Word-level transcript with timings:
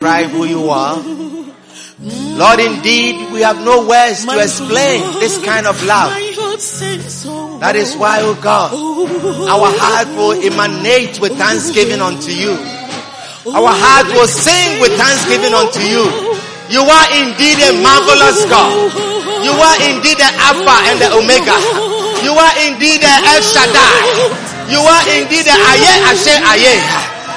describe 0.00 0.32
who 0.32 0.48
you 0.48 0.64
are. 0.72 0.96
Lord, 2.40 2.56
indeed, 2.56 3.20
we 3.36 3.44
have 3.44 3.60
no 3.60 3.84
words 3.84 4.24
to 4.24 4.32
explain 4.40 5.04
this 5.20 5.36
kind 5.44 5.68
of 5.68 5.76
love. 5.84 6.08
That 7.60 7.76
is 7.76 7.92
why, 8.00 8.24
oh 8.24 8.32
God, 8.40 8.72
our 9.44 9.68
heart 9.68 10.08
will 10.16 10.32
emanate 10.40 11.20
with 11.20 11.36
thanksgiving 11.36 12.00
unto 12.00 12.32
you. 12.32 12.56
Our 13.52 13.68
heart 13.76 14.08
will 14.16 14.24
sing 14.24 14.80
with 14.80 14.96
thanksgiving 14.96 15.52
unto 15.52 15.84
you. 15.84 16.08
You 16.72 16.80
are 16.80 17.08
indeed 17.20 17.60
a 17.60 17.76
marvelous 17.84 18.48
God. 18.48 18.72
You 19.44 19.52
are 19.52 19.78
indeed 19.84 20.16
the 20.16 20.32
Alpha 20.48 20.76
and 20.88 20.96
the 20.96 21.12
Omega. 21.12 21.60
You 22.24 22.32
are 22.40 22.54
indeed 22.72 23.04
the 23.04 23.14
El 23.36 23.44
Shaddai. 23.44 24.00
You 24.64 24.80
are 24.80 25.04
indeed 25.12 25.44
the 25.44 25.52
Aye 25.52 26.08
Ashe 26.08 26.32
Aye. 26.40 26.80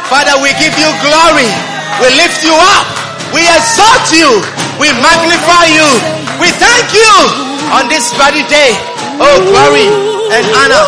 Father, 0.07 0.39
we 0.39 0.55
give 0.55 0.71
you 0.79 0.87
glory. 1.03 1.72
We 2.01 2.07
lift 2.17 2.41
you 2.43 2.55
up. 2.55 2.85
We 3.33 3.41
exalt 3.41 4.07
you. 4.13 4.29
We 4.79 4.89
magnify 5.01 5.65
you. 5.73 5.89
We 6.41 6.49
thank 6.57 6.93
you 6.93 7.11
on 7.73 7.89
this 7.89 8.13
very 8.13 8.43
day. 8.49 8.73
Oh, 9.21 9.37
glory 9.45 9.87
and 10.33 10.45
honor 10.57 10.85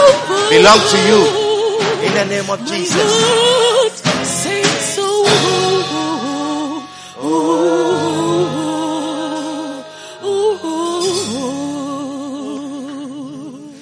belong 0.49 0.79
to 0.79 0.97
you. 1.09 1.21
In 2.05 2.13
the 2.13 2.25
name 2.25 2.49
of 2.49 2.59
Jesus. 2.65 3.11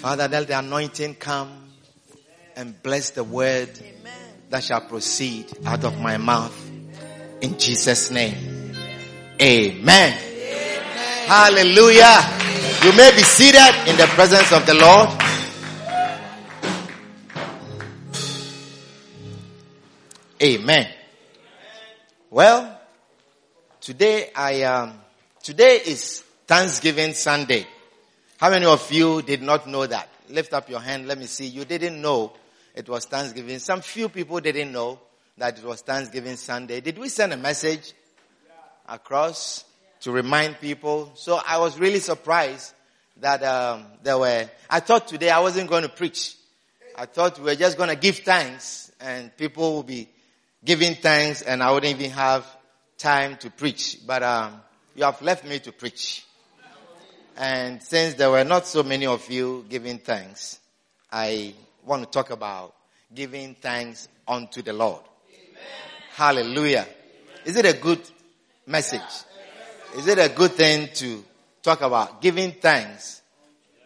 Father, 0.02 0.27
let 0.27 0.47
the 0.47 0.59
anointing 0.59 1.16
come 1.16 1.49
and 2.55 2.81
bless 2.83 3.11
the 3.11 3.23
word 3.23 3.69
that 4.49 4.63
shall 4.63 4.81
proceed 4.81 5.47
out 5.66 5.83
of 5.85 5.99
my 5.99 6.17
mouth. 6.17 6.72
In 7.43 7.59
Jesus' 7.59 8.09
name. 8.09 8.71
Amen. 9.41 10.13
Hallelujah. 11.27 12.23
You 12.81 12.95
may 12.95 13.11
be 13.11 13.22
seated 13.22 13.75
in 13.86 13.97
the 13.97 14.08
presence 14.16 14.53
of 14.53 14.66
the 14.66 14.73
Lord. 14.73 15.09
Amen. 20.41 20.88
Well, 22.30 22.80
today 23.81 24.31
I 24.33 24.64
um 24.64 24.94
today 25.44 25.81
is 25.86 26.23
Thanksgiving 26.47 27.14
Sunday. 27.14 27.67
How 28.38 28.52
many 28.52 28.66
of 28.66 28.89
you 28.89 29.21
did 29.21 29.41
not 29.41 29.67
know 29.67 29.86
that? 29.86 30.08
Lift 30.30 30.53
up 30.53 30.69
your 30.69 30.80
hand. 30.80 31.09
Let 31.09 31.17
me 31.17 31.25
see. 31.25 31.47
You 31.47 31.66
didn't 31.66 32.02
know 32.02 32.31
it 32.73 32.88
was 32.88 33.03
Thanksgiving. 33.03 33.59
Some 33.59 33.81
few 33.81 34.08
people 34.08 34.39
didn't 34.39 34.71
know 34.71 34.97
that 35.38 35.58
it 35.58 35.64
was 35.64 35.81
Thanksgiving 35.81 36.36
Sunday. 36.36 36.81
Did 36.81 36.98
we 36.98 37.09
send 37.09 37.34
a 37.34 37.38
message 37.38 37.94
across 38.88 39.66
to 40.02 40.12
remind 40.12 40.59
people? 40.59 41.12
So 41.16 41.39
I 41.45 41.58
was 41.58 41.80
really 41.80 42.00
surprised 42.00 42.73
that 43.17 43.44
um, 43.44 43.86
there 44.04 44.17
were. 44.17 44.50
I 44.70 44.80
thought 44.80 45.08
today 45.08 45.30
I 45.30 45.39
wasn't 45.39 45.70
going 45.70 45.84
to 45.84 45.89
preach. 45.89 46.36
I 46.95 47.06
thought 47.06 47.39
we 47.39 47.45
were 47.45 47.56
just 47.56 47.78
going 47.78 47.89
to 47.89 47.95
give 47.95 48.20
thanks 48.20 48.92
and 49.00 49.36
people 49.36 49.73
will 49.73 49.84
be 49.84 50.09
giving 50.64 50.95
thanks 50.95 51.42
and 51.42 51.64
I 51.64 51.72
wouldn't 51.72 52.00
even 52.00 52.11
have 52.11 52.45
time 52.98 53.38
to 53.38 53.50
preach. 53.50 54.00
But 54.06 54.22
um, 54.23 54.61
you 54.95 55.04
have 55.04 55.22
left 55.22 55.45
me 55.45 55.59
to 55.59 55.72
preach. 55.72 56.26
And 57.36 57.81
since 57.81 58.14
there 58.14 58.30
were 58.30 58.44
not 58.44 58.67
so 58.67 58.84
many 58.84 59.08
of 59.08 59.30
you 59.31 59.66
giving 59.67 59.98
thanks, 59.98 60.59
I 61.11 61.56
want 61.84 62.04
to 62.04 62.09
talk 62.09 62.30
about 62.30 62.76
giving 63.14 63.56
thanks 63.56 64.08
unto 64.28 64.61
the 64.61 64.73
Lord. 64.73 65.02
Hallelujah. 66.16 66.88
Is 67.45 67.56
it 67.56 67.66
a 67.66 67.73
good 67.73 68.02
message? 68.66 69.02
Is 69.97 70.08
it 70.08 70.17
a 70.17 70.30
good 70.30 70.53
thing 70.53 70.89
to 70.95 71.23
talk 71.61 71.81
about 71.81 72.22
giving 72.22 72.53
thanks 72.53 73.22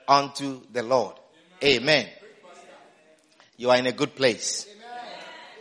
unto 0.08 0.62
the 0.72 0.84
Lord? 0.84 1.16
Amen. 1.64 2.08
You 3.58 3.72
are 3.72 3.78
in 3.78 3.88
a 3.88 3.92
good 3.92 4.16
place. 4.16 4.68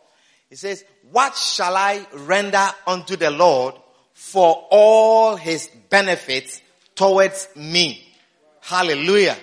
It 0.49 0.57
says, 0.57 0.85
what 1.11 1.35
shall 1.35 1.75
I 1.75 2.05
render 2.13 2.65
unto 2.85 3.15
the 3.15 3.31
Lord 3.31 3.75
for 4.13 4.67
all 4.71 5.35
his 5.35 5.69
benefits 5.89 6.61
towards 6.95 7.47
me? 7.55 8.03
Hallelujah. 8.61 9.37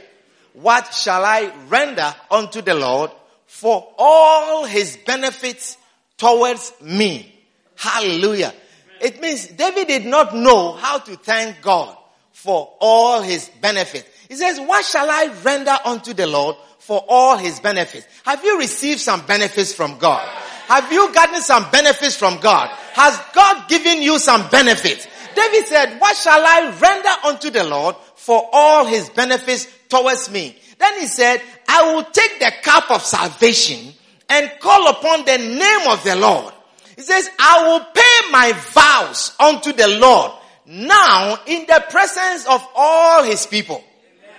What 0.55 0.95
shall 0.95 1.25
I 1.25 1.53
render 1.69 2.15
unto 2.31 2.63
the 2.63 2.75
Lord 2.75 3.11
for 3.47 3.93
all 3.99 4.65
his 4.65 4.97
benefits 4.97 5.77
towards 6.17 6.73
me? 6.81 7.35
Hallelujah. 7.77 8.55
It 9.01 9.21
means 9.21 9.47
David 9.49 9.89
did 9.89 10.07
not 10.07 10.35
know 10.35 10.73
how 10.73 10.99
to 10.99 11.17
thank 11.17 11.61
God 11.61 11.97
for 12.33 12.73
all 12.81 13.21
his 13.21 13.51
benefits. 13.61 14.09
He 14.29 14.37
says, 14.37 14.59
what 14.59 14.85
shall 14.85 15.11
I 15.11 15.35
render 15.43 15.77
unto 15.85 16.15
the 16.15 16.27
Lord 16.27 16.57
for 16.79 17.05
all 17.09 17.37
his 17.37 17.61
benefits? 17.61 18.07
Have 18.25 18.45
you 18.45 18.59
received 18.59 19.01
some 19.01 19.27
benefits 19.27 19.75
from 19.75 19.99
God? 19.99 20.27
Have 20.67 20.91
you 20.93 21.13
gotten 21.13 21.43
some 21.43 21.71
benefits 21.71 22.17
from 22.17 22.41
God? 22.41 22.69
Has 22.93 23.21
God 23.35 23.69
given 23.69 24.03
you 24.03 24.19
some 24.19 24.49
benefits? 24.51 25.07
David 25.35 25.67
said, 25.67 26.01
what 26.01 26.17
shall 26.17 26.41
I 26.45 26.77
render 26.81 27.27
unto 27.27 27.51
the 27.51 27.65
Lord 27.65 27.97
for 28.15 28.49
all 28.53 28.87
his 28.87 29.11
benefits 29.11 29.67
towards 29.89 30.31
me? 30.31 30.57
Then 30.79 31.01
he 31.01 31.07
said, 31.07 31.43
I 31.69 31.93
will 31.93 32.05
take 32.05 32.39
the 32.39 32.53
cup 32.63 32.91
of 32.91 33.03
salvation 33.03 33.93
and 34.29 34.51
call 34.61 34.89
upon 34.91 35.25
the 35.25 35.39
name 35.39 35.89
of 35.91 36.03
the 36.05 36.17
Lord. 36.17 36.55
He 36.97 37.03
says, 37.03 37.29
I 37.39 37.69
will 37.69 37.81
pay 37.81 38.31
my 38.31 38.53
vows 38.73 39.35
unto 39.41 39.73
the 39.73 39.89
Lord 39.99 40.33
now 40.67 41.39
in 41.47 41.67
the 41.67 41.85
presence 41.91 42.47
of 42.47 42.67
all 42.75 43.23
his 43.25 43.47
people. 43.47 43.77
Amen. 43.77 44.39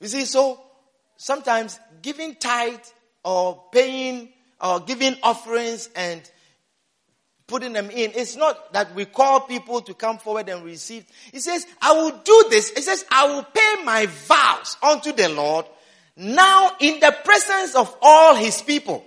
You 0.00 0.08
see, 0.08 0.24
so 0.24 0.60
sometimes 1.16 1.78
giving 2.02 2.34
tithe 2.34 2.80
or 3.24 3.62
paying 3.72 4.28
or 4.60 4.80
giving 4.80 5.16
offerings 5.22 5.88
and 5.96 6.22
putting 7.46 7.72
them 7.72 7.90
in. 7.90 8.12
It's 8.14 8.36
not 8.36 8.72
that 8.72 8.94
we 8.94 9.04
call 9.04 9.40
people 9.40 9.80
to 9.82 9.94
come 9.94 10.18
forward 10.18 10.48
and 10.48 10.64
receive. 10.64 11.04
He 11.32 11.40
says, 11.40 11.66
I 11.80 11.92
will 11.92 12.20
do 12.24 12.46
this. 12.50 12.70
He 12.70 12.82
says, 12.82 13.04
I 13.10 13.26
will 13.26 13.42
pay 13.42 13.84
my 13.84 14.06
vows 14.06 14.76
unto 14.82 15.12
the 15.12 15.28
Lord 15.28 15.66
now 16.16 16.72
in 16.80 17.00
the 17.00 17.14
presence 17.24 17.74
of 17.74 17.94
all 18.00 18.34
his 18.34 18.62
people. 18.62 19.04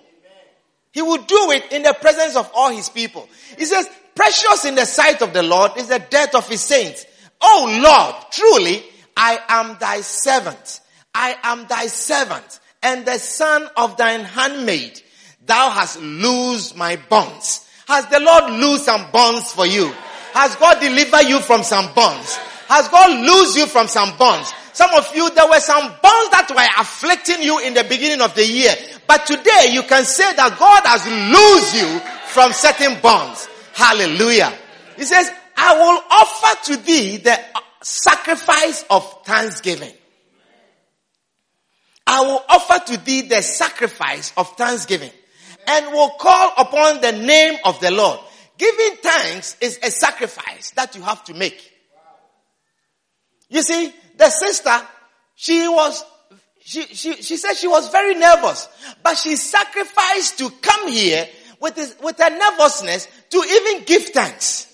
He 0.92 1.02
will 1.02 1.18
do 1.18 1.52
it 1.52 1.72
in 1.72 1.84
the 1.84 1.94
presence 1.94 2.36
of 2.36 2.50
all 2.56 2.72
his 2.72 2.90
people. 2.90 3.30
He 3.58 3.66
says, 3.66 3.90
precious 4.16 4.66
in 4.66 4.76
the 4.76 4.86
sight 4.86 5.22
of 5.22 5.32
the 5.34 5.44
Lord 5.44 5.78
is 5.78 5.90
the 5.90 6.00
death 6.00 6.34
of 6.34 6.48
his 6.50 6.62
saints. 6.62 7.06
Oh 7.40 7.82
Lord, 7.84 8.32
truly, 8.32 8.84
I 9.16 9.40
am 9.48 9.78
thy 9.80 10.02
servant. 10.02 10.82
I 11.14 11.36
am 11.44 11.68
thy 11.68 11.88
servant 11.88 12.60
and 12.84 13.06
the 13.06 13.18
son 13.18 13.68
of 13.76 13.98
thine 13.98 14.22
handmaid. 14.22 15.02
Thou 15.46 15.70
hast 15.70 16.02
loosed 16.02 16.76
my 16.76 16.98
bonds. 17.10 17.66
Has 17.88 18.06
the 18.08 18.20
Lord 18.20 18.52
loosed 18.60 18.86
some 18.86 19.12
bonds 19.12 19.52
for 19.52 19.66
you? 19.66 19.92
Has 20.34 20.56
God 20.58 20.80
delivered 20.80 21.28
you 21.28 21.40
from 21.40 21.64
some 21.64 21.94
bonds? 21.94 22.36
Has 22.68 22.88
God 22.90 23.26
loosed 23.26 23.58
you 23.58 23.66
from 23.66 23.88
some 23.88 24.16
bonds? 24.18 24.54
Some 24.74 24.94
of 24.94 25.10
you, 25.16 25.30
there 25.32 25.48
were 25.48 25.60
some 25.60 25.82
bonds 25.82 26.30
that 26.32 26.52
were 26.52 26.82
afflicting 26.82 27.42
you 27.42 27.60
in 27.60 27.74
the 27.74 27.84
beginning 27.86 28.22
of 28.22 28.36
the 28.36 28.46
year. 28.46 28.74
But 29.08 29.26
today 29.26 29.70
you 29.72 29.84
can 29.84 30.04
say 30.04 30.34
that 30.36 30.60
God 30.60 30.84
has 30.86 31.08
loosed 31.08 31.74
you 31.74 32.00
from 32.28 32.52
certain 32.52 33.02
bonds. 33.02 33.48
Hallelujah. 33.74 34.54
He 34.98 35.04
says, 35.04 35.32
I 35.56 35.74
will 35.80 36.02
offer 36.12 36.74
to 36.74 36.78
thee 36.78 37.18
the 37.18 37.40
sacrifice 37.82 38.84
of 38.90 39.24
thanksgiving. 39.24 39.94
I 42.08 42.22
will 42.22 42.42
offer 42.48 42.94
to 42.94 42.98
thee 43.04 43.22
the 43.22 43.42
sacrifice 43.42 44.32
of 44.38 44.56
thanksgiving 44.56 45.12
and 45.68 45.88
will 45.88 46.12
call 46.12 46.54
upon 46.58 47.02
the 47.02 47.12
name 47.12 47.60
of 47.66 47.80
the 47.82 47.92
Lord. 47.92 48.20
Giving 48.58 48.96
thanks 49.04 49.58
is 49.60 49.78
a 49.84 49.92
sacrifice 49.92 50.72
that 50.72 50.96
you 50.96 51.02
have 51.02 51.24
to 51.26 51.34
make. 51.34 51.74
You 53.50 53.62
see, 53.62 53.94
the 54.18 54.30
sister, 54.30 54.72
she 55.36 55.68
was, 55.68 56.04
she, 56.62 56.84
she, 56.84 57.22
she 57.22 57.36
said 57.36 57.54
she 57.56 57.68
was 57.68 57.90
very 57.90 58.16
nervous, 58.16 58.70
but 59.04 59.18
she 59.18 59.36
sacrificed 59.36 60.38
to 60.40 60.50
come 60.50 60.88
here 60.88 61.28
with, 61.60 61.78
with 62.02 62.18
her 62.20 62.30
nervousness 62.30 63.08
to 63.30 63.38
even 63.38 63.84
give 63.84 64.06
thanks. 64.06 64.74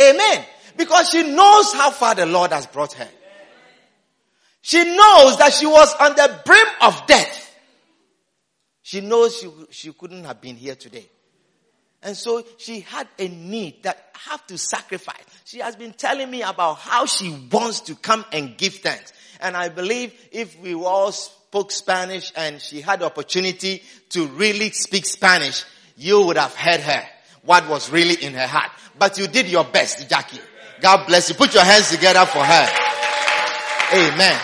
Amen. 0.00 0.44
Because 0.76 1.10
she 1.10 1.22
knows 1.22 1.72
how 1.72 1.90
far 1.90 2.14
the 2.14 2.26
Lord 2.26 2.52
has 2.52 2.66
brought 2.66 2.92
her. 2.94 3.08
She 4.62 4.84
knows 4.84 5.38
that 5.38 5.52
she 5.52 5.66
was 5.66 5.94
on 6.00 6.14
the 6.14 6.40
brim 6.44 6.66
of 6.82 7.06
death. 7.06 7.54
She 8.82 9.00
knows 9.00 9.38
she, 9.38 9.50
she 9.70 9.92
couldn't 9.92 10.24
have 10.24 10.40
been 10.40 10.56
here 10.56 10.74
today. 10.74 11.08
And 12.02 12.16
so 12.16 12.42
she 12.56 12.80
had 12.80 13.06
a 13.18 13.28
need 13.28 13.82
that 13.82 14.10
have 14.26 14.46
to 14.46 14.58
sacrifice. 14.58 15.22
She 15.44 15.58
has 15.58 15.76
been 15.76 15.92
telling 15.92 16.30
me 16.30 16.42
about 16.42 16.78
how 16.78 17.06
she 17.06 17.30
wants 17.52 17.80
to 17.82 17.94
come 17.94 18.24
and 18.32 18.56
give 18.56 18.74
thanks. 18.76 19.12
And 19.40 19.56
I 19.56 19.68
believe 19.68 20.12
if 20.32 20.58
we 20.60 20.74
all 20.74 21.12
spoke 21.12 21.72
Spanish 21.72 22.32
and 22.36 22.60
she 22.60 22.80
had 22.80 23.00
the 23.00 23.06
opportunity 23.06 23.82
to 24.10 24.26
really 24.28 24.70
speak 24.70 25.04
Spanish, 25.04 25.64
you 25.96 26.22
would 26.26 26.36
have 26.36 26.54
heard 26.54 26.80
her, 26.80 27.02
what 27.44 27.68
was 27.68 27.90
really 27.90 28.22
in 28.22 28.34
her 28.34 28.46
heart. 28.46 28.70
But 28.98 29.18
you 29.18 29.26
did 29.26 29.48
your 29.48 29.64
best, 29.64 30.08
Jackie. 30.08 30.40
God 30.80 31.06
bless 31.06 31.28
you. 31.28 31.34
Put 31.34 31.54
your 31.54 31.64
hands 31.64 31.90
together 31.90 32.24
for 32.26 32.42
her. 32.42 32.68
Amen. 33.92 34.40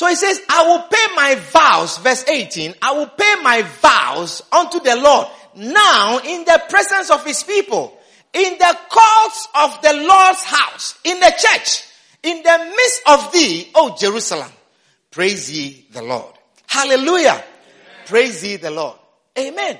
So 0.00 0.06
he 0.06 0.14
says, 0.14 0.40
I 0.48 0.66
will 0.66 0.84
pay 0.84 1.14
my 1.14 1.34
vows, 1.34 1.98
verse 1.98 2.26
18, 2.26 2.74
I 2.80 2.92
will 2.92 3.08
pay 3.08 3.34
my 3.42 3.60
vows 3.82 4.40
unto 4.50 4.80
the 4.80 4.96
Lord 4.96 5.28
now 5.54 6.20
in 6.24 6.46
the 6.46 6.62
presence 6.70 7.10
of 7.10 7.22
his 7.22 7.42
people, 7.42 7.98
in 8.32 8.56
the 8.56 8.78
courts 8.88 9.48
of 9.54 9.82
the 9.82 9.92
Lord's 9.92 10.42
house, 10.42 10.98
in 11.04 11.20
the 11.20 11.30
church, 11.36 11.84
in 12.22 12.42
the 12.42 12.74
midst 12.74 13.02
of 13.08 13.30
thee, 13.30 13.70
O 13.74 13.94
Jerusalem. 13.94 14.50
Praise 15.10 15.54
ye 15.54 15.86
the 15.92 16.00
Lord. 16.00 16.32
Hallelujah. 16.66 17.32
Amen. 17.32 17.44
Praise 18.06 18.42
ye 18.42 18.56
the 18.56 18.70
Lord. 18.70 18.96
Amen. 19.38 19.78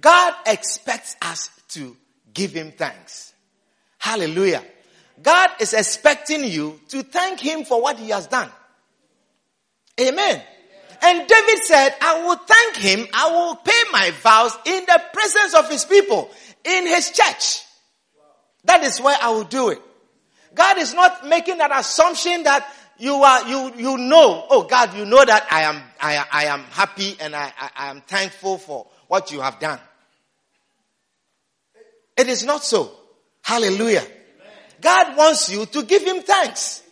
God 0.00 0.34
expects 0.46 1.14
us 1.22 1.48
to 1.68 1.96
give 2.34 2.50
him 2.50 2.72
thanks. 2.72 3.32
Hallelujah. 3.98 4.64
God 5.22 5.50
is 5.60 5.74
expecting 5.74 6.42
you 6.42 6.80
to 6.88 7.04
thank 7.04 7.38
him 7.38 7.62
for 7.64 7.80
what 7.80 8.00
he 8.00 8.08
has 8.08 8.26
done. 8.26 8.50
Amen. 10.00 10.42
And 11.02 11.26
David 11.26 11.64
said, 11.64 11.94
I 12.00 12.24
will 12.24 12.36
thank 12.36 12.76
him, 12.76 13.06
I 13.14 13.30
will 13.30 13.56
pay 13.56 13.82
my 13.92 14.10
vows 14.22 14.56
in 14.66 14.84
the 14.86 15.02
presence 15.12 15.54
of 15.54 15.70
his 15.70 15.84
people, 15.84 16.30
in 16.64 16.86
his 16.86 17.10
church. 17.10 17.62
That 18.64 18.84
is 18.84 19.00
where 19.00 19.16
I 19.20 19.30
will 19.30 19.44
do 19.44 19.70
it. 19.70 19.80
God 20.54 20.78
is 20.78 20.94
not 20.94 21.26
making 21.26 21.58
that 21.58 21.70
assumption 21.72 22.42
that 22.42 22.66
you 22.98 23.14
are, 23.14 23.48
you, 23.48 23.72
you 23.76 23.98
know, 23.98 24.46
oh 24.50 24.64
God, 24.64 24.94
you 24.94 25.06
know 25.06 25.24
that 25.24 25.46
I 25.50 25.62
am, 25.62 25.82
I, 26.00 26.24
I 26.30 26.44
am 26.46 26.60
happy 26.64 27.16
and 27.18 27.34
I, 27.34 27.50
I, 27.58 27.70
I 27.76 27.90
am 27.90 28.02
thankful 28.02 28.58
for 28.58 28.86
what 29.08 29.32
you 29.32 29.40
have 29.40 29.58
done. 29.58 29.78
It 32.16 32.28
is 32.28 32.44
not 32.44 32.62
so. 32.62 32.92
Hallelujah. 33.42 34.04
God 34.82 35.16
wants 35.16 35.50
you 35.50 35.64
to 35.66 35.82
give 35.84 36.02
him 36.02 36.20
thanks. 36.20 36.82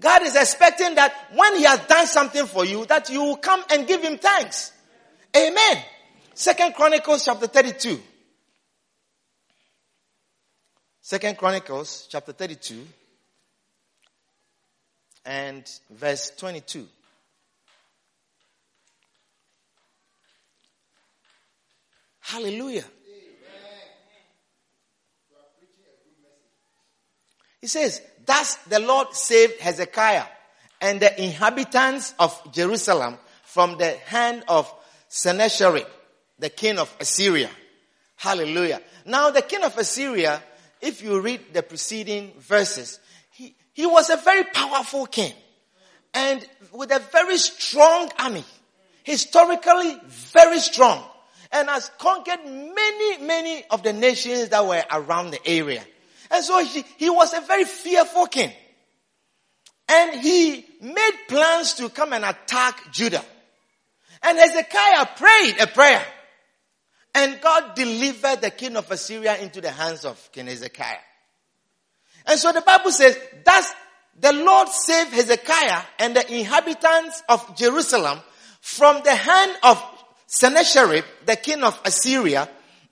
God 0.00 0.22
is 0.22 0.36
expecting 0.36 0.94
that 0.94 1.12
when 1.34 1.56
he 1.56 1.64
has 1.64 1.80
done 1.86 2.06
something 2.06 2.46
for 2.46 2.64
you, 2.64 2.86
that 2.86 3.10
you 3.10 3.22
will 3.22 3.36
come 3.36 3.62
and 3.70 3.86
give 3.86 4.02
him 4.02 4.18
thanks. 4.18 4.72
Amen. 5.36 5.82
Second 6.34 6.74
Chronicles 6.74 7.24
chapter 7.24 7.46
32. 7.46 8.00
Second 11.00 11.36
Chronicles 11.38 12.06
chapter 12.10 12.32
32 12.32 12.86
and 15.24 15.68
verse 15.90 16.30
22. 16.36 16.86
Hallelujah. 22.20 22.84
He 27.60 27.66
says, 27.66 28.00
Thus 28.28 28.56
the 28.68 28.78
Lord 28.78 29.14
saved 29.14 29.58
Hezekiah 29.58 30.26
and 30.82 31.00
the 31.00 31.24
inhabitants 31.24 32.12
of 32.18 32.52
Jerusalem 32.52 33.16
from 33.44 33.78
the 33.78 33.92
hand 34.04 34.44
of 34.48 34.70
Sennacherib, 35.08 35.86
the 36.38 36.50
king 36.50 36.78
of 36.78 36.94
Assyria. 37.00 37.48
Hallelujah. 38.16 38.82
Now 39.06 39.30
the 39.30 39.40
king 39.40 39.64
of 39.64 39.78
Assyria, 39.78 40.42
if 40.82 41.02
you 41.02 41.18
read 41.22 41.54
the 41.54 41.62
preceding 41.62 42.34
verses, 42.38 43.00
he, 43.30 43.56
he 43.72 43.86
was 43.86 44.10
a 44.10 44.18
very 44.18 44.44
powerful 44.44 45.06
king 45.06 45.32
and 46.12 46.46
with 46.70 46.90
a 46.90 46.98
very 47.10 47.38
strong 47.38 48.10
army. 48.18 48.44
Historically 49.04 49.98
very 50.04 50.58
strong 50.58 51.02
and 51.50 51.66
has 51.70 51.90
conquered 51.96 52.44
many, 52.44 53.22
many 53.24 53.64
of 53.70 53.82
the 53.82 53.94
nations 53.94 54.50
that 54.50 54.66
were 54.66 54.84
around 54.90 55.30
the 55.30 55.48
area. 55.48 55.82
And 56.30 56.44
so 56.44 56.62
he, 56.64 56.84
he 56.96 57.10
was 57.10 57.32
a 57.34 57.40
very 57.40 57.64
fearful 57.64 58.26
king. 58.26 58.52
And 59.88 60.20
he 60.20 60.64
made 60.80 61.12
plans 61.28 61.74
to 61.74 61.88
come 61.88 62.12
and 62.12 62.24
attack 62.24 62.92
Judah. 62.92 63.24
And 64.22 64.38
Hezekiah 64.38 65.06
prayed 65.16 65.56
a 65.60 65.66
prayer. 65.66 66.04
And 67.14 67.40
God 67.40 67.74
delivered 67.74 68.42
the 68.42 68.50
king 68.50 68.76
of 68.76 68.90
Assyria 68.90 69.38
into 69.38 69.60
the 69.60 69.70
hands 69.70 70.04
of 70.04 70.30
King 70.32 70.46
Hezekiah. 70.46 70.98
And 72.26 72.38
so 72.38 72.52
the 72.52 72.60
Bible 72.60 72.90
says, 72.90 73.18
thus 73.44 73.72
the 74.20 74.32
Lord 74.32 74.68
saved 74.68 75.14
Hezekiah 75.14 75.80
and 75.98 76.14
the 76.14 76.38
inhabitants 76.38 77.22
of 77.28 77.56
Jerusalem 77.56 78.20
from 78.60 79.00
the 79.02 79.14
hand 79.14 79.56
of 79.62 79.82
Sennacherib, 80.26 81.04
the 81.24 81.36
king 81.36 81.62
of 81.62 81.80
Assyria, 81.84 82.48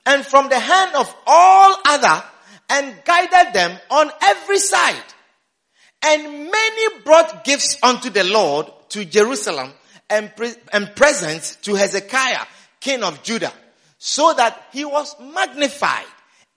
and 0.06 0.24
from 0.24 0.48
the 0.48 0.58
hand 0.58 0.94
of 0.94 1.14
all 1.26 1.76
other 1.86 2.24
and 2.68 2.94
guided 3.04 3.54
them 3.54 3.78
on 3.90 4.10
every 4.22 4.58
side. 4.58 5.02
And 6.02 6.50
many 6.50 7.02
brought 7.02 7.44
gifts 7.44 7.78
unto 7.82 8.10
the 8.10 8.24
Lord 8.24 8.66
to 8.90 9.04
Jerusalem 9.04 9.72
and, 10.10 10.34
pre- 10.36 10.54
and 10.72 10.94
presents 10.94 11.56
to 11.56 11.74
Hezekiah, 11.74 12.44
king 12.80 13.02
of 13.02 13.22
Judah, 13.22 13.52
so 13.98 14.32
that 14.34 14.62
he 14.72 14.84
was 14.84 15.14
magnified 15.20 16.06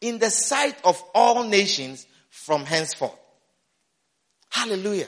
in 0.02 0.20
the 0.20 0.30
sight 0.30 0.76
of 0.84 1.02
all 1.14 1.44
nations 1.44 2.06
from 2.30 2.66
henceforth. 2.66 3.18
Hallelujah. 4.50 5.08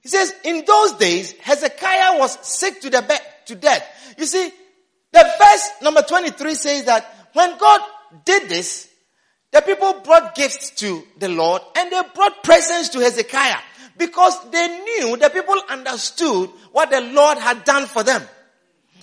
He 0.00 0.08
says, 0.08 0.34
in 0.44 0.64
those 0.66 0.92
days, 0.94 1.32
Hezekiah 1.40 2.18
was 2.18 2.38
sick 2.46 2.80
to 2.82 2.90
the 2.90 3.02
bed, 3.02 3.20
to 3.46 3.54
death. 3.54 4.14
You 4.18 4.26
see, 4.26 4.50
the 5.12 5.32
verse 5.40 5.70
number 5.80 6.02
23 6.02 6.54
says 6.54 6.84
that 6.84 7.30
when 7.32 7.56
God 7.56 7.80
did 8.24 8.48
this, 8.48 8.88
the 9.54 9.62
people 9.62 10.00
brought 10.00 10.34
gifts 10.34 10.70
to 10.70 11.04
the 11.20 11.28
Lord 11.28 11.62
and 11.78 11.88
they 11.88 12.02
brought 12.12 12.42
presents 12.42 12.88
to 12.88 12.98
Hezekiah 12.98 13.60
because 13.96 14.50
they 14.50 14.66
knew 14.66 15.16
the 15.16 15.30
people 15.30 15.54
understood 15.70 16.50
what 16.72 16.90
the 16.90 17.00
Lord 17.00 17.38
had 17.38 17.62
done 17.62 17.86
for 17.86 18.02
them. 18.02 18.20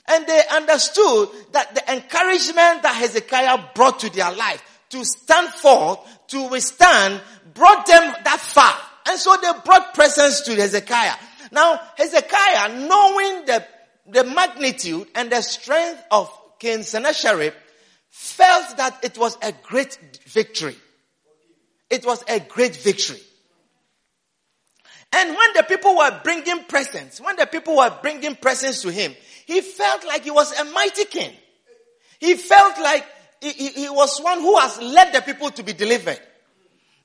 And 0.10 0.28
they 0.28 0.42
understood 0.52 1.30
that 1.54 1.74
the 1.74 1.94
encouragement 1.94 2.84
that 2.84 2.96
Hezekiah 3.00 3.70
brought 3.74 4.02
to 4.02 4.10
their 4.10 4.34
life 4.34 4.62
to 4.90 5.06
stand 5.06 5.48
forth, 5.54 6.00
to 6.28 6.50
withstand, 6.50 7.22
brought 7.54 7.86
them 7.86 8.14
that 8.26 8.40
far. 8.42 8.76
And 9.08 9.18
so 9.18 9.38
they 9.42 9.52
brought 9.64 9.94
presents 9.94 10.42
to 10.42 10.56
Hezekiah. 10.56 11.16
Now, 11.54 11.80
Hezekiah, 11.96 12.88
knowing 12.90 13.46
the, 13.46 13.66
the 14.06 14.26
magnitude 14.26 15.08
and 15.16 15.32
the 15.32 15.42
strength 15.44 16.04
of 16.12 16.30
King 16.60 16.84
Sennacherib, 16.84 17.54
felt 18.12 18.78
that 18.78 19.00
it 19.04 19.18
was 19.18 19.38
a 19.42 19.52
great 19.64 19.98
victory. 20.26 20.76
It 21.90 22.06
was 22.06 22.24
a 22.28 22.40
great 22.40 22.76
victory. 22.76 23.20
And 25.14 25.30
when 25.30 25.54
the 25.56 25.64
people 25.64 25.98
were 25.98 26.22
bringing 26.24 26.64
presents, 26.66 27.20
when 27.20 27.36
the 27.38 27.46
people 27.46 27.78
were 27.78 27.94
bringing 28.02 28.36
presents 28.36 28.82
to 28.84 28.92
him, 28.92 29.14
he 29.46 29.62
felt 29.62 30.06
like 30.06 30.24
he 30.24 30.32
was 30.32 30.58
a 30.58 30.66
mighty 30.66 31.06
king. 31.06 31.32
He 32.20 32.36
felt 32.36 32.80
like 32.80 33.06
he, 33.42 33.50
he, 33.50 33.68
he 33.70 33.90
was 33.90 34.20
one 34.20 34.40
who 34.40 34.58
has 34.60 34.80
led 34.80 35.14
the 35.14 35.22
people 35.22 35.50
to 35.50 35.64
be 35.64 35.74
delivered. 35.74 36.20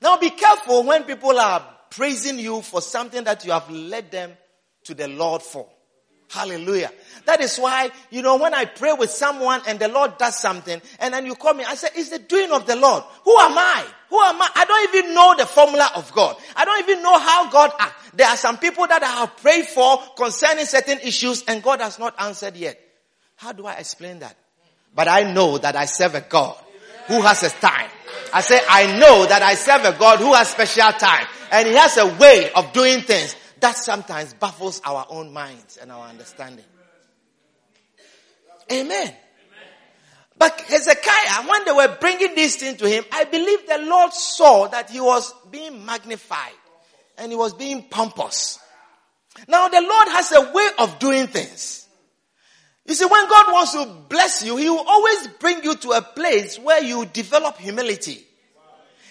Now 0.01 0.17
be 0.17 0.29
careful 0.29 0.83
when 0.83 1.03
people 1.03 1.37
are 1.39 1.65
praising 1.89 2.37
you 2.37 2.61
for 2.61 2.81
something 2.81 3.23
that 3.23 3.43
you 3.45 3.51
have 3.51 3.69
led 3.69 4.11
them 4.11 4.31
to 4.83 4.93
the 4.93 5.07
Lord 5.07 5.41
for. 5.41 5.67
Hallelujah. 6.29 6.91
That 7.25 7.41
is 7.41 7.57
why, 7.57 7.89
you 8.09 8.21
know, 8.21 8.37
when 8.37 8.53
I 8.53 8.65
pray 8.65 8.93
with 8.93 9.09
someone 9.09 9.61
and 9.67 9.79
the 9.79 9.87
Lord 9.87 10.17
does 10.17 10.37
something 10.37 10.81
and 10.99 11.13
then 11.13 11.25
you 11.25 11.35
call 11.35 11.53
me, 11.53 11.63
I 11.63 11.75
say, 11.75 11.87
it's 11.95 12.09
the 12.09 12.19
doing 12.19 12.51
of 12.51 12.65
the 12.65 12.75
Lord. 12.75 13.03
Who 13.23 13.37
am 13.37 13.57
I? 13.57 13.85
Who 14.09 14.19
am 14.19 14.41
I? 14.41 14.49
I 14.55 14.65
don't 14.65 14.95
even 14.95 15.13
know 15.13 15.35
the 15.37 15.45
formula 15.45 15.89
of 15.95 16.11
God. 16.13 16.35
I 16.55 16.65
don't 16.65 16.79
even 16.79 17.01
know 17.01 17.17
how 17.17 17.49
God 17.49 17.71
acts. 17.79 18.11
There 18.13 18.27
are 18.27 18.37
some 18.37 18.57
people 18.57 18.87
that 18.87 19.03
I 19.03 19.11
have 19.19 19.37
prayed 19.37 19.67
for 19.67 19.99
concerning 20.17 20.65
certain 20.65 20.99
issues 20.99 21.43
and 21.47 21.63
God 21.63 21.81
has 21.81 21.97
not 21.97 22.15
answered 22.19 22.57
yet. 22.57 22.79
How 23.35 23.53
do 23.53 23.65
I 23.65 23.75
explain 23.75 24.19
that? 24.19 24.35
But 24.93 25.07
I 25.07 25.31
know 25.31 25.57
that 25.57 25.75
I 25.75 25.85
serve 25.85 26.15
a 26.15 26.21
God 26.21 26.57
who 27.07 27.21
has 27.21 27.43
a 27.43 27.49
time. 27.49 27.89
I 28.33 28.41
say, 28.41 28.59
I 28.67 28.97
know 28.99 29.25
that 29.25 29.41
I 29.41 29.55
serve 29.55 29.85
a 29.85 29.97
God 29.97 30.19
who 30.19 30.33
has 30.33 30.49
special 30.49 30.91
time. 30.91 31.25
And 31.51 31.67
he 31.67 31.75
has 31.75 31.97
a 31.97 32.07
way 32.17 32.51
of 32.51 32.73
doing 32.73 33.01
things 33.01 33.35
that 33.59 33.77
sometimes 33.77 34.33
baffles 34.33 34.81
our 34.85 35.05
own 35.09 35.33
minds 35.33 35.77
and 35.77 35.91
our 35.91 36.07
understanding. 36.07 36.65
Amen. 38.71 39.13
But 40.37 40.61
Hezekiah, 40.61 41.47
when 41.49 41.65
they 41.65 41.71
were 41.71 41.97
bringing 41.99 42.35
these 42.35 42.57
things 42.57 42.77
to 42.77 42.87
him, 42.87 43.03
I 43.11 43.23
believe 43.23 43.67
the 43.67 43.79
Lord 43.79 44.13
saw 44.13 44.67
that 44.67 44.89
he 44.89 44.99
was 44.99 45.33
being 45.49 45.85
magnified 45.85 46.53
and 47.17 47.31
he 47.31 47.35
was 47.35 47.53
being 47.53 47.83
pompous. 47.89 48.59
Now 49.47 49.67
the 49.67 49.81
Lord 49.81 50.07
has 50.09 50.31
a 50.31 50.51
way 50.51 50.69
of 50.79 50.99
doing 50.99 51.27
things. 51.27 51.87
You 52.87 52.95
see, 52.95 53.05
when 53.05 53.27
God 53.27 53.51
wants 53.51 53.73
to 53.73 53.85
bless 54.07 54.43
you, 54.45 54.55
He 54.55 54.69
will 54.69 54.85
always 54.87 55.27
bring 55.39 55.61
you 55.63 55.75
to 55.75 55.91
a 55.91 56.01
place 56.01 56.57
where 56.57 56.81
you 56.81 57.05
develop 57.05 57.57
humility. 57.57 58.25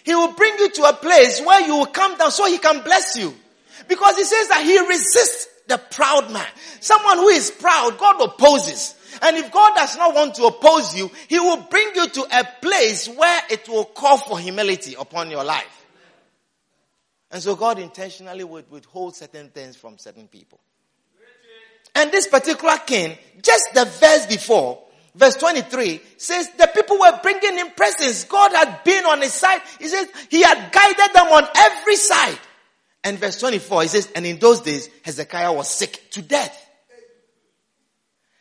He 0.03 0.15
will 0.15 0.33
bring 0.33 0.55
you 0.59 0.71
to 0.71 0.85
a 0.85 0.93
place 0.95 1.43
where 1.45 1.61
you 1.61 1.77
will 1.77 1.87
come 1.87 2.17
down 2.17 2.31
so 2.31 2.47
He 2.47 2.57
can 2.59 2.83
bless 2.83 3.19
you. 3.19 3.35
Because 3.89 4.17
He 4.17 4.25
says 4.25 4.49
that 4.49 4.65
He 4.65 4.79
resists 4.87 5.49
the 5.69 5.79
proud 5.79 6.33
man. 6.33 6.47
Someone 6.81 7.19
who 7.19 7.29
is 7.29 7.51
proud, 7.51 7.99
God 7.99 8.21
opposes. 8.23 8.95
And 9.23 9.37
if 9.37 9.51
God 9.51 9.75
does 9.75 9.97
not 9.97 10.15
want 10.15 10.35
to 10.37 10.45
oppose 10.45 10.97
you, 10.97 11.11
He 11.29 11.39
will 11.39 11.63
bring 11.63 11.91
you 11.95 12.09
to 12.09 12.23
a 12.31 12.49
place 12.61 13.09
where 13.09 13.43
it 13.51 13.69
will 13.69 13.85
call 13.85 14.19
for 14.19 14.39
humility 14.39 14.95
upon 14.99 15.31
your 15.31 15.45
life. 15.45 15.87
And 17.31 17.43
so 17.43 17.57
God 17.57 17.79
intentionally 17.79 18.45
would 18.45 18.71
withhold 18.71 19.17
certain 19.17 19.49
things 19.51 19.77
from 19.77 19.99
certain 19.99 20.29
people. 20.29 20.61
And 21.95 22.13
this 22.13 22.27
particular 22.27 22.77
king, 22.87 23.17
just 23.43 23.73
the 23.75 23.85
verse 23.85 24.27
before, 24.27 24.83
verse 25.15 25.35
23, 25.37 26.01
says 26.19 26.49
the 26.59 26.71
people 26.75 26.99
were 26.99 27.19
bringing 27.23 27.57
him 27.57 27.69
presents. 27.75 28.25
God 28.25 28.53
had 28.53 28.85
been 28.85 29.05
on 29.07 29.23
his 29.23 29.33
side. 29.33 29.63
He 29.79 29.89
says 29.89 30.07
he 30.31 30.43
had 30.43 30.71
guided 30.71 31.15
them 31.15 31.27
on 31.29 31.49
every 31.57 31.97
side. 31.97 32.39
And 33.07 33.21
verse 33.21 33.39
24, 33.39 33.83
he 33.83 33.89
says, 33.89 34.11
and 34.17 34.27
in 34.27 34.41
those 34.41 34.63
days, 34.63 34.91
Hezekiah 35.05 35.53
was 35.53 35.71
sick 35.71 36.11
to 36.11 36.23
death. 36.23 36.61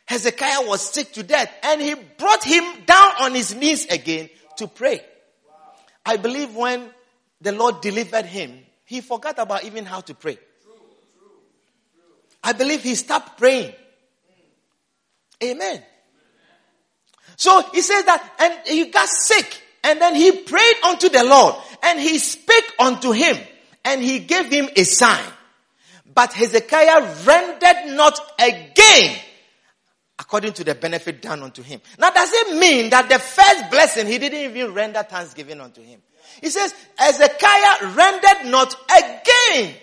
Hezekiah 0.06 0.66
was 0.66 0.80
sick 0.80 1.12
to 1.12 1.22
death 1.22 1.52
and 1.62 1.80
he 1.80 1.94
brought 1.94 2.42
him 2.42 2.64
down 2.84 3.12
on 3.20 3.32
his 3.32 3.54
knees 3.54 3.86
again 3.86 4.28
to 4.56 4.66
pray. 4.66 5.00
I 6.04 6.16
believe 6.16 6.56
when 6.56 6.90
the 7.40 7.52
Lord 7.52 7.80
delivered 7.80 8.26
him, 8.26 8.58
he 8.84 9.02
forgot 9.02 9.38
about 9.38 9.62
even 9.62 9.84
how 9.84 10.00
to 10.00 10.14
pray. 10.14 10.36
I 12.42 12.52
believe 12.52 12.82
he 12.82 12.96
stopped 12.96 13.38
praying. 13.38 13.72
Amen. 15.44 15.80
So 17.36 17.62
he 17.72 17.82
says 17.82 18.04
that, 18.04 18.32
and 18.40 18.66
he 18.66 18.86
got 18.86 19.08
sick, 19.08 19.62
and 19.84 20.00
then 20.00 20.16
he 20.16 20.32
prayed 20.32 20.76
unto 20.84 21.08
the 21.08 21.22
Lord, 21.22 21.54
and 21.84 22.00
he 22.00 22.18
spake 22.18 22.72
unto 22.80 23.12
him, 23.12 23.36
and 23.86 24.02
he 24.02 24.18
gave 24.18 24.46
him 24.46 24.68
a 24.76 24.84
sign. 24.84 25.24
But 26.12 26.32
Hezekiah 26.32 27.24
rendered 27.24 27.96
not 27.96 28.20
again 28.38 29.18
according 30.18 30.54
to 30.54 30.64
the 30.64 30.74
benefit 30.74 31.22
done 31.22 31.42
unto 31.42 31.62
him. 31.62 31.80
Now 31.98 32.10
does 32.10 32.30
it 32.32 32.58
mean 32.58 32.90
that 32.90 33.08
the 33.08 33.18
first 33.18 33.70
blessing 33.70 34.06
he 34.06 34.18
didn't 34.18 34.56
even 34.56 34.74
render 34.74 35.02
thanksgiving 35.02 35.60
unto 35.60 35.82
him? 35.82 36.02
He 36.40 36.50
says, 36.50 36.74
Hezekiah 36.96 37.94
rendered 37.94 38.50
not 38.50 38.74
again. 38.90 39.74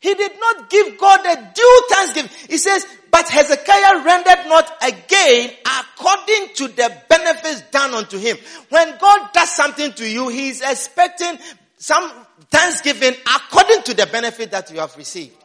He 0.00 0.14
did 0.14 0.32
not 0.38 0.70
give 0.70 0.96
God 0.96 1.26
a 1.26 1.52
due 1.52 1.82
thanksgiving. 1.90 2.30
He 2.48 2.58
says, 2.58 2.86
but 3.10 3.28
Hezekiah 3.28 4.04
rendered 4.04 4.48
not 4.48 4.70
again 4.82 5.50
according 5.66 6.54
to 6.54 6.68
the 6.68 6.96
benefits 7.08 7.62
done 7.72 7.94
unto 7.94 8.16
him. 8.18 8.36
When 8.68 8.96
God 8.98 9.32
does 9.32 9.50
something 9.50 9.92
to 9.94 10.08
you, 10.08 10.28
he 10.28 10.50
is 10.50 10.62
expecting 10.62 11.38
some 11.78 12.10
thanksgiving 12.50 13.14
according 13.24 13.82
to 13.84 13.94
the 13.94 14.06
benefit 14.06 14.50
that 14.50 14.70
you 14.70 14.80
have 14.80 14.96
received. 14.96 15.36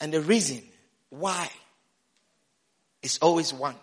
And 0.00 0.12
the 0.12 0.20
reason 0.20 0.62
why 1.10 1.48
is 3.02 3.18
always 3.22 3.54
one. 3.54 3.76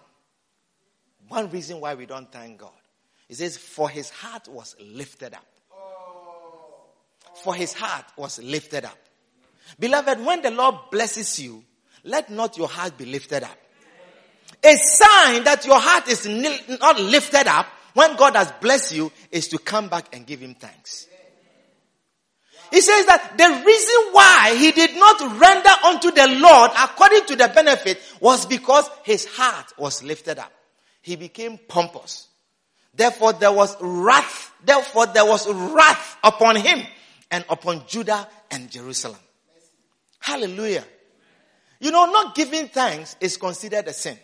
One 1.30 1.50
reason 1.50 1.80
why 1.80 1.96
we 1.96 2.06
don't 2.06 2.32
thank 2.32 2.60
God. 2.60 2.72
He 3.28 3.36
says, 3.36 3.58
for 3.58 3.90
his 3.90 4.10
heart 4.10 4.48
was 4.50 4.76
lifted 4.80 5.34
up. 5.34 5.46
For 7.42 7.56
his 7.56 7.74
heart 7.74 8.06
was 8.18 8.40
lifted 8.40 8.86
up. 8.86 8.98
Beloved, 9.80 10.24
when 10.24 10.42
the 10.42 10.52
Lord 10.52 10.76
blesses 10.92 11.40
you, 11.40 11.64
let 12.04 12.30
not 12.30 12.58
your 12.58 12.68
heart 12.68 12.98
be 12.98 13.06
lifted 13.06 13.44
up. 13.44 13.58
A 14.64 14.76
sign 14.76 15.46
that 15.46 15.66
your 15.66 15.80
heart 15.80 16.08
is 16.10 16.28
not 16.80 17.00
lifted 17.00 17.48
up 17.48 17.66
when 17.94 18.16
God 18.16 18.36
has 18.36 18.52
blessed 18.62 18.96
you 18.96 19.12
is 19.32 19.48
to 19.50 19.58
come 19.58 19.90
back 19.90 20.16
and 20.16 20.26
give 20.26 20.40
him 20.40 20.56
thanks. 20.56 21.08
He 22.72 22.82
says 22.82 23.06
that 23.06 23.38
the 23.38 23.64
reason 23.64 23.96
why 24.14 24.56
he 24.58 24.72
did 24.72 24.96
not 24.96 25.40
render 25.40 25.70
unto 25.86 26.10
the 26.10 26.40
Lord 26.40 26.72
according 26.76 27.26
to 27.26 27.36
the 27.36 27.48
benefit 27.50 28.02
was 28.20 28.48
because 28.48 28.90
his 29.04 29.26
heart 29.28 29.74
was 29.78 30.02
lifted 30.02 30.40
up. 30.40 30.52
He 31.04 31.16
became 31.16 31.60
pompous. 31.68 32.28
Therefore 32.96 33.34
there 33.34 33.52
was 33.52 33.78
wrath, 33.80 34.52
therefore 34.64 35.06
there 35.08 35.26
was 35.26 35.48
wrath 35.52 36.18
upon 36.24 36.56
him 36.56 36.82
and 37.30 37.46
upon 37.48 37.84
Judah 37.88 38.28
and 38.50 38.72
Jerusalem. 38.72 39.20
Hallelujah. 40.20 40.86
You 41.80 41.92
know, 41.92 42.06
not 42.06 42.34
giving 42.34 42.70
thanks 42.70 43.16
is 43.20 43.38
considered 43.38 43.88
a 43.88 43.94
sin. 43.94 44.18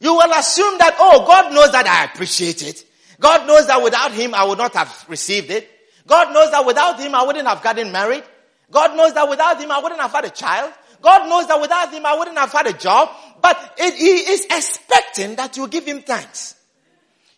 You 0.00 0.14
will 0.14 0.32
assume 0.32 0.78
that, 0.78 0.96
oh, 0.98 1.26
God 1.26 1.52
knows 1.52 1.72
that 1.72 1.86
I 1.86 2.04
appreciate 2.04 2.62
it. 2.62 2.84
God 3.18 3.46
knows 3.46 3.66
that 3.66 3.82
without 3.82 4.12
Him 4.12 4.34
I 4.34 4.44
would 4.44 4.58
not 4.58 4.74
have 4.74 5.06
received 5.08 5.50
it. 5.50 5.68
God 6.08 6.32
knows 6.32 6.50
that 6.50 6.64
without 6.64 6.98
him 6.98 7.14
I 7.14 7.22
wouldn't 7.22 7.46
have 7.46 7.62
gotten 7.62 7.92
married. 7.92 8.24
God 8.70 8.96
knows 8.96 9.12
that 9.14 9.28
without 9.28 9.60
him 9.60 9.70
I 9.70 9.78
wouldn't 9.80 10.00
have 10.00 10.10
had 10.10 10.24
a 10.24 10.30
child. 10.30 10.72
God 11.00 11.28
knows 11.28 11.46
that 11.46 11.60
without 11.60 11.92
him 11.92 12.04
I 12.04 12.18
wouldn't 12.18 12.38
have 12.38 12.50
had 12.50 12.66
a 12.66 12.72
job. 12.72 13.10
But 13.40 13.74
it, 13.76 13.94
he 13.94 14.32
is 14.32 14.46
expecting 14.46 15.36
that 15.36 15.56
you 15.56 15.68
give 15.68 15.84
him 15.84 16.00
thanks. 16.00 16.56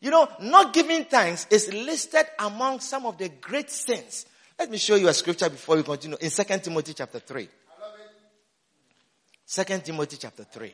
You 0.01 0.11
know, 0.11 0.29
not 0.41 0.73
giving 0.73 1.05
thanks 1.05 1.47
is 1.51 1.71
listed 1.75 2.25
among 2.39 2.81
some 2.81 3.05
of 3.05 3.19
the 3.19 3.29
great 3.29 3.71
sins. 3.71 4.25
Let 4.59 4.71
me 4.71 4.79
show 4.79 4.95
you 4.95 5.09
a 5.09 5.15
scripture 5.15 5.51
before 5.51 5.77
we 5.77 5.83
continue 5.83 6.17
in 6.21 6.31
2 6.31 6.45
Timothy 6.61 6.95
chapter 6.95 7.19
3. 7.19 7.49
2 9.53 9.65
Timothy 9.81 10.17
chapter 10.17 10.45
3. 10.45 10.73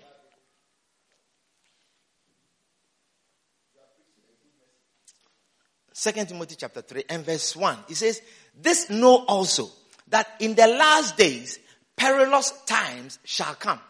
Second 5.98 6.28
Timothy 6.28 6.56
chapter 6.58 6.82
3 6.82 7.04
and 7.08 7.24
verse 7.24 7.56
1. 7.56 7.78
He 7.88 7.94
says, 7.94 8.20
this 8.60 8.90
know 8.90 9.24
also 9.26 9.70
that 10.08 10.28
in 10.40 10.54
the 10.54 10.66
last 10.66 11.16
days 11.16 11.58
perilous 11.96 12.52
times 12.66 13.18
shall 13.24 13.54
come. 13.54 13.80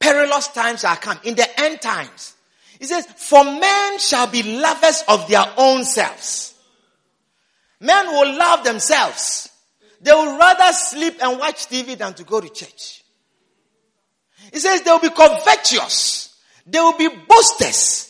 Perilous 0.00 0.48
times 0.48 0.80
shall 0.80 0.96
come 0.96 1.20
in 1.22 1.36
the 1.36 1.60
end 1.60 1.80
times. 1.80 2.34
He 2.80 2.86
says, 2.86 3.06
for 3.06 3.44
men 3.44 4.00
shall 4.00 4.26
be 4.26 4.42
lovers 4.42 5.04
of 5.06 5.28
their 5.28 5.44
own 5.56 5.84
selves. 5.84 6.54
Men 7.78 8.06
will 8.08 8.36
love 8.36 8.64
themselves. 8.64 9.48
They 10.00 10.10
will 10.10 10.36
rather 10.36 10.72
sleep 10.72 11.22
and 11.22 11.38
watch 11.38 11.68
TV 11.68 11.96
than 11.96 12.14
to 12.14 12.24
go 12.24 12.40
to 12.40 12.48
church. 12.48 13.04
He 14.52 14.58
says 14.58 14.82
they 14.82 14.90
will 14.90 14.98
be 14.98 15.10
covetous. 15.10 16.36
They 16.66 16.80
will 16.80 16.98
be 16.98 17.10
boasters. 17.28 18.09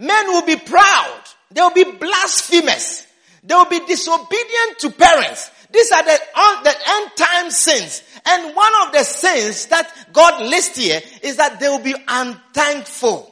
Men 0.00 0.28
will 0.28 0.46
be 0.46 0.56
proud. 0.56 1.20
They 1.50 1.60
will 1.60 1.74
be 1.74 1.84
blasphemous. 1.84 3.06
They 3.44 3.54
will 3.54 3.66
be 3.66 3.80
disobedient 3.80 4.78
to 4.80 4.90
parents. 4.90 5.50
These 5.70 5.92
are 5.92 6.02
the, 6.02 6.18
uh, 6.34 6.62
the 6.62 6.74
end 6.88 7.10
time 7.16 7.50
sins. 7.50 8.02
And 8.26 8.56
one 8.56 8.72
of 8.86 8.92
the 8.92 9.04
sins 9.04 9.66
that 9.66 9.92
God 10.12 10.42
lists 10.42 10.78
here 10.78 11.00
is 11.22 11.36
that 11.36 11.60
they 11.60 11.68
will 11.68 11.82
be 11.82 11.94
unthankful, 12.08 13.30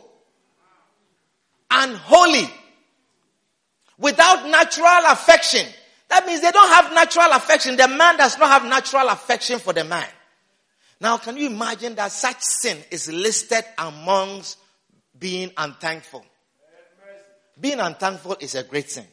unholy, 1.71 2.51
without 3.99 4.49
natural 4.49 5.11
affection. 5.13 5.67
That 6.09 6.27
means 6.27 6.43
they 6.43 6.51
don't 6.51 6.69
have 6.69 6.93
natural 6.93 7.33
affection. 7.33 7.77
The 7.77 7.89
man 7.89 8.19
does 8.19 8.39
not 8.39 8.49
have 8.49 8.69
natural 8.69 9.09
affection 9.09 9.59
for 9.59 9.73
the 9.73 9.85
man. 9.85 10.07
Now, 11.01 11.17
can 11.17 11.37
you 11.37 11.47
imagine 11.47 11.95
that 11.95 12.13
such 12.13 12.41
sin 12.41 12.79
is 12.91 13.11
listed 13.11 13.65
amongst 13.79 14.59
being 15.19 15.51
unthankful? 15.57 16.25
Being 17.61 17.81
unthankful 17.81 18.37
is 18.41 18.55
a 18.55 18.63
great 18.63 18.91
sin. 18.91 19.07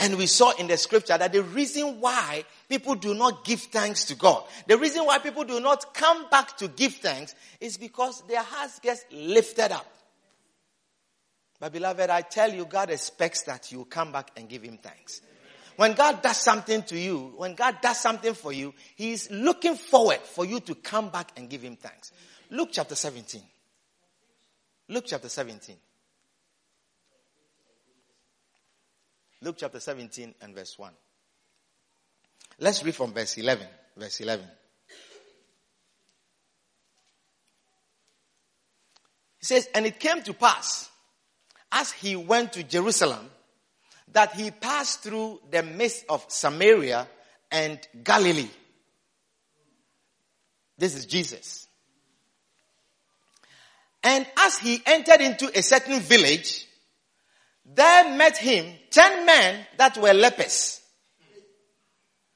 And 0.00 0.16
we 0.16 0.26
saw 0.26 0.52
in 0.52 0.68
the 0.68 0.76
scripture 0.76 1.18
that 1.18 1.32
the 1.32 1.42
reason 1.42 2.00
why 2.00 2.44
people 2.68 2.94
do 2.94 3.14
not 3.14 3.44
give 3.44 3.60
thanks 3.60 4.04
to 4.04 4.14
God, 4.14 4.44
the 4.66 4.78
reason 4.78 5.04
why 5.04 5.18
people 5.18 5.44
do 5.44 5.58
not 5.58 5.92
come 5.92 6.28
back 6.30 6.56
to 6.58 6.68
give 6.68 6.94
thanks 6.94 7.34
is 7.60 7.76
because 7.76 8.22
their 8.28 8.42
hearts 8.42 8.78
get 8.78 9.04
lifted 9.10 9.72
up. 9.72 9.86
But 11.58 11.72
beloved, 11.72 12.08
I 12.08 12.22
tell 12.22 12.52
you, 12.52 12.64
God 12.64 12.90
expects 12.90 13.42
that 13.42 13.72
you 13.72 13.84
come 13.86 14.12
back 14.12 14.30
and 14.36 14.48
give 14.48 14.62
him 14.62 14.78
thanks. 14.78 15.20
when 15.74 15.94
God 15.94 16.22
does 16.22 16.36
something 16.36 16.82
to 16.84 16.98
you, 16.98 17.34
when 17.36 17.54
God 17.54 17.78
does 17.80 18.00
something 18.00 18.34
for 18.34 18.52
you, 18.52 18.74
He's 18.94 19.28
looking 19.30 19.74
forward 19.74 20.18
for 20.20 20.44
you 20.44 20.60
to 20.60 20.76
come 20.76 21.08
back 21.08 21.32
and 21.36 21.50
give 21.50 21.62
Him 21.62 21.76
thanks. 21.76 22.12
Luke 22.50 22.70
chapter 22.72 22.94
17. 22.94 23.42
Luke 24.88 25.04
chapter 25.06 25.28
17. 25.28 25.76
Luke 29.40 29.56
chapter 29.58 29.78
17 29.78 30.34
and 30.40 30.54
verse 30.54 30.78
1. 30.78 30.92
Let's 32.60 32.82
read 32.82 32.94
from 32.94 33.12
verse 33.12 33.38
11. 33.38 33.66
Verse 33.96 34.20
11. 34.20 34.44
He 39.38 39.44
says, 39.44 39.68
And 39.74 39.86
it 39.86 40.00
came 40.00 40.22
to 40.22 40.34
pass, 40.34 40.90
as 41.70 41.92
he 41.92 42.16
went 42.16 42.54
to 42.54 42.64
Jerusalem, 42.64 43.30
that 44.12 44.32
he 44.34 44.50
passed 44.50 45.02
through 45.02 45.40
the 45.50 45.62
midst 45.62 46.04
of 46.08 46.24
Samaria 46.28 47.06
and 47.50 47.78
Galilee. 48.02 48.50
This 50.76 50.96
is 50.96 51.06
Jesus. 51.06 51.68
And 54.02 54.26
as 54.38 54.58
he 54.58 54.80
entered 54.86 55.20
into 55.20 55.58
a 55.58 55.62
certain 55.62 56.00
village, 56.00 56.67
there 57.74 58.16
met 58.16 58.36
him 58.36 58.66
ten 58.90 59.26
men 59.26 59.66
that 59.76 59.96
were 59.96 60.12
lepers. 60.12 60.80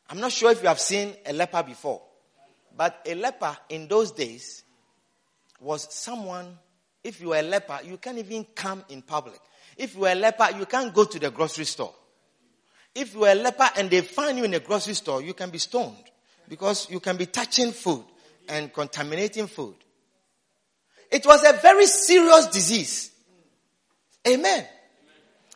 I'm 0.09 0.21
not 0.21 0.33
sure 0.33 0.51
if 0.51 0.63
you 0.63 0.69
have 0.69 0.81
seen 0.81 1.15
a 1.25 1.33
leper 1.33 1.63
before, 1.63 2.03
but 2.77 3.01
a 3.07 3.15
leper 3.15 3.57
in 3.71 3.89
those 3.89 4.13
days 4.13 4.63
was 5.61 5.93
someone, 5.95 6.59
if 7.03 7.21
you 7.21 7.29
were 7.29 7.39
a 7.39 7.43
leper, 7.43 7.81
you 7.85 7.97
can't 7.97 8.19
even 8.19 8.45
come 8.55 8.85
in 8.91 9.01
public. 9.01 9.41
If 9.77 9.95
you 9.95 10.01
were 10.03 10.11
a 10.11 10.15
leper, 10.15 10.49
you 10.59 10.67
can't 10.67 10.93
go 10.93 11.05
to 11.05 11.19
the 11.19 11.31
grocery 11.31 11.65
store. 11.65 11.95
If 12.95 13.15
you 13.15 13.21
were 13.21 13.31
a 13.31 13.35
leper 13.35 13.71
and 13.77 13.89
they 13.89 14.03
find 14.03 14.37
you 14.37 14.45
in 14.45 14.53
a 14.53 14.61
grocery 14.61 14.95
store, 14.95 15.23
you 15.23 15.33
can 15.33 15.49
be 15.49 15.59
stoned 15.59 15.97
because 16.49 16.91
you 16.91 17.01
can 17.01 17.17
be 17.17 17.25
touching 17.25 17.73
food 17.73 18.05
and 18.49 18.73
contaminating 18.73 19.47
food. 19.47 19.77
It 21.11 21.25
was 21.25 21.43
a 21.45 21.55
very 21.55 21.87
serious 21.87 22.49
disease. 22.49 23.13
Amen. 24.29 24.67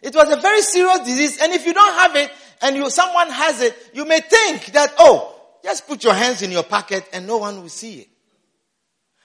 It 0.06 0.14
was 0.14 0.30
a 0.30 0.36
very 0.36 0.62
serious 0.62 1.00
disease, 1.00 1.38
and 1.42 1.52
if 1.52 1.66
you 1.66 1.74
don't 1.74 1.92
have 1.94 2.14
it 2.14 2.30
and 2.62 2.76
you, 2.76 2.88
someone 2.90 3.28
has 3.28 3.60
it, 3.60 3.76
you 3.92 4.04
may 4.04 4.20
think 4.20 4.66
that, 4.66 4.94
oh, 5.00 5.36
just 5.64 5.88
put 5.88 6.04
your 6.04 6.14
hands 6.14 6.42
in 6.42 6.52
your 6.52 6.62
pocket 6.62 7.08
and 7.12 7.26
no 7.26 7.38
one 7.38 7.60
will 7.60 7.68
see 7.68 8.02
it. 8.02 8.08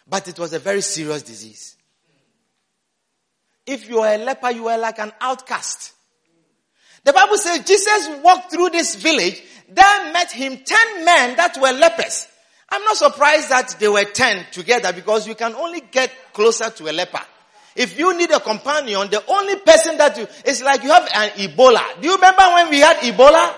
But 0.08 0.28
it 0.28 0.40
was 0.40 0.54
a 0.54 0.60
very 0.60 0.82
serious 0.82 1.22
disease. 1.22 1.78
If 3.68 3.88
you 3.88 4.00
are 4.00 4.12
a 4.12 4.18
leper, 4.18 4.50
you 4.50 4.70
are 4.70 4.78
like 4.80 4.98
an 4.98 5.12
outcast. 5.22 5.94
The 7.04 7.14
Bible 7.14 7.38
says 7.38 7.64
Jesus 7.64 8.10
walked 8.24 8.50
through 8.50 8.70
this 8.70 8.96
village, 8.96 9.40
there 9.70 10.12
met 10.12 10.32
him 10.32 10.58
ten 10.66 11.06
men 11.06 11.36
that 11.36 11.58
were 11.62 11.74
lepers. 11.74 12.28
I'm 12.70 12.84
not 12.86 12.98
surprised 12.98 13.50
that 13.50 13.76
they 13.80 13.88
were 13.88 14.06
ten 14.06 14.48
together 14.52 14.92
because 14.94 15.28
you 15.28 15.36
can 15.36 15.54
only 15.54 15.82
get 15.82 16.12
closer 16.34 16.72
to 16.72 16.90
a 16.90 16.92
leper. 16.92 17.22
If 17.76 17.98
you 17.98 18.18
need 18.18 18.32
a 18.32 18.40
companion, 18.40 19.10
the 19.10 19.24
only 19.28 19.56
person 19.58 19.98
that 19.98 20.18
you, 20.18 20.28
it's 20.46 20.62
like 20.62 20.84
you 20.84 20.90
have 20.90 21.08
an 21.14 21.30
Ebola. 21.32 22.02
Do 22.02 22.08
you 22.08 22.16
remember 22.16 22.44
when 22.54 22.70
we 22.70 22.80
had 22.80 22.98
Ebola? 22.98 23.54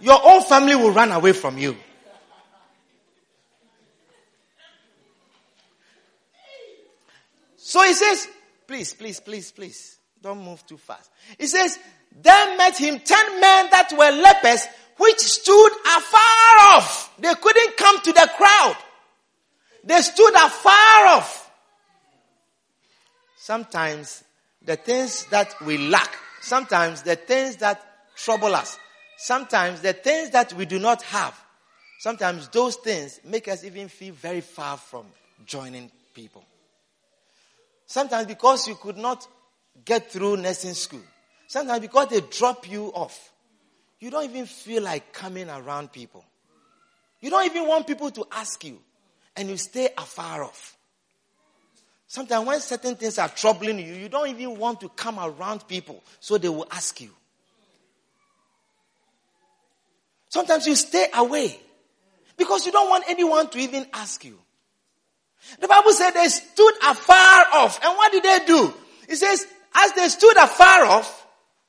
Your 0.00 0.20
own 0.22 0.42
family 0.42 0.74
will 0.74 0.90
run 0.90 1.12
away 1.12 1.32
from 1.32 1.56
you. 1.58 1.76
So 7.56 7.82
he 7.84 7.94
says, 7.94 8.28
please, 8.66 8.92
please, 8.92 9.20
please, 9.20 9.50
please, 9.50 9.98
don't 10.20 10.44
move 10.44 10.66
too 10.66 10.76
fast. 10.76 11.10
He 11.38 11.46
says, 11.46 11.78
then 12.20 12.58
met 12.58 12.76
him 12.76 12.98
ten 12.98 13.40
men 13.40 13.68
that 13.70 13.90
were 13.92 14.10
lepers, 14.10 14.66
which 14.98 15.18
stood 15.18 15.72
afar 15.86 16.76
off. 16.76 17.14
They 17.18 17.32
couldn't 17.34 17.76
come 17.78 18.00
to 18.02 18.12
the 18.12 18.30
crowd. 18.36 18.76
They 19.84 20.02
stood 20.02 20.34
afar 20.34 21.06
off. 21.06 21.41
Sometimes 23.42 24.22
the 24.64 24.76
things 24.76 25.26
that 25.32 25.52
we 25.66 25.76
lack, 25.76 26.14
sometimes 26.40 27.02
the 27.02 27.16
things 27.16 27.56
that 27.56 27.84
trouble 28.14 28.54
us, 28.54 28.78
sometimes 29.16 29.80
the 29.80 29.92
things 29.92 30.30
that 30.30 30.52
we 30.52 30.64
do 30.64 30.78
not 30.78 31.02
have, 31.02 31.36
sometimes 31.98 32.46
those 32.50 32.76
things 32.76 33.18
make 33.24 33.48
us 33.48 33.64
even 33.64 33.88
feel 33.88 34.14
very 34.14 34.42
far 34.42 34.76
from 34.76 35.06
joining 35.44 35.90
people. 36.14 36.44
Sometimes 37.84 38.28
because 38.28 38.68
you 38.68 38.76
could 38.76 38.96
not 38.96 39.26
get 39.84 40.08
through 40.08 40.36
nursing 40.36 40.74
school, 40.74 41.02
sometimes 41.48 41.80
because 41.80 42.10
they 42.10 42.20
drop 42.20 42.70
you 42.70 42.92
off, 42.94 43.32
you 43.98 44.08
don't 44.12 44.30
even 44.30 44.46
feel 44.46 44.84
like 44.84 45.12
coming 45.12 45.50
around 45.50 45.90
people. 45.90 46.24
You 47.20 47.30
don't 47.30 47.44
even 47.44 47.66
want 47.66 47.88
people 47.88 48.12
to 48.12 48.24
ask 48.30 48.62
you, 48.62 48.78
and 49.34 49.48
you 49.48 49.56
stay 49.56 49.88
afar 49.98 50.44
off. 50.44 50.76
Sometimes 52.12 52.46
when 52.46 52.60
certain 52.60 52.94
things 52.94 53.16
are 53.16 53.30
troubling 53.30 53.78
you, 53.78 53.94
you 53.94 54.06
don't 54.06 54.28
even 54.28 54.58
want 54.58 54.82
to 54.82 54.90
come 54.90 55.18
around 55.18 55.66
people, 55.66 56.04
so 56.20 56.36
they 56.36 56.50
will 56.50 56.66
ask 56.70 57.00
you. 57.00 57.08
Sometimes 60.28 60.66
you 60.66 60.74
stay 60.74 61.06
away 61.14 61.58
because 62.36 62.66
you 62.66 62.72
don't 62.72 62.90
want 62.90 63.04
anyone 63.08 63.48
to 63.48 63.58
even 63.58 63.86
ask 63.94 64.26
you. 64.26 64.38
The 65.58 65.66
Bible 65.66 65.92
said 65.92 66.10
they 66.10 66.28
stood 66.28 66.74
afar 66.86 67.46
off. 67.54 67.82
And 67.82 67.96
what 67.96 68.12
did 68.12 68.24
they 68.24 68.40
do? 68.44 68.74
It 69.08 69.16
says, 69.16 69.46
as 69.74 69.92
they 69.94 70.08
stood 70.08 70.36
afar 70.36 70.84
off, 70.84 71.21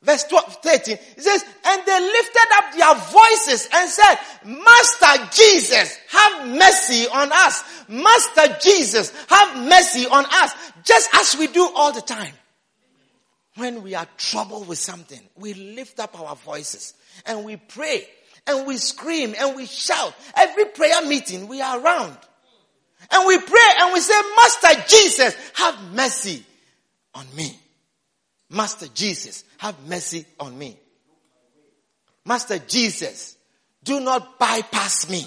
Verse 0.03 0.25
12, 0.25 0.57
13, 0.61 0.95
it 0.95 1.21
says, 1.21 1.45
and 1.65 1.81
they 1.85 1.99
lifted 1.99 2.47
up 2.55 2.73
their 2.73 2.95
voices 2.95 3.69
and 3.73 3.89
said, 3.89 4.15
Master 4.45 5.29
Jesus, 5.31 5.97
have 6.09 6.47
mercy 6.49 7.07
on 7.07 7.29
us. 7.31 7.63
Master 7.87 8.57
Jesus, 8.61 9.13
have 9.29 9.65
mercy 9.65 10.05
on 10.05 10.25
us. 10.25 10.51
Just 10.83 11.09
as 11.15 11.37
we 11.37 11.47
do 11.47 11.69
all 11.73 11.93
the 11.93 12.01
time. 12.01 12.33
When 13.55 13.81
we 13.81 13.95
are 13.95 14.07
troubled 14.17 14.67
with 14.67 14.79
something, 14.79 15.21
we 15.37 15.53
lift 15.53 15.99
up 15.99 16.19
our 16.19 16.35
voices 16.35 16.95
and 17.25 17.45
we 17.45 17.55
pray 17.55 18.05
and 18.45 18.67
we 18.67 18.77
scream 18.77 19.33
and 19.39 19.55
we 19.55 19.67
shout. 19.67 20.13
Every 20.35 20.65
prayer 20.65 21.05
meeting 21.05 21.47
we 21.47 21.61
are 21.61 21.79
around. 21.79 22.17
And 23.09 23.27
we 23.27 23.37
pray 23.37 23.69
and 23.79 23.93
we 23.93 23.99
say, 24.01 24.19
Master 24.35 24.83
Jesus, 24.87 25.35
have 25.53 25.93
mercy 25.93 26.43
on 27.13 27.25
me. 27.35 27.57
Master 28.53 28.87
Jesus, 28.93 29.43
have 29.57 29.75
mercy 29.87 30.25
on 30.39 30.57
me. 30.57 30.77
Master 32.25 32.59
Jesus, 32.59 33.35
do 33.83 33.99
not 33.99 34.39
bypass 34.39 35.09
me. 35.09 35.25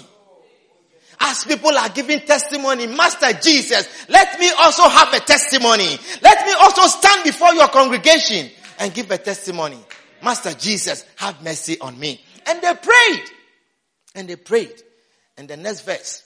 As 1.19 1.43
people 1.43 1.77
are 1.77 1.89
giving 1.89 2.21
testimony, 2.21 2.87
Master 2.87 3.33
Jesus, 3.33 3.87
let 4.07 4.39
me 4.39 4.49
also 4.59 4.87
have 4.87 5.13
a 5.13 5.19
testimony. 5.19 5.97
Let 6.21 6.45
me 6.45 6.53
also 6.61 6.83
stand 6.87 7.23
before 7.23 7.53
your 7.53 7.67
congregation 7.67 8.49
and 8.79 8.93
give 8.93 9.11
a 9.11 9.17
testimony. 9.17 9.79
Master 10.23 10.53
Jesus, 10.53 11.03
have 11.17 11.43
mercy 11.43 11.79
on 11.79 11.99
me. 11.99 12.21
And 12.45 12.61
they 12.61 12.73
prayed. 12.75 13.23
And 14.15 14.27
they 14.27 14.35
prayed. 14.35 14.81
And 15.37 15.47
the 15.47 15.57
next 15.57 15.81
verse, 15.81 16.23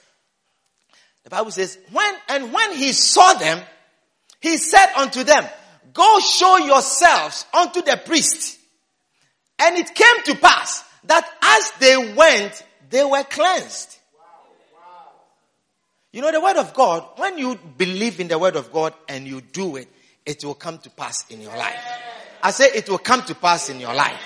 the 1.24 1.30
Bible 1.30 1.50
says, 1.50 1.78
when, 1.90 2.14
and 2.28 2.52
when 2.52 2.74
he 2.74 2.92
saw 2.92 3.34
them, 3.34 3.60
he 4.40 4.56
said 4.56 4.92
unto 4.96 5.24
them, 5.24 5.44
Go 5.92 6.20
show 6.20 6.58
yourselves 6.58 7.44
unto 7.52 7.82
the 7.82 8.00
priest. 8.04 8.58
And 9.58 9.76
it 9.76 9.94
came 9.94 10.22
to 10.24 10.34
pass 10.36 10.84
that 11.04 11.28
as 11.42 11.72
they 11.78 12.14
went, 12.14 12.64
they 12.90 13.04
were 13.04 13.24
cleansed. 13.24 13.98
You 16.12 16.20
know, 16.20 16.30
the 16.30 16.40
word 16.40 16.56
of 16.56 16.74
God, 16.74 17.06
when 17.16 17.38
you 17.38 17.58
believe 17.76 18.20
in 18.20 18.28
the 18.28 18.38
word 18.38 18.56
of 18.56 18.72
God 18.72 18.92
and 19.08 19.26
you 19.26 19.40
do 19.40 19.76
it, 19.76 19.88
it 20.26 20.44
will 20.44 20.54
come 20.54 20.78
to 20.78 20.90
pass 20.90 21.28
in 21.30 21.40
your 21.40 21.56
life. 21.56 21.80
I 22.42 22.50
say 22.50 22.66
it 22.74 22.88
will 22.88 22.98
come 22.98 23.22
to 23.22 23.34
pass 23.34 23.70
in 23.70 23.80
your 23.80 23.94
life. 23.94 24.20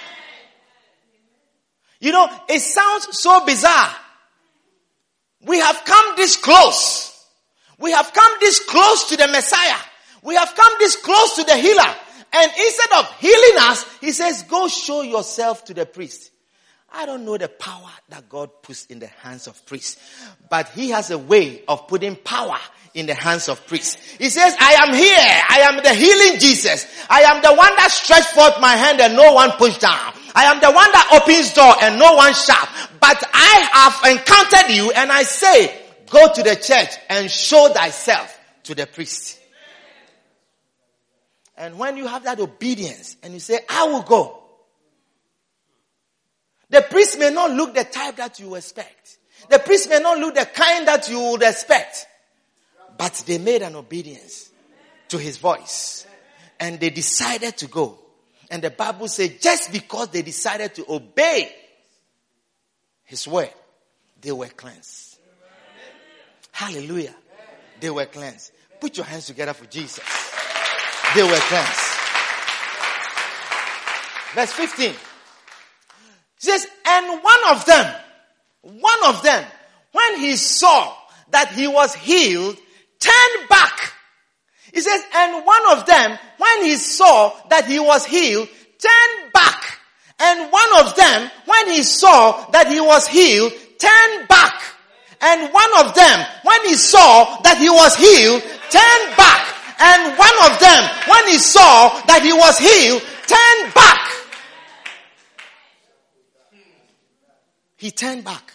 You 2.01 2.13
know, 2.13 2.29
it 2.49 2.61
sounds 2.61 3.19
so 3.19 3.45
bizarre. 3.45 3.95
We 5.43 5.59
have 5.59 5.85
come 5.85 6.17
this 6.17 6.37
close. 6.37 7.13
We 7.79 7.93
have 7.93 8.13
come 8.13 8.33
this 8.41 8.59
close 8.61 9.09
to 9.11 9.17
the 9.17 9.29
Messiah. 9.29 9.79
We 10.27 10.35
have 10.35 10.55
come 10.55 10.73
this 10.79 10.97
close 10.97 11.37
to 11.37 11.45
the 11.45 11.57
healer. 11.57 11.95
And 12.33 12.53
instead 12.59 12.93
of 12.99 13.11
healing 13.19 13.59
us, 13.61 13.87
he 14.01 14.11
says, 14.11 14.43
go 14.43 14.67
show 14.67 15.03
yourself 15.03 15.65
to 15.67 15.75
the 15.75 15.87
priest. 15.87 16.33
I 16.93 17.07
don't 17.07 17.25
know 17.25 17.37
the 17.37 17.49
power 17.49 17.91
that 18.09 18.29
God 18.29 18.63
puts 18.63 18.87
in 18.87 18.99
the 18.99 19.07
hands 19.07 19.47
of 19.47 19.65
priests, 19.67 20.01
but 20.51 20.69
he 20.71 20.91
has 20.91 21.11
a 21.11 21.19
way 21.19 21.63
of 21.69 21.87
putting 21.89 22.17
power 22.17 22.59
in 22.95 23.07
the 23.07 23.15
hands 23.15 23.49
of 23.49 23.67
priests. 23.67 23.97
He 24.17 24.29
says, 24.31 24.57
I 24.59 24.73
am 24.75 24.95
here. 24.95 25.17
I 25.17 25.61
am 25.69 25.83
the 25.83 25.95
healing 25.95 26.41
Jesus. 26.41 26.87
I 27.09 27.21
am 27.23 27.43
the 27.43 27.55
one 27.55 27.77
that 27.77 27.91
stretched 27.91 28.29
forth 28.29 28.61
my 28.61 28.75
hand 28.75 29.01
and 29.01 29.15
no 29.15 29.33
one 29.33 29.51
pushed 29.53 29.81
down. 29.81 30.13
I 30.35 30.45
am 30.45 30.61
the 30.61 30.71
one 30.71 30.91
that 30.93 31.21
opens 31.23 31.53
door 31.53 31.75
and 31.83 31.99
no 31.99 32.15
one 32.15 32.35
shut. 32.35 32.69
But 32.99 33.23
I 33.33 33.69
have 33.73 34.19
encountered 34.19 34.75
you 34.75 34.91
and 34.93 35.13
I 35.13 35.23
say, 35.23 35.79
go 36.11 36.33
to 36.33 36.43
the 36.43 36.57
church 36.57 36.97
and 37.09 37.31
show 37.31 37.69
thyself 37.69 38.39
to 38.65 38.75
the 38.75 38.87
priest. 38.87 39.41
And 41.57 41.79
when 41.79 41.97
you 41.97 42.07
have 42.07 42.25
that 42.25 42.39
obedience 42.39 43.17
and 43.23 43.33
you 43.33 43.41
say, 43.41 43.61
I 43.69 43.85
will 43.85 44.03
go, 44.03 44.43
The 46.69 46.83
priest 46.83 47.19
may 47.19 47.31
not 47.31 47.53
look 47.53 47.75
the 47.75 47.85
type 47.85 48.17
that 48.17 48.39
you 48.41 48.55
expect. 48.55 49.19
The 49.49 49.59
priest 49.59 49.89
may 49.89 50.01
not 50.01 50.19
look 50.19 50.35
the 50.35 50.47
kind 50.47 50.87
that 50.89 51.09
you 51.09 51.21
would 51.21 51.43
expect. 51.43 52.07
But 52.99 53.25
they 53.27 53.39
made 53.39 53.63
an 53.63 53.77
obedience 53.77 54.51
to 55.09 55.19
his 55.19 55.37
voice. 55.37 56.07
And 56.59 56.81
they 56.81 56.91
decided 56.91 57.57
to 57.59 57.67
go. 57.67 57.99
And 58.51 58.63
the 58.63 58.71
Bible 58.71 59.09
says 59.09 59.39
just 59.41 59.73
because 59.73 60.09
they 60.09 60.23
decided 60.23 60.75
to 60.77 60.85
obey 60.89 61.53
his 63.05 63.27
word, 63.29 63.51
they 64.21 64.33
were 64.33 64.49
cleansed. 64.49 65.19
Hallelujah. 66.53 67.15
They 67.81 67.91
were 67.91 68.07
cleansed. 68.07 68.53
Put 68.81 68.97
your 68.97 69.07
hands 69.07 69.27
together 69.27 69.53
for 69.53 69.67
Jesus. 69.67 70.03
They 71.15 71.23
were 71.23 71.41
cleansed. 71.49 71.81
Verse 74.35 74.53
15 74.53 74.95
says, 76.39 76.67
and 76.87 77.23
one 77.23 77.41
of 77.51 77.65
them, 77.65 77.95
one 78.63 79.05
of 79.07 79.23
them, 79.23 79.45
when 79.93 80.21
he 80.21 80.37
saw 80.37 80.95
that 81.31 81.53
he 81.53 81.67
was 81.67 81.95
healed, 81.95 82.57
turned 83.01 83.49
back. 83.49 83.93
He 84.73 84.81
says, 84.81 85.03
and 85.15 85.47
one 85.47 85.79
of 85.79 85.87
them, 85.87 86.19
when 86.39 86.65
he 86.65 86.77
saw 86.77 87.35
that 87.49 87.67
he 87.67 87.79
was 87.79 88.05
healed, 88.05 88.49
turned 88.79 89.33
back. 89.33 89.81
And 90.19 90.53
one 90.53 90.87
of 90.87 90.95
them, 90.97 91.31
when 91.47 91.71
he 91.71 91.83
saw 91.83 92.47
that 92.51 92.69
he 92.71 92.81
was 92.81 93.07
healed, 93.07 93.53
turned 93.79 94.29
back. 94.29 94.63
And 95.21 95.53
one 95.53 95.87
of 95.87 95.95
them, 95.95 96.27
when 96.45 96.67
he 96.67 96.75
saw 96.75 97.41
that 97.43 97.59
he 97.59 97.71
was 97.71 97.97
healed, 97.97 98.43
turned 98.43 99.17
back. 99.17 99.46
And 99.79 100.19
one 100.19 100.53
of 100.53 100.59
them, 100.59 100.91
when 101.09 101.29
he 101.29 101.39
saw 101.39 102.01
that 102.07 102.23
he 102.23 102.33
was 102.33 102.59
healed, 102.59 103.03
turned 103.27 103.75
back. 103.75 104.13
He 107.77 107.91
turned 107.91 108.25
back. 108.25 108.53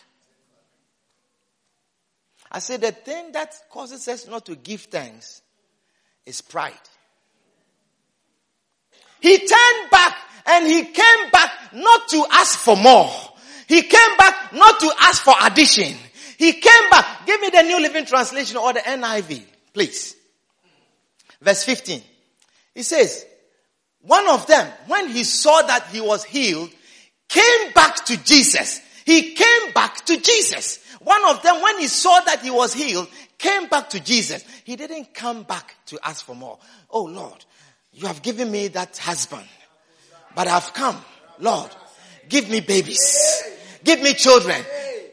I 2.52 2.60
said 2.60 2.82
the 2.82 2.92
thing 2.92 3.32
that 3.32 3.54
causes 3.70 4.08
us 4.08 4.28
not 4.28 4.46
to 4.48 4.56
give 4.56 4.82
thanks 4.82 5.42
is 6.26 6.42
pride. 6.42 6.74
He 9.22 9.38
turned 9.38 9.92
back 9.92 10.18
and 10.48 10.66
he 10.66 10.84
came 10.84 11.30
back 11.32 11.52
not 11.74 12.08
to 12.10 12.26
ask 12.32 12.60
for 12.60 12.76
more. 12.76 13.12
He 13.68 13.84
came 13.84 14.18
back 14.18 14.54
not 14.54 14.80
to 14.82 14.92
ask 15.00 15.24
for 15.24 15.34
addition. 15.44 15.96
He 16.38 16.54
came 16.54 16.90
back. 16.90 17.26
Give 17.26 17.40
me 17.40 17.50
the 17.50 17.62
New 17.62 17.80
Living 17.80 18.06
Translation 18.06 18.58
or 18.58 18.74
the 18.74 18.80
NIV, 18.80 19.44
please. 19.74 20.16
Verse 21.42 21.64
15. 21.64 22.02
He 22.76 22.84
says, 22.84 23.26
one 24.02 24.30
of 24.30 24.48
them, 24.48 24.72
when 24.88 25.10
he 25.10 25.24
saw 25.24 25.62
that 25.64 25.88
he 25.88 26.02
was 26.02 26.24
healed, 26.24 26.70
came 27.28 27.72
back 27.74 28.06
to 28.06 28.24
Jesus 28.24 28.82
he 29.06 29.34
came 29.34 29.74
back 29.74 30.06
to 30.06 30.18
Jesus. 30.18 30.80
One 31.00 31.26
of 31.30 31.42
them, 31.42 31.62
when 31.62 31.80
he 31.80 31.88
saw 31.88 32.20
that 32.22 32.42
he 32.42 32.52
was 32.52 32.74
healed, 32.74 33.08
came 33.38 33.68
back 33.68 33.90
to 33.90 34.00
Jesus. 34.00 34.44
He 34.64 34.76
didn't 34.76 35.14
come 35.14 35.44
back 35.44 35.76
to 35.88 36.00
ask 36.04 36.26
for 36.26 36.36
more. 36.36 36.60
Oh 36.90 37.04
Lord, 37.04 37.44
you 37.92 38.08
have 38.08 38.22
given 38.22 38.52
me 38.52 38.68
that 38.70 38.98
husband, 38.98 39.46
but 40.36 40.48
I've 40.48 40.74
come, 40.74 40.98
Lord, 41.40 41.70
give 42.30 42.50
me 42.50 42.60
babies, 42.62 43.44
give 43.84 44.02
me 44.02 44.14
children. 44.14 44.62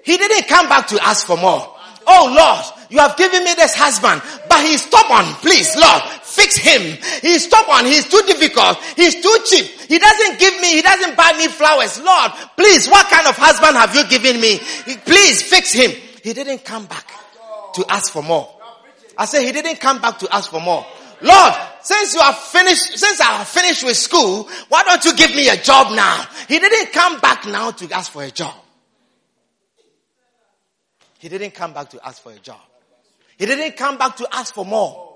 He 0.05 0.17
didn't 0.17 0.49
come 0.49 0.69
back 0.69 0.89
to 0.89 1.03
ask 1.03 1.27
for 1.27 1.37
more. 1.37 1.75
Oh 2.07 2.35
Lord, 2.37 2.89
you 2.91 2.99
have 2.99 3.17
given 3.17 3.45
me 3.45 3.55
this 3.55 3.75
husband, 3.75 4.23
but 4.49 4.65
he's 4.65 4.83
stubborn. 4.83 5.25
Please, 5.41 5.75
Lord, 5.77 6.03
fix 6.39 6.57
him. 6.57 6.97
He's 7.21 7.45
stubborn. 7.45 7.87
He's 7.87 8.09
too 8.09 8.23
difficult. 8.27 8.79
He's 8.95 9.21
too 9.21 9.37
cheap. 9.45 9.67
He 9.89 9.99
doesn't 9.99 10.39
give 10.39 10.61
me, 10.61 10.77
he 10.77 10.83
doesn't 10.83 11.17
buy 11.17 11.33
me 11.37 11.49
flowers. 11.49 12.01
Lord, 12.01 12.31
please, 12.57 12.89
what 12.89 13.09
kind 13.09 13.27
of 13.27 13.37
husband 13.37 13.77
have 13.77 13.95
you 13.95 14.07
given 14.07 14.41
me? 14.41 14.59
Please 15.05 15.43
fix 15.43 15.73
him. 15.73 15.91
He 16.23 16.33
didn't 16.33 16.65
come 16.65 16.87
back 16.87 17.07
to 17.75 17.85
ask 17.89 18.13
for 18.13 18.23
more. 18.23 18.49
I 19.17 19.25
said 19.25 19.43
he 19.43 19.53
didn't 19.53 19.81
come 19.81 20.01
back 20.01 20.19
to 20.21 20.35
ask 20.35 20.51
for 20.51 20.61
more. 20.61 20.87
Lord, 21.21 21.55
since 21.83 22.15
you 22.15 22.21
are 22.21 22.33
finished, 22.33 22.97
since 22.97 23.21
I 23.21 23.39
have 23.39 23.49
finished 23.49 23.83
with 23.83 23.97
school, 23.97 24.49
why 24.69 24.85
don't 24.85 25.05
you 25.05 25.17
give 25.17 25.35
me 25.35 25.49
a 25.49 25.57
job 25.57 25.93
now? 25.95 26.25
He 26.47 26.61
didn't 26.61 26.93
come 26.93 27.19
back 27.19 27.45
now 27.47 27.73
to 27.73 27.91
ask 27.93 28.13
for 28.13 28.23
a 28.23 28.31
job. 28.31 28.55
He 31.19 31.29
didn't 31.29 31.55
come 31.55 31.73
back 31.73 31.91
to 31.91 32.07
ask 32.07 32.23
for 32.23 32.31
a 32.31 32.39
job. 32.39 32.61
He 33.37 33.47
didn't 33.47 33.77
come 33.77 33.99
back 33.99 34.17
to 34.17 34.29
ask 34.33 34.55
for 34.55 34.65
more. 34.65 35.08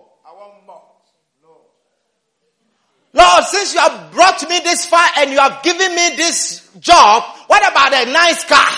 Lord, 3.15 3.45
since 3.45 3.75
you 3.75 3.81
have 3.81 4.11
brought 4.13 4.49
me 4.49 4.61
this 4.61 4.87
far 4.87 5.07
and 5.19 5.31
you 5.31 5.39
have 5.39 5.63
given 5.63 5.95
me 5.95 6.17
this 6.17 6.69
job, 6.81 7.23
what 7.47 7.61
about 7.61 7.93
a 7.93 8.11
nice 8.11 8.45
car? 8.45 8.71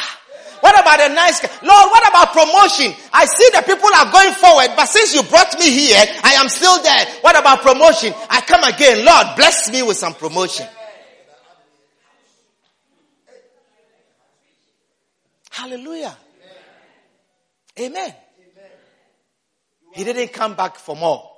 What 0.60 0.80
about 0.80 0.98
a 1.08 1.14
nice 1.14 1.40
car? 1.40 1.50
Lord, 1.62 1.90
what 1.90 2.08
about 2.08 2.32
promotion? 2.32 2.92
I 3.12 3.26
see 3.26 3.48
the 3.54 3.62
people 3.62 3.88
are 3.94 4.10
going 4.10 4.34
forward, 4.34 4.74
but 4.74 4.86
since 4.86 5.14
you 5.14 5.22
brought 5.22 5.56
me 5.58 5.70
here, 5.70 6.04
I 6.24 6.32
am 6.34 6.48
still 6.48 6.82
there. 6.82 7.06
What 7.20 7.38
about 7.38 7.62
promotion? 7.62 8.12
I 8.28 8.40
come 8.40 8.64
again. 8.64 9.04
Lord, 9.04 9.36
bless 9.36 9.70
me 9.70 9.82
with 9.82 9.98
some 9.98 10.14
promotion. 10.14 10.66
Hallelujah. 15.50 16.16
Amen. 17.78 18.14
He 19.92 20.02
didn't 20.02 20.32
come 20.32 20.54
back 20.54 20.76
for 20.76 20.96
more. 20.96 21.33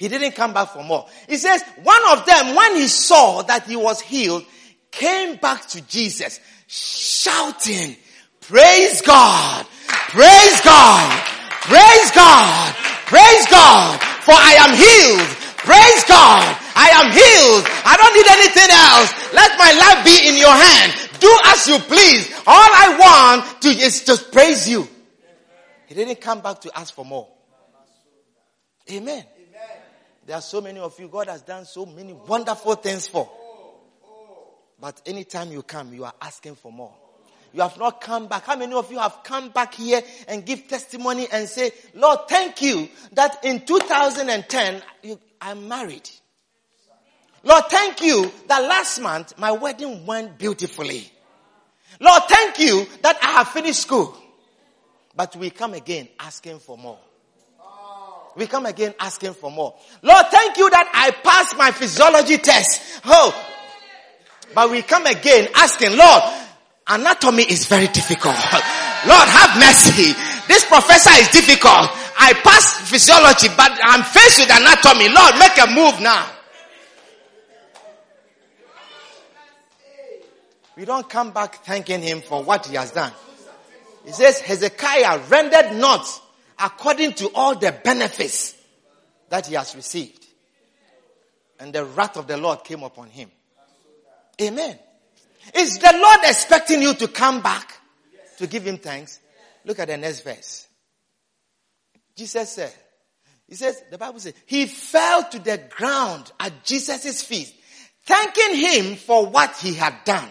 He 0.00 0.08
didn't 0.08 0.32
come 0.32 0.54
back 0.54 0.70
for 0.70 0.82
more. 0.82 1.04
He 1.28 1.36
says, 1.36 1.62
one 1.82 2.02
of 2.12 2.24
them, 2.24 2.56
when 2.56 2.76
he 2.76 2.88
saw 2.88 3.42
that 3.42 3.66
he 3.66 3.76
was 3.76 4.00
healed, 4.00 4.46
came 4.90 5.36
back 5.36 5.66
to 5.68 5.82
Jesus, 5.82 6.40
shouting, 6.66 7.96
praise 8.40 9.02
God, 9.02 9.66
praise 10.08 10.60
God, 10.62 11.20
praise 11.68 12.10
God, 12.12 12.74
praise 13.12 13.46
God, 13.50 14.00
for 14.24 14.32
I 14.32 14.56
am 14.64 14.72
healed. 14.74 15.36
Praise 15.60 16.04
God, 16.08 16.48
I 16.74 16.88
am 16.96 17.12
healed. 17.12 17.66
I 17.84 17.94
don't 18.00 18.14
need 18.16 18.26
anything 18.40 18.72
else. 18.72 19.12
Let 19.34 19.58
my 19.58 19.70
life 19.76 20.02
be 20.02 20.30
in 20.30 20.38
your 20.38 20.48
hand. 20.48 20.96
Do 21.20 21.30
as 21.44 21.68
you 21.68 21.78
please. 21.78 22.32
All 22.46 22.56
I 22.56 22.96
want 22.98 23.60
to 23.60 23.68
is 23.68 24.02
just 24.02 24.32
praise 24.32 24.66
you. 24.66 24.88
He 25.88 25.94
didn't 25.94 26.22
come 26.22 26.40
back 26.40 26.62
to 26.62 26.70
ask 26.74 26.94
for 26.94 27.04
more. 27.04 27.28
Amen. 28.90 29.26
There 30.30 30.38
are 30.38 30.42
so 30.42 30.60
many 30.60 30.78
of 30.78 30.96
you, 31.00 31.08
God 31.08 31.26
has 31.26 31.42
done 31.42 31.64
so 31.64 31.84
many 31.84 32.12
wonderful 32.12 32.76
things 32.76 33.08
for. 33.08 33.28
But 34.80 35.02
anytime 35.04 35.50
you 35.50 35.64
come, 35.64 35.92
you 35.92 36.04
are 36.04 36.14
asking 36.22 36.54
for 36.54 36.70
more. 36.70 36.94
You 37.52 37.62
have 37.62 37.76
not 37.76 38.00
come 38.00 38.28
back. 38.28 38.44
How 38.44 38.54
many 38.54 38.72
of 38.72 38.92
you 38.92 38.98
have 39.00 39.24
come 39.24 39.48
back 39.48 39.74
here 39.74 40.00
and 40.28 40.46
give 40.46 40.68
testimony 40.68 41.26
and 41.32 41.48
say, 41.48 41.72
Lord, 41.94 42.28
thank 42.28 42.62
you 42.62 42.88
that 43.10 43.44
in 43.44 43.66
2010, 43.66 44.82
you, 45.02 45.18
I'm 45.40 45.66
married. 45.66 46.08
Lord, 47.42 47.64
thank 47.68 48.00
you 48.00 48.30
that 48.46 48.60
last 48.60 49.00
month 49.00 49.36
my 49.36 49.50
wedding 49.50 50.06
went 50.06 50.38
beautifully. 50.38 51.10
Lord, 51.98 52.22
thank 52.28 52.60
you 52.60 52.86
that 53.02 53.18
I 53.20 53.32
have 53.32 53.48
finished 53.48 53.80
school. 53.80 54.16
But 55.12 55.34
we 55.34 55.50
come 55.50 55.74
again 55.74 56.08
asking 56.20 56.60
for 56.60 56.78
more. 56.78 57.00
We 58.36 58.46
come 58.46 58.66
again 58.66 58.94
asking 58.98 59.34
for 59.34 59.50
more. 59.50 59.74
Lord, 60.02 60.26
thank 60.30 60.56
you 60.56 60.70
that 60.70 60.90
I 60.94 61.10
passed 61.10 61.56
my 61.56 61.70
physiology 61.72 62.38
test. 62.38 63.02
Oh, 63.04 63.34
but 64.54 64.70
we 64.70 64.82
come 64.82 65.06
again 65.06 65.48
asking, 65.54 65.96
Lord, 65.96 66.22
anatomy 66.86 67.42
is 67.44 67.66
very 67.66 67.86
difficult. 67.88 68.34
Lord, 68.34 69.28
have 69.28 69.58
mercy. 69.58 70.12
This 70.46 70.64
professor 70.66 71.10
is 71.20 71.28
difficult. 71.28 71.90
I 72.18 72.34
passed 72.44 72.82
physiology, 72.82 73.48
but 73.56 73.78
I'm 73.82 74.02
faced 74.02 74.40
with 74.40 74.50
anatomy. 74.50 75.08
Lord, 75.08 75.38
make 75.38 75.56
a 75.58 75.66
move 75.70 76.00
now. 76.00 76.26
We 80.76 80.84
don't 80.84 81.08
come 81.08 81.32
back 81.32 81.64
thanking 81.64 82.02
him 82.02 82.22
for 82.22 82.42
what 82.42 82.66
he 82.66 82.76
has 82.76 82.92
done. 82.92 83.12
He 84.04 84.12
says 84.12 84.40
Hezekiah 84.40 85.20
rendered 85.28 85.76
not 85.76 86.06
according 86.60 87.14
to 87.14 87.30
all 87.34 87.56
the 87.56 87.72
benefits 87.84 88.54
that 89.28 89.46
he 89.46 89.54
has 89.54 89.74
received. 89.74 90.26
And 91.58 91.72
the 91.72 91.84
wrath 91.84 92.16
of 92.16 92.26
the 92.26 92.36
Lord 92.36 92.64
came 92.64 92.82
upon 92.82 93.10
him. 93.10 93.30
Amen. 94.40 94.78
Is 95.54 95.78
the 95.78 95.92
Lord 95.94 96.20
expecting 96.24 96.82
you 96.82 96.94
to 96.94 97.08
come 97.08 97.42
back 97.42 97.72
to 98.38 98.46
give 98.46 98.64
him 98.64 98.78
thanks? 98.78 99.20
Look 99.64 99.78
at 99.78 99.88
the 99.88 99.96
next 99.96 100.22
verse. 100.22 100.66
Jesus 102.16 102.50
said, 102.50 102.72
he 103.48 103.54
says, 103.54 103.82
the 103.90 103.98
Bible 103.98 104.20
says, 104.20 104.34
he 104.46 104.66
fell 104.66 105.28
to 105.30 105.38
the 105.38 105.60
ground 105.76 106.30
at 106.38 106.64
Jesus' 106.64 107.22
feet, 107.22 107.52
thanking 108.04 108.56
him 108.56 108.96
for 108.96 109.26
what 109.26 109.56
he 109.56 109.74
had 109.74 109.94
done. 110.04 110.28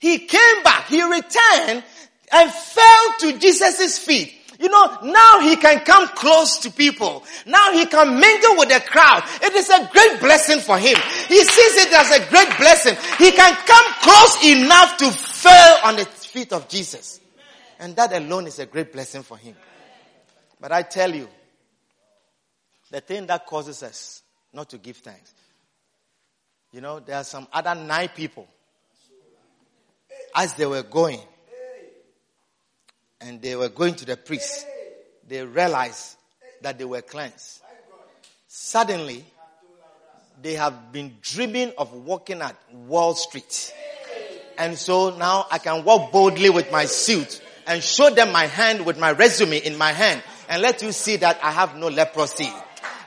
He 0.00 0.18
came 0.18 0.62
back, 0.64 0.86
he 0.86 1.02
returned 1.02 1.84
and 2.32 2.50
fell 2.50 3.14
to 3.20 3.38
Jesus' 3.38 3.98
feet. 3.98 4.34
You 4.62 4.68
know, 4.68 4.98
now 5.02 5.40
he 5.40 5.56
can 5.56 5.80
come 5.80 6.06
close 6.10 6.58
to 6.58 6.70
people. 6.70 7.24
Now 7.46 7.72
he 7.72 7.84
can 7.84 8.20
mingle 8.20 8.58
with 8.58 8.68
the 8.68 8.80
crowd. 8.86 9.24
It 9.42 9.52
is 9.54 9.68
a 9.68 9.90
great 9.92 10.20
blessing 10.20 10.60
for 10.60 10.78
him. 10.78 10.96
He 11.26 11.42
sees 11.42 11.84
it 11.84 11.92
as 11.92 12.10
a 12.12 12.30
great 12.30 12.56
blessing. 12.58 12.94
He 13.18 13.32
can 13.32 13.56
come 13.66 13.92
close 14.02 14.44
enough 14.44 14.98
to 14.98 15.10
fall 15.10 15.78
on 15.82 15.96
the 15.96 16.04
feet 16.04 16.52
of 16.52 16.68
Jesus. 16.68 17.18
And 17.80 17.96
that 17.96 18.12
alone 18.12 18.46
is 18.46 18.60
a 18.60 18.66
great 18.66 18.92
blessing 18.92 19.24
for 19.24 19.36
him. 19.36 19.56
But 20.60 20.70
I 20.70 20.82
tell 20.82 21.12
you, 21.12 21.28
the 22.92 23.00
thing 23.00 23.26
that 23.26 23.46
causes 23.46 23.82
us 23.82 24.22
not 24.52 24.70
to 24.70 24.78
give 24.78 24.98
thanks. 24.98 25.34
You 26.70 26.82
know, 26.82 27.00
there 27.00 27.16
are 27.16 27.24
some 27.24 27.48
other 27.52 27.74
nine 27.74 28.10
people 28.14 28.46
as 30.36 30.54
they 30.54 30.66
were 30.66 30.84
going 30.84 31.20
and 33.22 33.40
they 33.40 33.56
were 33.56 33.68
going 33.68 33.94
to 33.96 34.04
the 34.04 34.16
priest, 34.16 34.66
they 35.28 35.44
realized 35.44 36.16
that 36.62 36.78
they 36.78 36.84
were 36.84 37.02
cleansed. 37.02 37.60
Suddenly, 38.48 39.24
they 40.42 40.54
have 40.54 40.92
been 40.92 41.16
dreaming 41.22 41.72
of 41.78 41.92
walking 41.92 42.42
at 42.42 42.56
Wall 42.72 43.14
Street. 43.14 43.72
And 44.58 44.76
so 44.76 45.16
now 45.16 45.46
I 45.50 45.58
can 45.58 45.84
walk 45.84 46.12
boldly 46.12 46.50
with 46.50 46.70
my 46.70 46.84
suit 46.84 47.40
and 47.66 47.82
show 47.82 48.10
them 48.10 48.32
my 48.32 48.46
hand 48.46 48.84
with 48.84 48.98
my 48.98 49.12
resume 49.12 49.58
in 49.58 49.78
my 49.78 49.92
hand 49.92 50.22
and 50.48 50.60
let 50.60 50.82
you 50.82 50.92
see 50.92 51.16
that 51.16 51.38
I 51.42 51.52
have 51.52 51.76
no 51.76 51.88
leprosy. 51.88 52.52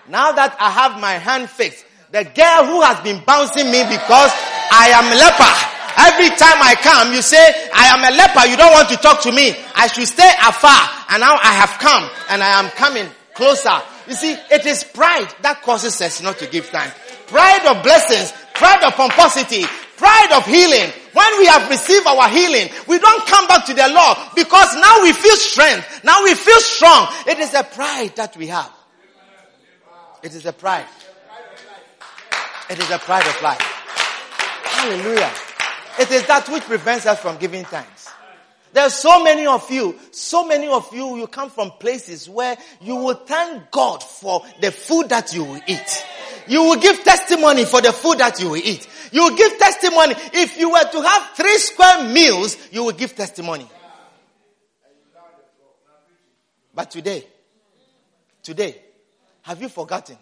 Now 0.08 0.32
that 0.32 0.56
I 0.60 0.72
have 0.72 1.00
my 1.00 1.14
hand 1.14 1.50
fixed, 1.50 1.86
the 2.12 2.24
girl 2.24 2.66
who 2.66 2.82
has 2.82 3.00
been 3.02 3.24
bouncing 3.26 3.66
me 3.66 3.84
because 3.84 4.32
I 4.72 4.92
am 4.94 5.18
leper 5.18 5.75
Every 6.06 6.30
time 6.38 6.62
I 6.62 6.76
come, 6.78 7.14
you 7.14 7.22
say, 7.24 7.42
I 7.74 7.90
am 7.90 8.06
a 8.06 8.16
leper. 8.16 8.46
You 8.46 8.58
don't 8.58 8.72
want 8.72 8.90
to 8.90 8.98
talk 8.98 9.22
to 9.24 9.32
me. 9.32 9.56
I 9.74 9.88
should 9.88 10.08
stay 10.08 10.30
afar. 10.38 10.86
And 11.10 11.22
now 11.22 11.34
I 11.42 11.54
have 11.54 11.80
come 11.82 12.08
and 12.30 12.44
I 12.44 12.60
am 12.62 12.70
coming 12.72 13.08
closer. 13.34 13.82
You 14.08 14.14
see, 14.14 14.38
it 14.52 14.66
is 14.68 14.84
pride 14.84 15.34
that 15.42 15.64
causes 15.64 16.00
us 16.02 16.22
not 16.22 16.38
to 16.40 16.48
give 16.48 16.68
thanks. 16.68 16.94
Pride 17.26 17.66
of 17.66 17.82
blessings, 17.82 18.32
pride 18.54 18.84
of 18.84 18.94
pomposity, 18.94 19.66
pride 19.98 20.32
of 20.38 20.46
healing. 20.46 20.94
When 21.14 21.40
we 21.40 21.48
have 21.48 21.70
received 21.70 22.06
our 22.06 22.30
healing, 22.30 22.70
we 22.88 23.00
don't 23.00 23.26
come 23.26 23.48
back 23.48 23.66
to 23.66 23.74
the 23.74 23.90
Lord 23.90 24.18
because 24.36 24.76
now 24.76 25.02
we 25.02 25.12
feel 25.12 25.36
strength. 25.36 26.04
Now 26.04 26.24
we 26.24 26.36
feel 26.36 26.60
strong. 26.60 27.08
It 27.26 27.40
is 27.40 27.54
a 27.56 27.64
pride 27.64 28.16
that 28.18 28.38
we 28.38 28.48
have. 28.48 28.72
It 30.22 30.36
is 30.36 30.46
a 30.46 30.54
pride. 30.54 30.86
It 32.70 32.78
is 32.78 32.92
a 32.92 33.00
pride 33.00 33.26
of 33.26 33.42
life. 33.42 33.62
Hallelujah. 34.70 35.32
It 36.00 36.12
is 36.12 36.26
that 36.28 36.50
which 36.50 36.64
prevents 36.64 37.06
us 37.06 37.20
from 37.20 37.38
giving 37.38 37.64
thanks. 37.66 38.10
There 38.74 38.84
are 38.84 38.90
so 38.90 39.24
many 39.24 39.46
of 39.46 39.72
you, 39.72 39.98
so 40.12 40.46
many 40.46 40.68
of 40.68 40.94
you, 40.94 41.16
you 41.16 41.28
come 41.28 41.50
from 41.50 41.72
places 41.72 42.28
where 42.28 42.58
you 42.82 42.98
will 42.98 43.14
thank 43.14 43.72
God 43.72 44.04
for 44.04 44.44
the 44.60 44.70
food 44.70 45.08
that 45.10 45.34
you 45.34 45.46
will 45.46 45.62
eat. 45.66 46.06
You 46.48 46.62
will 46.62 46.76
give 46.76 47.02
testimony 47.02 47.64
for 47.64 47.82
the 47.82 47.94
food 47.94 48.18
that 48.18 48.42
you 48.42 48.50
will 48.50 48.58
eat. 48.58 48.86
You 49.14 49.24
will 49.24 49.36
give 49.38 49.58
testimony. 49.58 50.16
If 50.34 50.60
you 50.60 50.72
were 50.72 50.84
to 50.84 51.02
have 51.02 51.30
three 51.36 51.58
square 51.58 52.04
meals, 52.10 52.58
you 52.72 52.84
will 52.84 52.92
give 52.92 53.16
testimony. 53.16 53.66
But 56.74 56.92
today, 56.92 57.26
today, 58.44 58.82
have 59.44 59.62
you 59.62 59.70
forgotten 59.70 60.18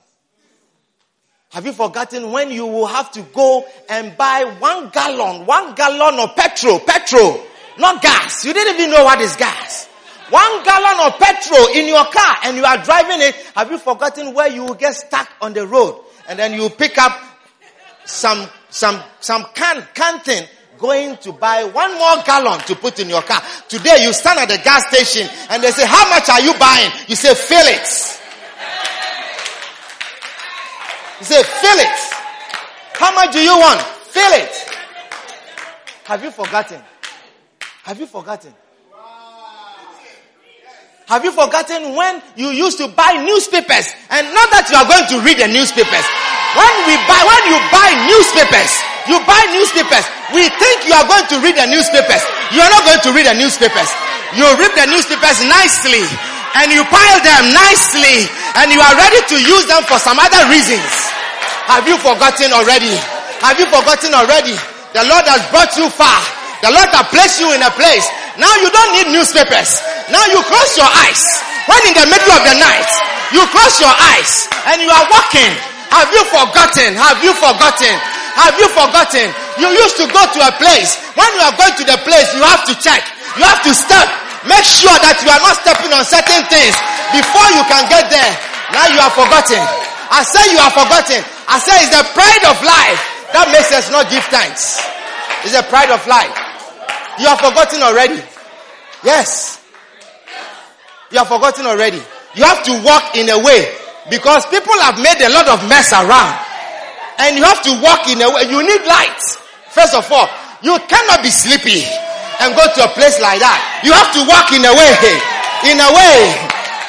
have 1.53 1.67
you 1.67 1.73
forgotten 1.73 2.31
when 2.31 2.49
you 2.49 2.65
will 2.65 2.87
have 2.87 3.11
to 3.11 3.21
go 3.21 3.63
and 3.87 4.17
buy 4.17 4.43
one 4.57 4.89
gallon, 4.89 5.45
one 5.45 5.75
gallon 5.75 6.19
of 6.19 6.35
petrol, 6.35 6.79
petrol, 6.79 7.45
not 7.77 8.01
gas. 8.01 8.43
You 8.43 8.53
didn't 8.53 8.73
even 8.75 8.89
know 8.89 9.03
what 9.03 9.21
is 9.21 9.35
gas. 9.35 9.85
One 10.31 10.63
gallon 10.63 11.13
of 11.13 11.19
petrol 11.19 11.67
in 11.67 11.87
your 11.87 12.05
car 12.05 12.37
and 12.45 12.57
you 12.57 12.65
are 12.65 12.83
driving 12.83 13.21
it. 13.21 13.35
Have 13.55 13.69
you 13.69 13.77
forgotten 13.77 14.33
where 14.33 14.47
you 14.49 14.63
will 14.63 14.73
get 14.73 14.95
stuck 14.95 15.29
on 15.41 15.53
the 15.53 15.67
road 15.67 16.03
and 16.27 16.39
then 16.39 16.53
you 16.53 16.69
pick 16.71 16.97
up 16.97 17.21
some, 18.05 18.47
some, 18.71 18.99
some 19.19 19.45
can, 19.53 19.85
can 19.93 20.21
thing 20.21 20.47
going 20.79 21.17
to 21.17 21.33
buy 21.33 21.65
one 21.65 21.95
more 21.99 22.23
gallon 22.25 22.59
to 22.61 22.75
put 22.75 22.99
in 22.99 23.09
your 23.09 23.21
car. 23.21 23.43
Today 23.69 24.03
you 24.03 24.11
stand 24.11 24.39
at 24.39 24.49
the 24.49 24.57
gas 24.63 24.87
station 24.87 25.29
and 25.51 25.61
they 25.61 25.69
say, 25.69 25.85
how 25.85 26.09
much 26.09 26.29
are 26.29 26.41
you 26.41 26.57
buying? 26.57 26.91
You 27.07 27.15
say, 27.15 27.35
fill 27.35 27.67
it. 27.67 28.21
He 31.23 31.31
said, 31.31 31.47
fill 31.47 31.79
it. 31.79 31.99
How 32.99 33.15
much 33.15 33.31
do 33.31 33.39
you 33.39 33.55
want? 33.55 33.79
Fill 34.11 34.33
it. 34.43 34.51
Have 36.03 36.19
you 36.19 36.31
forgotten? 36.35 36.83
Have 37.87 37.95
you 37.95 38.07
forgotten? 38.11 38.51
Have 41.07 41.23
you 41.23 41.31
forgotten 41.31 41.95
when 41.95 42.19
you 42.35 42.51
used 42.51 42.75
to 42.83 42.91
buy 42.91 43.23
newspapers 43.23 43.87
and 44.11 44.35
not 44.35 44.51
that 44.51 44.67
you 44.67 44.75
are 44.75 44.83
going 44.83 45.07
to 45.15 45.23
read 45.23 45.39
the 45.39 45.47
newspapers. 45.47 46.03
When 46.59 46.73
we 46.91 46.99
buy, 47.07 47.23
when 47.23 47.43
you 47.55 47.57
buy 47.71 47.87
newspapers, 48.03 48.71
you 49.07 49.15
buy 49.23 49.39
newspapers, 49.55 50.03
we 50.35 50.43
think 50.59 50.91
you 50.91 50.95
are 50.95 51.07
going 51.07 51.23
to 51.31 51.39
read 51.39 51.55
the 51.55 51.71
newspapers. 51.71 52.19
You 52.51 52.59
are 52.59 52.71
not 52.71 52.83
going 52.83 52.99
to 52.99 53.11
read 53.15 53.31
the 53.31 53.35
newspapers. 53.39 53.87
You 54.35 54.43
read 54.59 54.75
the 54.75 54.91
newspapers 54.91 55.39
nicely 55.47 56.03
and 56.59 56.67
you 56.71 56.83
pile 56.87 57.19
them 57.23 57.51
nicely 57.55 58.27
and 58.63 58.71
you 58.71 58.79
are 58.79 58.95
ready 58.95 59.21
to 59.27 59.37
use 59.39 59.65
them 59.67 59.83
for 59.83 59.99
some 59.99 60.19
other 60.19 60.51
reasons. 60.51 61.02
Have 61.71 61.87
you 61.87 61.95
forgotten 61.97 62.51
already? 62.51 62.91
Have 63.39 63.55
you 63.59 63.67
forgotten 63.71 64.11
already? 64.11 64.55
The 64.91 65.03
Lord 65.07 65.25
has 65.25 65.41
brought 65.49 65.73
you 65.79 65.87
far. 65.87 66.19
The 66.59 66.71
Lord 66.71 66.91
has 66.91 67.07
placed 67.09 67.39
you 67.39 67.51
in 67.55 67.63
a 67.63 67.71
place. 67.73 68.05
Now 68.35 68.51
you 68.59 68.69
don't 68.69 68.91
need 68.95 69.07
newspapers. 69.11 69.79
Now 70.11 70.23
you 70.31 70.39
close 70.43 70.75
your 70.75 70.89
eyes. 71.07 71.23
When 71.67 71.81
in 71.87 71.95
the 71.95 72.07
middle 72.11 72.33
of 72.35 72.43
the 72.43 72.55
night, 72.59 72.89
you 73.31 73.41
close 73.49 73.79
your 73.79 73.95
eyes 74.13 74.51
and 74.69 74.83
you 74.83 74.91
are 74.91 75.07
walking. 75.07 75.51
Have 75.91 76.11
you 76.11 76.23
forgotten? 76.29 76.93
Have 76.99 77.19
you 77.23 77.31
forgotten? 77.37 77.95
Have 78.37 78.55
you 78.59 78.67
forgotten? 78.73 79.27
You 79.61 79.69
used 79.71 79.95
to 80.01 80.05
go 80.09 80.21
to 80.25 80.39
a 80.43 80.51
place. 80.59 80.99
When 81.15 81.29
you 81.37 81.41
are 81.47 81.55
going 81.55 81.75
to 81.79 81.85
the 81.85 81.97
place, 82.03 82.27
you 82.35 82.43
have 82.43 82.65
to 82.67 82.73
check. 82.81 83.01
You 83.39 83.45
have 83.47 83.63
to 83.63 83.71
step. 83.73 84.07
Make 84.45 84.67
sure 84.67 84.93
that 84.99 85.21
you 85.23 85.29
are 85.31 85.39
not 85.39 85.55
stepping 85.63 85.93
on 85.95 86.03
certain 86.03 86.43
things 86.51 86.75
before 87.15 87.47
you 87.55 87.63
can 87.71 87.87
get 87.87 88.11
there. 88.11 88.33
Now 88.75 88.91
you 88.91 88.99
are 88.99 89.13
forgotten. 89.13 89.61
I 90.11 90.21
say 90.21 90.53
you 90.53 90.59
are 90.61 90.73
forgotten. 90.73 91.32
I 91.53 91.61
say 91.61 91.85
it's 91.85 91.93
the 91.93 92.01
pride 92.17 92.45
of 92.49 92.57
life 92.65 93.01
that 93.29 93.45
makes 93.53 93.69
us 93.69 93.93
not 93.93 94.09
give 94.09 94.25
thanks. 94.33 94.81
It's 95.45 95.53
the 95.53 95.61
pride 95.69 95.93
of 95.93 96.01
life. 96.09 96.33
You 97.21 97.29
have 97.29 97.37
forgotten 97.45 97.85
already. 97.85 98.17
Yes. 99.05 99.61
You 101.13 101.21
have 101.21 101.29
forgotten 101.29 101.69
already. 101.69 102.01
You 102.33 102.41
have 102.41 102.65
to 102.65 102.73
walk 102.81 103.13
in 103.13 103.29
a 103.29 103.37
way 103.37 103.69
because 104.09 104.49
people 104.49 104.73
have 104.81 104.97
made 104.97 105.21
a 105.21 105.29
lot 105.29 105.45
of 105.45 105.61
mess 105.69 105.93
around. 105.93 106.33
And 107.21 107.37
you 107.37 107.45
have 107.45 107.61
to 107.69 107.73
walk 107.85 108.09
in 108.09 108.17
a 108.25 108.33
way. 108.33 108.49
You 108.49 108.65
need 108.65 108.81
light. 108.89 109.21
First 109.69 109.93
of 109.93 110.09
all, 110.09 110.25
you 110.65 110.73
cannot 110.89 111.21
be 111.21 111.29
sleepy 111.29 111.85
and 112.41 112.57
go 112.57 112.65
to 112.65 112.79
a 112.81 112.89
place 112.97 113.21
like 113.21 113.37
that. 113.45 113.61
You 113.85 113.93
have 113.93 114.09
to 114.17 114.25
walk 114.25 114.49
in 114.57 114.65
a 114.65 114.73
way, 114.73 114.89
in 115.69 115.77
a 115.77 115.89
way, 115.93 116.17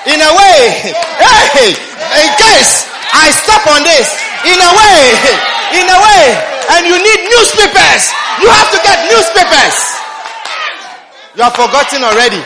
in 0.08 0.18
a 0.24 0.30
way. 0.32 0.88
Hey, 1.20 1.76
in 2.16 2.28
case 2.40 2.88
I 3.12 3.28
step 3.28 3.60
on 3.68 3.84
this, 3.84 4.08
in 4.44 4.58
a 4.60 4.70
way, 4.76 4.98
in 5.80 5.86
a 5.88 5.98
way, 5.98 6.24
and 6.76 6.82
you 6.86 6.96
need 6.96 7.20
newspapers. 7.28 8.12
You 8.40 8.48
have 8.48 8.70
to 8.72 8.78
get 8.84 9.08
newspapers. 9.10 9.76
You 11.36 11.42
are 11.42 11.54
forgotten 11.54 12.04
already. 12.04 12.42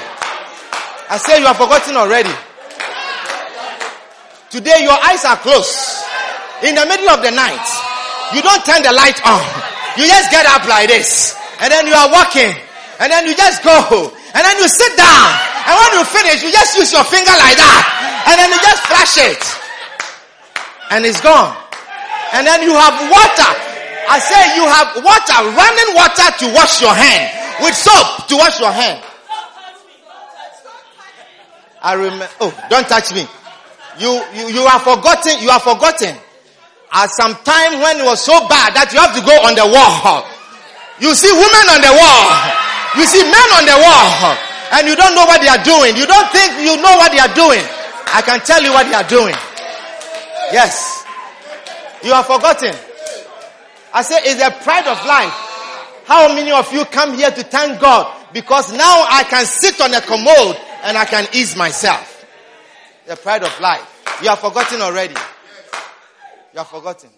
I 1.10 1.16
say 1.18 1.40
you 1.40 1.46
are 1.46 1.58
forgotten 1.58 1.96
already. 1.96 2.32
Today 4.50 4.82
your 4.82 4.96
eyes 5.04 5.24
are 5.24 5.36
closed. 5.36 5.76
In 6.62 6.74
the 6.74 6.86
middle 6.86 7.10
of 7.10 7.22
the 7.22 7.30
night, 7.30 7.66
you 8.34 8.42
don't 8.42 8.64
turn 8.64 8.82
the 8.82 8.92
light 8.92 9.20
on. 9.26 9.44
You 9.96 10.06
just 10.06 10.30
get 10.30 10.46
up 10.46 10.66
like 10.66 10.88
this. 10.88 11.36
And 11.60 11.70
then 11.70 11.86
you 11.86 11.94
are 11.94 12.10
walking 12.10 12.54
and 12.98 13.12
then 13.12 13.26
you 13.26 13.34
just 13.34 13.62
go, 13.62 14.10
and 14.34 14.42
then 14.42 14.56
you 14.58 14.68
sit 14.68 14.96
down, 14.96 15.30
and 15.66 15.74
when 15.78 15.90
you 15.98 16.04
finish, 16.04 16.42
you 16.42 16.50
just 16.50 16.76
use 16.76 16.92
your 16.92 17.04
finger 17.04 17.30
like 17.38 17.54
that, 17.54 17.82
and 18.26 18.34
then 18.34 18.50
you 18.50 18.58
just 18.58 18.82
flash 18.90 19.14
it, 19.22 19.42
and 20.90 21.06
it's 21.06 21.20
gone. 21.20 21.54
And 22.32 22.46
then 22.46 22.62
you 22.62 22.74
have 22.74 22.96
water. 23.08 23.50
I 24.08 24.16
say 24.20 24.40
you 24.56 24.64
have 24.64 24.88
water, 25.04 25.38
running 25.52 25.90
water 25.96 26.28
to 26.40 26.46
wash 26.56 26.80
your 26.80 26.94
hand, 26.94 27.28
with 27.60 27.74
soap 27.76 28.26
to 28.28 28.36
wash 28.36 28.58
your 28.60 28.72
hand. 28.72 29.04
I 31.82 31.94
remember, 31.94 32.28
oh, 32.40 32.50
don't 32.70 32.88
touch 32.88 33.12
me. 33.14 33.26
You, 33.98 34.20
you, 34.34 34.60
you 34.60 34.62
are 34.64 34.80
forgotten, 34.80 35.40
you 35.42 35.50
are 35.50 35.60
forgotten. 35.60 36.16
At 36.90 37.10
some 37.12 37.34
time 37.44 37.80
when 37.84 38.00
it 38.00 38.04
was 38.04 38.24
so 38.24 38.32
bad 38.48 38.72
that 38.74 38.88
you 38.92 38.98
have 38.98 39.12
to 39.12 39.20
go 39.22 39.34
on 39.44 39.52
the 39.52 39.68
wall. 39.68 40.24
You 40.98 41.12
see 41.14 41.30
women 41.30 41.66
on 41.68 41.80
the 41.84 41.92
wall. 41.92 42.26
You 42.96 43.04
see 43.04 43.22
men 43.22 43.48
on 43.60 43.64
the 43.68 43.76
wall 43.76 44.48
and 44.72 44.88
you 44.88 44.96
don't 44.96 45.14
know 45.14 45.24
what 45.28 45.40
they 45.40 45.48
are 45.52 45.62
doing. 45.62 45.96
You 45.96 46.06
don't 46.08 46.28
think 46.32 46.64
you 46.64 46.80
know 46.80 46.96
what 46.96 47.12
they 47.12 47.20
are 47.20 47.32
doing. 47.36 47.62
I 48.08 48.22
can 48.24 48.40
tell 48.40 48.62
you 48.62 48.72
what 48.72 48.88
they 48.88 48.96
are 48.96 49.06
doing. 49.06 49.36
Yes. 50.52 51.04
You 52.02 52.12
are 52.12 52.24
forgotten. 52.24 52.74
I 53.92 54.02
say 54.02 54.16
it's 54.22 54.42
the 54.42 54.50
pride 54.62 54.86
of 54.86 55.04
life. 55.06 55.32
How 56.04 56.34
many 56.34 56.50
of 56.50 56.72
you 56.72 56.84
come 56.86 57.16
here 57.16 57.30
to 57.30 57.42
thank 57.42 57.80
God 57.80 58.32
because 58.32 58.72
now 58.72 59.06
I 59.08 59.24
can 59.24 59.44
sit 59.44 59.80
on 59.80 59.92
a 59.94 60.00
commode 60.00 60.56
and 60.84 60.96
I 60.96 61.04
can 61.04 61.26
ease 61.32 61.56
myself. 61.56 62.26
The 63.06 63.16
pride 63.16 63.42
of 63.42 63.60
life. 63.60 64.18
You 64.22 64.28
have 64.28 64.38
forgotten 64.38 64.80
already. 64.80 65.14
You 66.52 66.58
have 66.58 66.68
forgotten. 66.68 67.10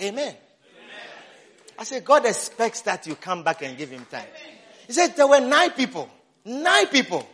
Amen. 0.00 0.34
I 1.78 1.84
said, 1.84 2.04
God 2.04 2.26
expects 2.26 2.82
that 2.82 3.06
you 3.06 3.14
come 3.16 3.42
back 3.42 3.62
and 3.62 3.76
give 3.76 3.90
him 3.90 4.06
time. 4.10 4.26
He 4.86 4.92
said, 4.92 5.16
there 5.16 5.26
were 5.26 5.40
nine 5.40 5.70
people. 5.70 6.08
Nine 6.44 6.86
people. 6.86 7.26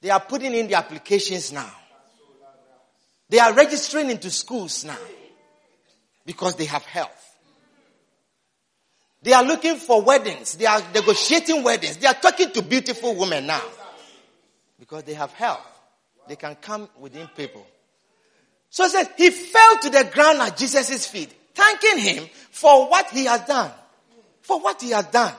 They 0.00 0.10
are 0.10 0.20
putting 0.20 0.54
in 0.54 0.68
the 0.68 0.74
applications 0.74 1.52
now. 1.52 1.70
They 3.32 3.38
are 3.38 3.54
registering 3.54 4.10
into 4.10 4.28
schools 4.28 4.84
now 4.84 4.98
because 6.26 6.54
they 6.56 6.66
have 6.66 6.84
health. 6.84 7.38
They 9.22 9.32
are 9.32 9.42
looking 9.42 9.76
for 9.76 10.02
weddings. 10.02 10.54
They 10.58 10.66
are 10.66 10.82
negotiating 10.92 11.62
weddings. 11.62 11.96
They 11.96 12.06
are 12.06 12.12
talking 12.12 12.50
to 12.50 12.60
beautiful 12.60 13.16
women 13.16 13.46
now 13.46 13.62
because 14.78 15.04
they 15.04 15.14
have 15.14 15.32
health. 15.32 15.66
They 16.28 16.36
can 16.36 16.56
come 16.56 16.90
within 17.00 17.26
people. 17.28 17.66
So 18.68 18.86
says 18.86 19.08
he 19.16 19.30
fell 19.30 19.78
to 19.78 19.88
the 19.88 20.10
ground 20.12 20.40
at 20.40 20.58
Jesus' 20.58 21.06
feet, 21.06 21.32
thanking 21.54 22.00
him 22.00 22.28
for 22.50 22.90
what 22.90 23.08
he 23.08 23.24
has 23.24 23.46
done. 23.46 23.70
For 24.42 24.60
what 24.60 24.82
he 24.82 24.90
has 24.90 25.06
done. 25.06 25.32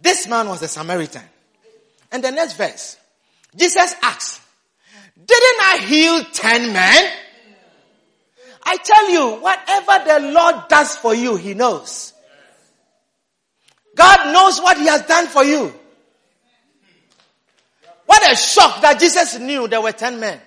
This 0.00 0.26
man 0.26 0.48
was 0.48 0.60
a 0.60 0.66
Samaritan. 0.66 1.22
And 2.10 2.24
the 2.24 2.32
next 2.32 2.54
verse, 2.54 2.96
Jesus 3.54 3.94
asks, 4.02 4.40
didn't 5.16 5.60
I 5.62 5.78
heal 5.86 6.24
ten 6.24 6.72
men? 6.72 7.12
I 8.62 8.76
tell 8.76 9.10
you, 9.10 9.40
whatever 9.40 10.04
the 10.04 10.32
Lord 10.32 10.68
does 10.68 10.96
for 10.96 11.14
you, 11.14 11.36
He 11.36 11.54
knows. 11.54 12.12
God 13.94 14.32
knows 14.32 14.60
what 14.60 14.76
He 14.76 14.86
has 14.86 15.02
done 15.02 15.26
for 15.26 15.44
you. 15.44 15.72
What 18.06 18.30
a 18.30 18.36
shock 18.36 18.82
that 18.82 19.00
Jesus 19.00 19.38
knew 19.38 19.68
there 19.68 19.80
were 19.80 19.92
ten 19.92 20.20
men. 20.20 20.40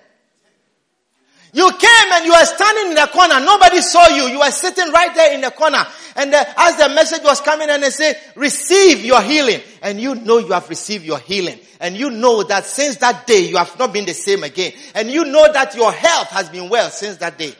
You 1.52 1.70
came 1.72 2.12
and 2.12 2.24
you 2.24 2.32
were 2.32 2.44
standing 2.44 2.88
in 2.88 2.94
the 2.94 3.08
corner. 3.12 3.40
Nobody 3.40 3.80
saw 3.80 4.08
you. 4.08 4.28
You 4.28 4.38
were 4.38 4.50
sitting 4.50 4.92
right 4.92 5.14
there 5.14 5.34
in 5.34 5.40
the 5.40 5.50
corner. 5.50 5.84
And 6.16 6.32
the, 6.32 6.60
as 6.60 6.76
the 6.76 6.88
message 6.90 7.22
was 7.24 7.40
coming 7.40 7.68
and 7.68 7.82
they 7.82 7.90
said, 7.90 8.16
receive 8.36 9.04
your 9.04 9.20
healing. 9.20 9.60
And 9.82 10.00
you 10.00 10.14
know 10.14 10.38
you 10.38 10.52
have 10.52 10.68
received 10.68 11.04
your 11.04 11.18
healing. 11.18 11.58
And 11.80 11.96
you 11.96 12.10
know 12.10 12.42
that 12.44 12.66
since 12.66 12.96
that 12.96 13.26
day 13.26 13.48
you 13.48 13.56
have 13.56 13.76
not 13.78 13.92
been 13.92 14.04
the 14.04 14.14
same 14.14 14.44
again. 14.44 14.72
And 14.94 15.10
you 15.10 15.24
know 15.24 15.52
that 15.52 15.74
your 15.74 15.92
health 15.92 16.28
has 16.28 16.48
been 16.48 16.68
well 16.68 16.90
since 16.90 17.16
that 17.18 17.36
day. 17.36 17.52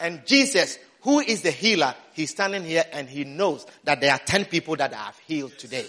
And 0.00 0.26
Jesus, 0.26 0.78
who 1.02 1.20
is 1.20 1.42
the 1.42 1.52
healer, 1.52 1.94
he's 2.14 2.30
standing 2.30 2.64
here 2.64 2.84
and 2.92 3.08
he 3.08 3.24
knows 3.24 3.64
that 3.84 4.00
there 4.00 4.12
are 4.12 4.18
10 4.18 4.46
people 4.46 4.76
that 4.76 4.92
I 4.92 4.96
have 4.96 5.18
healed 5.26 5.56
today. 5.56 5.86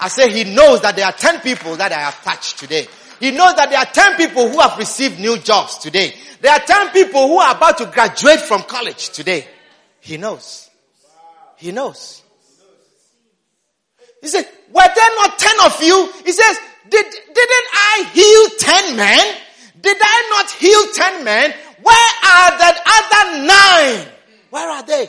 I 0.00 0.08
say 0.08 0.32
he 0.32 0.52
knows 0.54 0.80
that 0.82 0.96
there 0.96 1.06
are 1.06 1.12
10 1.12 1.40
people 1.40 1.76
that 1.76 1.92
I 1.92 2.00
have 2.00 2.22
touched 2.22 2.58
today. 2.58 2.86
He 3.20 3.30
knows 3.32 3.54
that 3.54 3.70
there 3.70 3.78
are 3.78 3.84
10 3.84 4.16
people 4.16 4.48
who 4.48 4.60
have 4.60 4.78
received 4.78 5.18
new 5.18 5.38
jobs 5.38 5.78
today. 5.78 6.14
There 6.40 6.52
are 6.52 6.60
10 6.60 6.90
people 6.90 7.26
who 7.28 7.38
are 7.38 7.56
about 7.56 7.78
to 7.78 7.86
graduate 7.86 8.40
from 8.40 8.62
college 8.62 9.10
today. 9.10 9.46
He 10.00 10.16
knows. 10.16 10.70
He 11.56 11.72
knows. 11.72 12.22
He 14.20 14.28
said, 14.28 14.48
were 14.72 14.88
there 14.94 15.14
not 15.16 15.38
10 15.38 15.56
of 15.64 15.82
you? 15.82 16.12
He 16.24 16.32
says, 16.32 16.58
Did, 16.88 17.06
didn't 17.10 17.68
I 17.72 18.10
heal 18.12 18.58
10 18.58 18.96
men? 18.96 19.36
Did 19.80 19.96
I 20.00 20.36
not 20.36 20.50
heal 20.50 20.92
10 20.92 21.24
men? 21.24 21.54
Where 21.82 22.10
are 22.24 22.58
the 22.58 22.74
other 22.86 23.46
nine? 23.46 24.08
Where 24.50 24.70
are 24.70 24.82
they? 24.82 25.08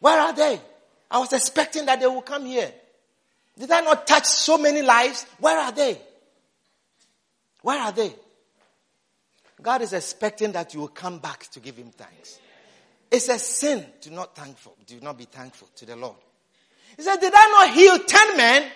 Where 0.00 0.20
are 0.20 0.32
they? 0.32 0.60
I 1.10 1.18
was 1.18 1.32
expecting 1.32 1.86
that 1.86 2.00
they 2.00 2.06
would 2.06 2.24
come 2.24 2.46
here. 2.46 2.72
Did 3.58 3.70
I 3.70 3.80
not 3.80 4.06
touch 4.06 4.26
so 4.26 4.58
many 4.58 4.82
lives? 4.82 5.26
Where 5.38 5.58
are 5.58 5.72
they? 5.72 5.98
Where 7.64 7.80
are 7.80 7.92
they? 7.92 8.14
God 9.62 9.80
is 9.80 9.94
expecting 9.94 10.52
that 10.52 10.74
you 10.74 10.80
will 10.80 10.88
come 10.88 11.18
back 11.18 11.50
to 11.52 11.60
give 11.60 11.78
him 11.78 11.92
thanks. 11.92 12.38
It's 13.10 13.30
a 13.30 13.38
sin 13.38 13.86
to 14.02 14.12
not 14.12 14.36
thankful, 14.36 14.76
to 14.86 15.02
not 15.02 15.16
be 15.16 15.24
thankful 15.24 15.70
to 15.76 15.86
the 15.86 15.96
Lord. 15.96 16.18
He 16.94 17.02
said, 17.02 17.16
Did 17.16 17.32
I 17.34 17.48
not 17.48 17.74
heal 17.74 17.98
ten 18.00 18.36
men? 18.36 18.70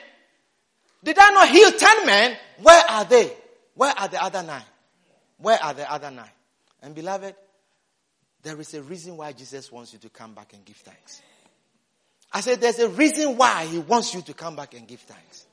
Did 1.05 1.19
I 1.19 1.31
not 1.33 1.51
heal 1.51 1.71
ten 1.73 2.07
men? 2.07 2.39
Where 2.63 2.83
are 2.89 3.05
they? 3.05 3.31
Where 3.75 3.93
are 3.95 4.09
the 4.09 4.25
other 4.25 4.43
nine? 4.43 4.63
Where 5.37 5.63
are 5.63 5.75
the 5.75 5.93
other 5.93 6.11
nine? 6.11 6.31
And 6.81 6.95
beloved, 6.95 7.35
there 8.43 8.59
is 8.59 8.73
a 8.73 8.83
reason 8.83 9.19
why 9.19 9.33
Jesus 9.33 9.71
wants 9.71 9.93
you 9.93 9.99
to 9.99 10.09
come 10.09 10.33
back 10.33 10.55
and 10.55 10.65
give 10.65 10.77
thanks. 10.77 11.21
I 12.33 12.41
said, 12.41 12.63
there's 12.63 12.79
a 12.79 12.89
reason 12.89 13.37
why 13.37 13.67
he 13.67 13.81
wants 13.81 14.15
you 14.15 14.23
to 14.23 14.33
come 14.33 14.57
back 14.57 14.73
and 14.73 14.89
give 14.89 15.01
thanks. 15.01 15.45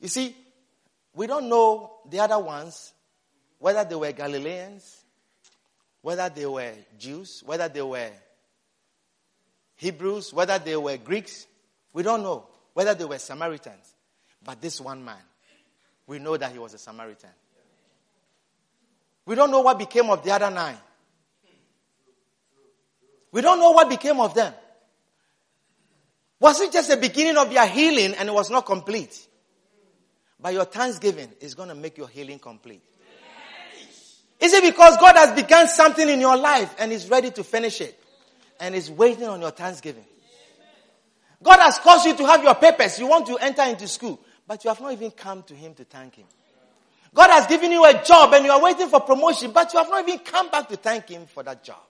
You 0.00 0.08
see, 0.08 0.36
we 1.14 1.26
don't 1.26 1.48
know 1.48 1.92
the 2.08 2.20
other 2.20 2.38
ones, 2.38 2.92
whether 3.58 3.84
they 3.84 3.94
were 3.94 4.12
Galileans, 4.12 5.04
whether 6.02 6.28
they 6.28 6.46
were 6.46 6.72
Jews, 6.98 7.42
whether 7.46 7.68
they 7.68 7.82
were 7.82 8.10
Hebrews, 9.76 10.32
whether 10.32 10.58
they 10.58 10.76
were 10.76 10.96
Greeks. 10.96 11.46
We 11.92 12.02
don't 12.02 12.22
know 12.22 12.46
whether 12.72 12.94
they 12.94 13.04
were 13.04 13.18
Samaritans. 13.18 13.94
But 14.44 14.60
this 14.60 14.80
one 14.80 15.04
man, 15.04 15.22
we 16.06 16.18
know 16.18 16.36
that 16.36 16.52
he 16.52 16.58
was 16.58 16.74
a 16.74 16.78
Samaritan. 16.78 17.30
We 19.26 19.34
don't 19.34 19.50
know 19.50 19.60
what 19.60 19.78
became 19.78 20.10
of 20.10 20.22
the 20.22 20.32
other 20.32 20.50
nine. 20.50 20.76
We 23.32 23.40
don't 23.40 23.58
know 23.58 23.70
what 23.70 23.88
became 23.88 24.20
of 24.20 24.34
them. 24.34 24.52
Was 26.38 26.60
it 26.60 26.72
just 26.72 26.90
the 26.90 26.96
beginning 26.96 27.36
of 27.36 27.50
your 27.50 27.66
healing 27.66 28.14
and 28.14 28.28
it 28.28 28.32
was 28.32 28.50
not 28.50 28.66
complete? 28.66 29.26
But 30.44 30.52
your 30.52 30.66
thanksgiving 30.66 31.30
is 31.40 31.54
going 31.54 31.70
to 31.70 31.74
make 31.74 31.96
your 31.96 32.06
healing 32.06 32.38
complete. 32.38 32.82
Is 34.38 34.52
it 34.52 34.62
because 34.62 34.98
God 34.98 35.16
has 35.16 35.32
begun 35.32 35.66
something 35.68 36.06
in 36.06 36.20
your 36.20 36.36
life 36.36 36.74
and 36.78 36.92
is 36.92 37.08
ready 37.08 37.30
to 37.30 37.42
finish 37.42 37.80
it 37.80 37.98
and 38.60 38.74
is 38.74 38.90
waiting 38.90 39.26
on 39.26 39.40
your 39.40 39.52
thanksgiving? 39.52 40.04
God 41.42 41.60
has 41.60 41.78
caused 41.78 42.04
you 42.04 42.14
to 42.14 42.26
have 42.26 42.44
your 42.44 42.54
papers. 42.56 42.98
You 42.98 43.06
want 43.06 43.26
to 43.28 43.38
enter 43.38 43.62
into 43.62 43.88
school, 43.88 44.20
but 44.46 44.62
you 44.62 44.68
have 44.68 44.82
not 44.82 44.92
even 44.92 45.12
come 45.12 45.44
to 45.44 45.54
Him 45.54 45.72
to 45.76 45.84
thank 45.84 46.16
Him. 46.16 46.26
God 47.14 47.30
has 47.30 47.46
given 47.46 47.72
you 47.72 47.82
a 47.82 48.04
job 48.04 48.34
and 48.34 48.44
you 48.44 48.50
are 48.50 48.60
waiting 48.60 48.90
for 48.90 49.00
promotion, 49.00 49.50
but 49.50 49.72
you 49.72 49.78
have 49.78 49.88
not 49.88 50.06
even 50.06 50.18
come 50.18 50.50
back 50.50 50.68
to 50.68 50.76
thank 50.76 51.08
Him 51.08 51.24
for 51.24 51.42
that 51.42 51.64
job. 51.64 51.80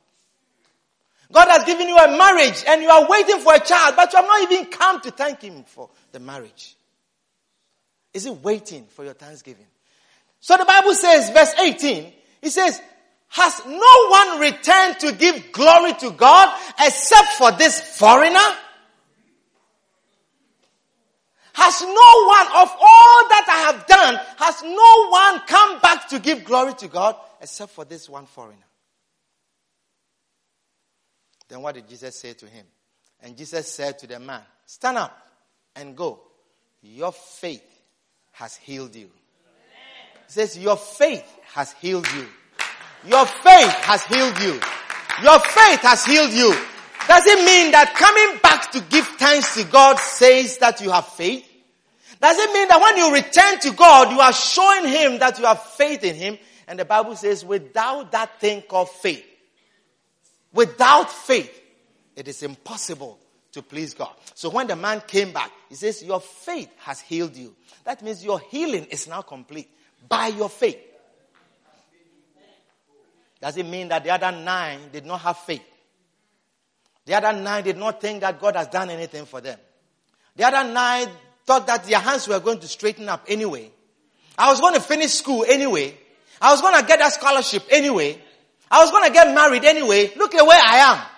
God 1.33 1.49
has 1.49 1.65
given 1.65 1.89
you 1.89 1.97
a 1.97 2.17
marriage 2.17 2.63
and 2.69 2.83
you 2.83 2.89
are 2.89 3.11
waiting 3.11 3.41
for 3.41 3.53
a 3.53 3.59
child, 3.59 3.97
but 3.97 4.13
you 4.13 4.19
have 4.21 4.29
not 4.29 4.53
even 4.53 4.67
come 4.67 5.01
to 5.01 5.11
thank 5.11 5.43
Him 5.43 5.65
for 5.65 5.91
the 6.13 6.21
marriage. 6.21 6.74
Is 8.15 8.27
it 8.27 8.43
waiting 8.43 8.87
for 8.87 9.05
your 9.05 9.15
thanksgiving? 9.15 9.67
So 10.41 10.57
the 10.57 10.65
Bible 10.65 10.95
says, 10.95 11.31
verse 11.31 11.53
18, 11.61 12.13
it 12.43 12.51
says, 12.51 12.81
has 13.29 13.63
no 13.67 14.09
one 14.09 14.39
returned 14.39 15.01
to 15.01 15.13
give 15.13 15.51
glory 15.51 15.93
to 15.95 16.13
God 16.13 16.57
except 16.79 17.31
for 17.33 17.51
this 17.51 17.81
foreigner? 17.99 18.39
Has 21.55 21.83
no 21.83 21.89
one 21.89 22.47
of 22.47 22.71
all 22.81 23.29
that 23.29 23.47
I 23.49 23.73
have 23.73 23.87
done, 23.87 24.21
has 24.37 24.63
no 24.63 25.09
one 25.09 25.41
come 25.47 25.81
back 25.81 26.09
to 26.11 26.21
give 26.21 26.45
glory 26.45 26.75
to 26.75 26.89
God 26.89 27.17
except 27.41 27.73
for 27.73 27.85
this 27.85 28.09
one 28.09 28.27
foreigner? 28.27 28.59
Then 31.49 31.61
what 31.63 31.75
did 31.75 31.89
Jesus 31.89 32.17
say 32.17 32.35
to 32.35 32.47
him? 32.47 32.67
And 33.21 33.37
Jesus 33.37 33.71
said 33.73 33.99
to 34.01 34.07
the 34.07 34.21
man, 34.21 34.43
Stand 34.67 34.99
up 34.99 35.17
and 35.75 35.97
go. 35.97 36.21
Your 36.83 37.13
faith 37.13 37.74
has 38.35 38.57
healed 38.57 38.95
you. 38.95 39.11
He 40.27 40.33
says, 40.33 40.59
Your 40.59 40.77
faith 40.77 41.25
has 41.55 41.73
healed 41.73 42.07
you. 42.15 42.27
Your 43.07 43.27
faith 43.27 43.73
has 43.85 44.05
healed 44.05 44.39
you. 44.41 44.61
Your 45.23 45.39
faith 45.39 45.81
has 45.81 46.05
healed 46.05 46.33
you. 46.33 46.55
Does 47.07 47.27
it 47.27 47.45
mean 47.45 47.73
that 47.73 47.95
coming 47.95 48.41
back 48.43 48.71
to 48.73 48.81
give 48.81 49.07
thanks 49.07 49.55
to 49.55 49.65
God 49.65 49.99
says 49.99 50.59
that 50.59 50.81
you 50.81 50.91
have 50.91 51.07
faith? 51.07 51.47
Does 52.21 52.39
it 52.39 52.53
mean 52.53 52.69
that 52.69 52.81
when 52.81 52.97
you 52.97 53.13
return 53.13 53.61
to 53.61 53.71
God, 53.73 54.11
you 54.11 54.21
are 54.21 54.33
showing 54.33 54.89
Him 54.89 55.19
that 55.19 55.39
you 55.39 55.45
have 55.45 55.63
faith 55.63 56.03
in 56.03 56.15
Him? 56.15 56.39
And 56.67 56.79
the 56.79 56.85
Bible 56.85 57.15
says, 57.17 57.45
without 57.45 58.13
that 58.13 58.41
thing 58.41 58.63
called 58.63 58.89
faith, 58.89 59.25
without 60.53 61.11
faith, 61.11 61.61
it 62.17 62.27
is 62.27 62.43
impossible 62.43 63.19
to 63.55 63.63
please 63.63 63.95
God. 63.95 64.13
So 64.35 64.51
when 64.51 64.67
the 64.67 64.77
man 64.77 65.03
came 65.07 65.33
back, 65.33 65.51
he 65.69 65.75
says, 65.75 66.03
your 66.03 66.21
faith 66.21 66.71
has 66.79 67.01
healed 67.01 67.37
you. 67.37 67.55
That 67.85 68.03
means 68.03 68.25
your 68.25 68.41
healing 68.41 68.85
is 68.87 69.09
now 69.09 69.23
complete 69.23 69.69
by 70.09 70.29
your 70.29 70.49
faith. 70.49 70.79
Does 73.41 73.57
it 73.57 73.67
mean 73.67 73.89
that 73.89 74.05
the 74.05 74.11
other 74.11 74.33
nine 74.33 74.81
did 74.93 75.05
not 75.05 75.21
have 75.21 75.39
faith? 75.39 75.63
The 77.07 77.15
other 77.15 77.39
nine 77.39 77.65
did 77.65 77.77
not 77.77 78.01
think 78.01 78.21
that 78.23 78.41
God 78.41 78.57
has 78.57 78.69
done 78.69 78.91
anything 78.91 79.27
for 79.27 79.41
them. 79.41 79.59
The 80.37 80.45
other 80.45 80.73
nine 80.73 81.09
thought 81.45 81.67
that 81.67 81.85
their 81.85 81.99
hands 81.99 82.27
were 82.27 82.41
going 82.41 82.59
to 82.61 82.69
straighten 82.69 83.09
up 83.09 83.25
anyway. 83.29 83.71
I 84.39 84.51
was 84.51 84.61
going 84.61 84.75
to 84.75 84.81
finish 84.81 85.13
school 85.13 85.45
anyway. 85.47 85.97
I 86.41 86.53
was 86.53 86.61
going 86.61 86.81
to 86.81 86.87
get 86.87 86.99
that 86.99 87.13
scholarship 87.13 87.65
anyway. 87.71 88.19
I 88.71 88.83
was 88.83 88.91
going 88.91 89.07
to 89.07 89.13
get 89.13 89.35
married 89.35 89.65
anyway. 89.65 90.13
Look 90.17 90.35
at 90.35 90.45
where 90.47 90.61
I 90.61 90.77
am. 90.79 91.14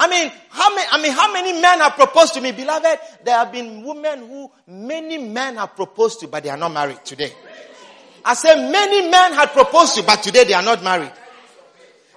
I 0.00 0.08
mean, 0.08 0.32
how 0.50 0.74
many, 0.74 0.88
I 0.92 1.02
mean, 1.02 1.12
how 1.12 1.32
many 1.32 1.60
men 1.60 1.80
have 1.80 1.94
proposed 1.94 2.34
to 2.34 2.40
me? 2.40 2.52
Beloved, 2.52 3.00
there 3.24 3.36
have 3.36 3.50
been 3.50 3.82
women 3.82 4.20
who 4.20 4.50
many 4.68 5.18
men 5.18 5.56
have 5.56 5.74
proposed 5.74 6.20
to, 6.20 6.28
but 6.28 6.44
they 6.44 6.50
are 6.50 6.56
not 6.56 6.72
married 6.72 7.04
today. 7.04 7.32
I 8.24 8.34
say 8.34 8.70
many 8.70 9.10
men 9.10 9.32
had 9.32 9.48
proposed 9.50 9.96
to, 9.96 10.04
but 10.04 10.22
today 10.22 10.44
they 10.44 10.54
are 10.54 10.62
not 10.62 10.84
married. 10.84 11.12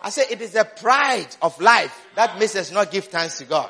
I 0.02 0.12
say 0.12 0.26
it 0.30 0.42
is 0.42 0.52
the 0.52 0.64
pride 0.64 1.28
of 1.42 1.60
life 1.60 2.08
that 2.16 2.38
makes 2.38 2.56
us 2.56 2.72
not 2.72 2.92
give 2.92 3.06
thanks 3.06 3.40
to 3.40 3.46
God. 3.46 3.70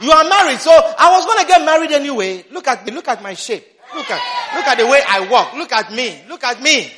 You 0.00 0.10
are 0.12 0.24
married, 0.26 0.60
so 0.60 0.70
I 0.70 1.10
was 1.12 1.26
going 1.26 1.40
to 1.40 1.46
get 1.46 1.62
married 1.64 1.92
anyway. 1.92 2.44
Look 2.50 2.68
at 2.68 2.86
me, 2.86 2.92
look 2.92 3.08
at 3.08 3.22
my 3.22 3.34
shape. 3.34 3.66
Look 3.94 4.10
at, 4.10 4.54
look 4.56 4.66
at 4.66 4.78
the 4.78 4.86
way 4.86 5.00
I 5.06 5.28
walk. 5.28 5.52
Look 5.54 5.72
at 5.72 5.92
me. 5.92 6.22
Look 6.28 6.44
at 6.44 6.62
me. 6.62 6.90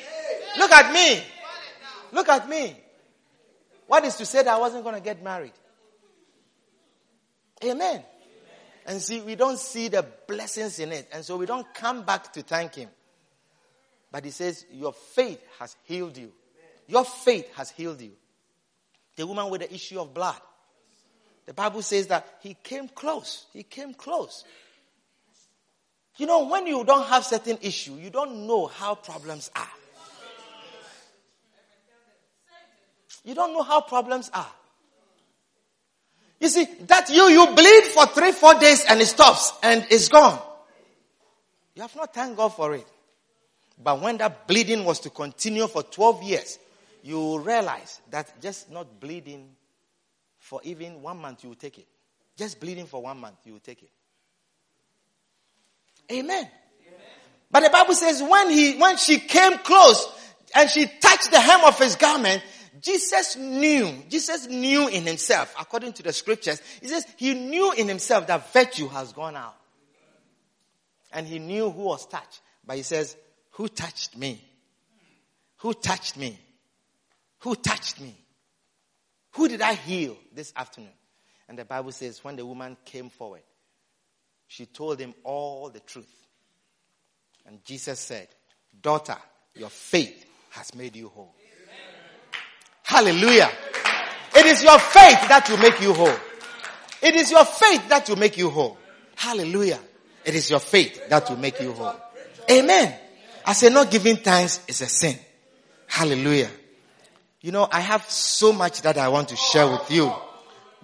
Look 0.59 0.71
at 0.71 0.93
me. 0.93 1.23
Look 2.13 2.29
at 2.29 2.49
me. 2.49 2.77
What 3.87 4.05
is 4.05 4.17
to 4.17 4.27
say 4.27 4.43
that 4.43 4.55
I 4.55 4.59
wasn't 4.59 4.85
going 4.85 4.95
to 4.95 5.01
get 5.01 5.23
married? 5.23 5.53
Amen. 7.65 8.03
And 8.87 9.01
see, 9.01 9.21
we 9.21 9.37
don't 9.37 9.59
see 9.59 9.89
the 9.89 10.05
blessings 10.27 10.79
in 10.79 10.93
it. 10.93 11.09
And 11.13 11.25
so 11.25 11.37
we 11.37 11.47
don't 11.47 11.73
come 11.75 12.03
back 12.03 12.33
to 12.33 12.43
thank 12.43 12.75
Him. 12.75 12.89
But 14.11 14.25
He 14.25 14.31
says, 14.31 14.67
Your 14.73 14.93
faith 14.93 15.43
has 15.59 15.77
healed 15.85 16.17
you. 16.17 16.33
Your 16.89 17.05
faith 17.05 17.55
has 17.55 17.71
healed 17.71 18.01
you. 18.01 18.13
The 19.17 19.27
woman 19.27 19.51
with 19.51 19.61
the 19.61 19.73
issue 19.73 20.01
of 20.01 20.13
blood. 20.13 20.41
The 21.45 21.55
Bible 21.55 21.83
says 21.83 22.07
that 22.09 22.39
he 22.41 22.55
came 22.55 22.89
close. 22.89 23.47
He 23.53 23.63
came 23.63 23.95
close. 23.95 24.45
You 26.17 26.27
know, 26.27 26.47
when 26.47 26.67
you 26.67 26.85
don't 26.85 27.07
have 27.07 27.25
certain 27.25 27.59
issue, 27.63 27.95
you 27.95 28.11
don't 28.11 28.47
know 28.47 28.67
how 28.67 28.95
problems 28.95 29.51
are. 29.57 29.69
You 33.25 33.35
don't 33.35 33.53
know 33.53 33.63
how 33.63 33.81
problems 33.81 34.31
are. 34.33 34.51
You 36.43 36.49
see, 36.49 36.65
that 36.89 37.09
you, 37.09 37.29
you 37.29 37.47
bleed 37.55 37.85
for 37.85 38.05
three, 38.07 38.33
four 38.33 38.55
days 38.55 38.85
and 38.89 39.01
it 39.01 39.07
stops 39.07 39.53
and 39.63 39.87
it's 39.91 40.09
gone. 40.09 40.43
You 41.77 41.83
have 41.83 41.95
not 41.95 42.13
thanked 42.13 42.37
God 42.37 42.49
for 42.49 42.75
it. 42.75 42.85
But 43.81 44.01
when 44.01 44.17
that 44.17 44.49
bleeding 44.49 44.85
was 44.85 44.99
to 45.01 45.11
continue 45.11 45.69
for 45.69 45.85
12 45.85 46.23
years, 46.25 46.59
you 47.05 47.39
realize 47.39 48.01
that 48.11 48.43
just 48.43 48.73
not 48.73 48.99
bleeding 48.99 49.51
for 50.41 50.61
even 50.65 51.01
one 51.01 51.19
month, 51.19 51.45
you 51.45 51.51
will 51.51 51.57
take 51.57 51.79
it. 51.79 51.87
Just 52.37 52.59
bleeding 52.59 52.87
for 52.87 53.01
one 53.01 53.21
month, 53.21 53.37
you 53.45 53.53
will 53.53 53.61
take 53.61 53.85
it. 53.85 53.91
Amen. 56.11 56.39
Amen. 56.39 56.51
But 57.53 57.63
the 57.63 57.71
Bible 57.71 57.95
says 57.95 58.21
when 58.21 58.51
he, 58.51 58.79
when 58.79 58.97
she 58.97 59.21
came 59.21 59.59
close 59.59 60.09
and 60.57 60.69
she 60.69 60.87
touched 60.87 61.31
the 61.31 61.39
hem 61.39 61.61
of 61.67 61.79
his 61.79 61.95
garment, 61.95 62.43
Jesus 62.81 63.37
knew, 63.37 63.93
Jesus 64.09 64.47
knew 64.47 64.89
in 64.89 65.05
himself, 65.05 65.55
according 65.61 65.93
to 65.95 66.03
the 66.03 66.13
scriptures, 66.13 66.61
he 66.81 66.89
says 66.89 67.07
he 67.17 67.35
knew 67.35 67.73
in 67.73 67.87
himself 67.87 68.27
that 68.29 68.53
virtue 68.53 68.89
has 68.89 69.13
gone 69.13 69.37
out. 69.37 69.57
And 71.13 71.27
he 71.27 71.39
knew 71.39 71.71
who 71.71 71.83
was 71.83 72.07
touched. 72.07 72.41
But 72.67 72.77
he 72.77 72.83
says, 72.83 73.17
who 73.53 73.69
touched 73.69 74.17
me? 74.17 74.43
Who 75.59 75.75
touched 75.75 76.17
me? 76.17 76.39
Who 77.41 77.55
touched 77.55 78.01
me? 78.01 78.17
Who 79.33 79.49
did 79.49 79.61
I 79.61 79.75
heal 79.75 80.17
this 80.33 80.53
afternoon? 80.57 80.93
And 81.49 81.59
the 81.59 81.65
Bible 81.65 81.93
says, 81.93 82.25
when 82.25 82.37
the 82.37 82.47
woman 82.47 82.77
came 82.85 83.11
forward, 83.11 83.43
she 84.47 84.67
told 84.67 84.99
him 84.99 85.15
all 85.25 85.69
the 85.69 85.81
truth. 85.81 86.27
And 87.47 87.65
Jesus 87.65 88.01
said, 88.01 88.29
Daughter, 88.81 89.17
your 89.55 89.69
faith 89.69 90.25
has 90.51 90.75
made 90.75 90.97
you 90.97 91.09
whole. 91.09 91.35
Hallelujah. 92.93 93.51
It 94.37 94.45
is 94.45 94.63
your 94.63 94.79
faith 94.79 95.27
that 95.29 95.47
will 95.49 95.57
make 95.57 95.81
you 95.81 95.95
whole. 95.95 96.15
It 97.01 97.15
is 97.15 97.31
your 97.31 97.47
faith 97.47 97.89
that 97.89 98.07
will 98.07 98.19
make 98.19 98.37
you 98.37 98.51
whole. 98.51 98.77
Hallelujah. 99.17 99.81
It 100.27 100.35
is 100.35 100.51
your 100.51 100.61
faith 100.61 101.09
that 101.09 101.27
will 101.31 101.39
make 101.39 101.59
you 101.59 101.73
whole. 101.73 101.97
Amen. 102.51 102.95
I 103.47 103.55
say 103.55 103.71
not 103.71 103.91
giving 103.91 104.17
thanks 104.17 104.61
is 104.69 104.83
a 104.83 104.87
sin. 104.87 105.17
Hallelujah. 105.87 106.51
You 107.41 107.51
know, 107.53 107.67
I 107.73 107.81
have 107.81 108.05
so 108.11 108.53
much 108.53 108.83
that 108.83 108.99
I 108.99 109.09
want 109.09 109.31
to 109.31 109.37
share 109.37 109.71
with 109.71 109.91
you, 109.91 110.13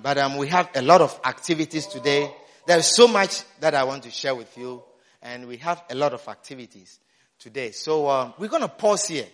but 0.03 0.17
um, 0.17 0.39
we 0.39 0.49
have 0.49 0.71
a 0.75 0.81
lot 0.81 1.03
of 1.03 1.21
activities 1.27 1.87
today. 1.87 2.35
There 2.67 2.79
is 2.79 2.87
so 2.87 3.07
much 3.07 3.43
that 3.61 3.75
I 3.75 3.85
want 3.85 4.05
to 4.05 4.11
share 4.11 4.35
with 4.35 4.57
you, 4.57 4.83
and 5.21 5.47
we 5.47 5.59
have 5.59 5.85
a 5.91 5.95
lot 5.95 6.15
of 6.15 6.27
activities 6.27 7.01
today. 7.39 7.73
So 7.73 8.09
um, 8.09 8.33
we're 8.39 8.49
going 8.49 8.63
to 8.63 8.69
pause 8.69 9.09
here. 9.09 9.27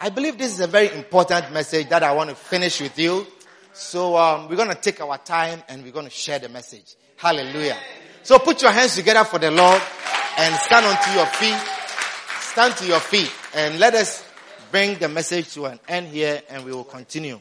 I 0.00 0.10
believe 0.10 0.38
this 0.38 0.52
is 0.52 0.60
a 0.60 0.68
very 0.68 0.94
important 0.94 1.52
message 1.52 1.88
that 1.88 2.04
I 2.04 2.12
want 2.12 2.30
to 2.30 2.36
finish 2.36 2.80
with 2.80 2.96
you. 3.00 3.26
So 3.72 4.16
um, 4.16 4.48
we're 4.48 4.54
going 4.54 4.68
to 4.68 4.76
take 4.76 5.00
our 5.00 5.18
time 5.18 5.60
and 5.68 5.82
we're 5.82 5.92
going 5.92 6.04
to 6.04 6.10
share 6.10 6.38
the 6.38 6.48
message. 6.48 6.94
Hallelujah. 7.16 7.76
So 8.22 8.38
put 8.38 8.62
your 8.62 8.70
hands 8.70 8.94
together 8.94 9.24
for 9.24 9.40
the 9.40 9.50
Lord 9.50 9.82
and 10.38 10.54
stand 10.54 10.86
onto 10.86 11.10
your 11.10 11.26
feet. 11.26 11.58
Stand 12.40 12.76
to 12.76 12.86
your 12.86 13.00
feet 13.00 13.32
and 13.56 13.80
let 13.80 13.94
us 13.94 14.24
bring 14.70 14.98
the 14.98 15.08
message 15.08 15.52
to 15.54 15.66
an 15.66 15.80
end 15.88 16.06
here 16.08 16.42
and 16.48 16.64
we 16.64 16.72
will 16.72 16.84
continue. 16.84 17.40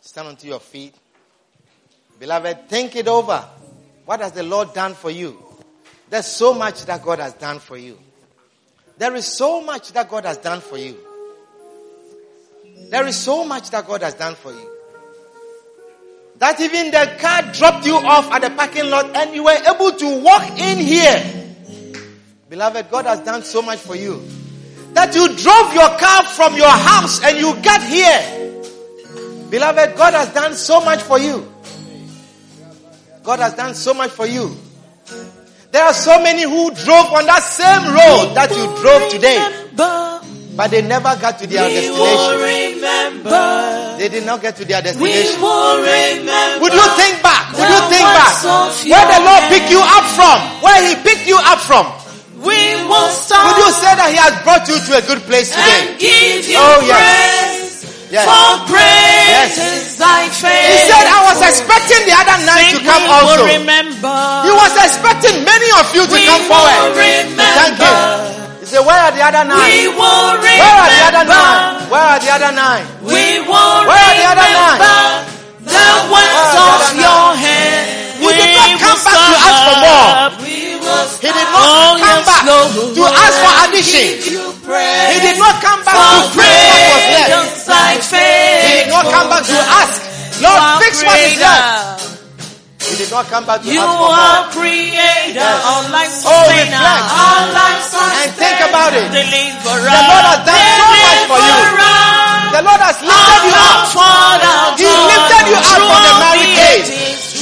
Stand 0.00 0.28
onto 0.28 0.46
your 0.46 0.60
feet. 0.60 0.94
Beloved, 2.18 2.66
think 2.68 2.96
it 2.96 3.08
over. 3.08 3.46
What 4.06 4.20
has 4.20 4.32
the 4.32 4.44
Lord 4.44 4.72
done 4.72 4.94
for 4.94 5.10
you? 5.10 5.36
There's 6.08 6.26
so 6.26 6.54
much 6.54 6.86
that 6.86 7.02
God 7.02 7.18
has 7.18 7.34
done 7.34 7.58
for 7.58 7.76
you. 7.76 7.98
There 8.96 9.14
is 9.16 9.26
so 9.26 9.60
much 9.60 9.92
that 9.92 10.08
God 10.08 10.24
has 10.24 10.38
done 10.38 10.60
for 10.60 10.78
you. 10.78 10.96
There 12.88 13.06
is 13.06 13.16
so 13.16 13.44
much 13.44 13.70
that 13.70 13.86
God 13.86 14.02
has 14.02 14.14
done 14.14 14.36
for 14.36 14.52
you. 14.52 14.70
That 16.38 16.60
even 16.60 16.92
the 16.92 17.16
car 17.18 17.42
dropped 17.52 17.84
you 17.84 17.96
off 17.96 18.30
at 18.30 18.42
the 18.42 18.50
parking 18.50 18.88
lot 18.90 19.16
and 19.16 19.34
you 19.34 19.42
were 19.42 19.58
able 19.68 19.90
to 19.90 20.22
walk 20.22 20.56
in 20.58 20.78
here. 20.78 21.56
Beloved, 22.48 22.88
God 22.90 23.06
has 23.06 23.20
done 23.20 23.42
so 23.42 23.60
much 23.60 23.80
for 23.80 23.96
you. 23.96 24.22
That 24.92 25.14
you 25.16 25.26
drove 25.34 25.74
your 25.74 25.98
car 25.98 26.22
from 26.24 26.56
your 26.56 26.70
house 26.70 27.24
and 27.24 27.38
you 27.38 27.54
got 27.60 27.82
here. 27.82 29.50
Beloved, 29.50 29.96
God 29.96 30.14
has 30.14 30.32
done 30.32 30.54
so 30.54 30.80
much 30.80 31.02
for 31.02 31.18
you. 31.18 31.52
God 33.26 33.40
has 33.40 33.54
done 33.54 33.74
so 33.74 33.92
much 33.92 34.10
for 34.14 34.24
you. 34.26 34.54
There 35.74 35.82
are 35.82 35.92
so 35.92 36.22
many 36.22 36.42
who 36.46 36.70
drove 36.70 37.10
on 37.10 37.26
that 37.26 37.42
same 37.42 37.90
road 37.90 38.38
that 38.38 38.54
you 38.54 38.64
drove 38.80 39.10
today. 39.10 39.34
But 40.56 40.70
they 40.70 40.80
never 40.80 41.10
got 41.20 41.36
to 41.42 41.46
their 41.50 41.66
destination. 41.68 42.38
They 43.98 44.08
did 44.08 44.24
not 44.24 44.40
get 44.40 44.54
to 44.56 44.64
their 44.64 44.80
destination. 44.80 45.42
Would 46.62 46.72
you 46.72 46.86
think 46.96 47.18
back? 47.20 47.50
Would 47.52 47.66
you 47.66 47.82
think 47.90 48.06
back? 48.14 48.30
Where 48.94 49.06
the 49.10 49.20
Lord 49.26 49.42
picked 49.50 49.70
you 49.74 49.82
up 49.82 50.06
from? 50.14 50.36
Where 50.62 50.78
He 50.86 50.94
picked 51.02 51.26
you 51.26 51.36
up 51.36 51.58
from? 51.66 51.84
We 52.40 52.54
will 52.86 53.10
stop. 53.10 53.42
Would 53.42 53.58
you 53.58 53.72
say 53.74 53.90
that 54.00 54.08
He 54.14 54.18
has 54.22 54.32
brought 54.46 54.64
you 54.70 54.78
to 54.78 54.90
a 54.96 55.02
good 55.02 55.26
place 55.26 55.50
today? 55.50 55.98
oh 56.56 56.78
yes. 56.86 57.55
Yes. 58.06 58.22
For 58.22 58.70
praise 58.70 59.58
yes. 59.58 59.98
thy 59.98 60.30
faith. 60.30 60.70
He 60.70 60.78
said, 60.86 61.10
I 61.10 61.26
was 61.26 61.42
expecting 61.42 62.06
the 62.06 62.14
other 62.14 62.38
nine 62.46 62.78
to 62.78 62.86
come 62.86 63.02
also. 63.10 63.42
Remember. 63.50 64.14
He 64.46 64.52
was 64.54 64.74
expecting 64.78 65.42
many 65.42 65.68
of 65.74 65.90
you 65.90 66.06
to 66.06 66.14
we 66.14 66.22
come 66.22 66.46
forward. 66.46 66.94
Thank 66.94 67.82
you. 67.82 67.94
He 68.62 68.66
said, 68.70 68.86
where 68.86 68.98
are 68.98 69.10
the 69.10 69.26
other 69.26 69.42
nine? 69.42 69.58
We 69.58 69.90
will 69.90 70.38
remember. 70.38 70.62
Where 70.62 70.78
are 70.78 70.90
the 70.90 71.02
other 71.02 71.24
nine? 71.26 71.90
Where 71.90 72.06
are 72.06 72.20
the 72.22 72.30
other 72.30 72.52
nine? 72.54 72.84
We 73.02 73.42
will 73.42 73.78
Where 73.90 73.98
are 73.98 74.14
the 74.14 74.26
other 74.30 74.50
nine? 74.54 74.78
The 75.66 75.90
ones 76.06 76.54
of 76.62 76.94
your 76.94 77.26
hand. 77.34 78.22
He 78.22 78.30
did 78.38 78.54
not 78.54 78.70
come 78.86 78.98
back 79.02 79.18
to 79.18 79.34
ask 79.34 79.58
for 79.66 79.76
more. 79.82 80.46
He 80.46 81.26
did 81.26 81.48
not 81.50 81.98
come 81.98 82.22
back 82.22 82.42
to 82.46 83.02
ask 83.02 83.34
for 83.42 83.54
addition. 83.66 84.55
He 84.66 85.18
did 85.22 85.38
not 85.38 85.62
come 85.62 85.78
back 85.86 85.94
to 85.94 86.34
pray 86.34 86.50
what 86.90 87.06
was 87.06 87.70
left. 87.70 88.10
He 88.10 88.82
did 88.82 88.90
not 88.90 89.06
come 89.06 89.30
back 89.30 89.46
to 89.46 89.54
ask, 89.54 89.94
Lord, 90.42 90.58
fix 90.82 91.06
what 91.06 91.18
is 91.22 91.38
left. 91.38 92.02
He 92.82 92.94
did 92.98 93.10
not 93.14 93.26
come 93.30 93.46
back 93.46 93.62
to 93.62 93.70
you 93.70 93.78
ask 93.78 93.86
for 93.86 93.94
more. 93.94 94.10
You 94.10 94.26
are 94.26 94.42
creator, 94.50 95.38
yes. 95.38 95.70
all 95.70 95.86
life 95.94 96.10
sustainer, 96.10 96.82
oh, 96.82 97.14
all 97.14 97.46
life 97.54 97.82
sustainer. 97.82 98.26
And 98.26 98.30
think 98.34 98.58
about 98.66 98.90
it. 98.90 99.06
Deliverer, 99.06 99.86
the 99.86 100.02
Lord 100.02 100.26
has 100.34 100.42
done 100.42 100.66
so 100.66 100.86
much 100.90 101.30
for 101.30 101.38
you. 101.46 101.54
The 102.50 102.62
Lord 102.66 102.82
has 102.82 102.98
lifted 103.06 103.42
you 103.46 103.54
up. 103.54 103.86
He 104.74 104.90
lifted 104.90 105.44
you 105.46 105.58
up 105.62 105.78
from 105.78 106.00
the 106.02 106.14
married 106.18 106.52
cave. 106.58 106.84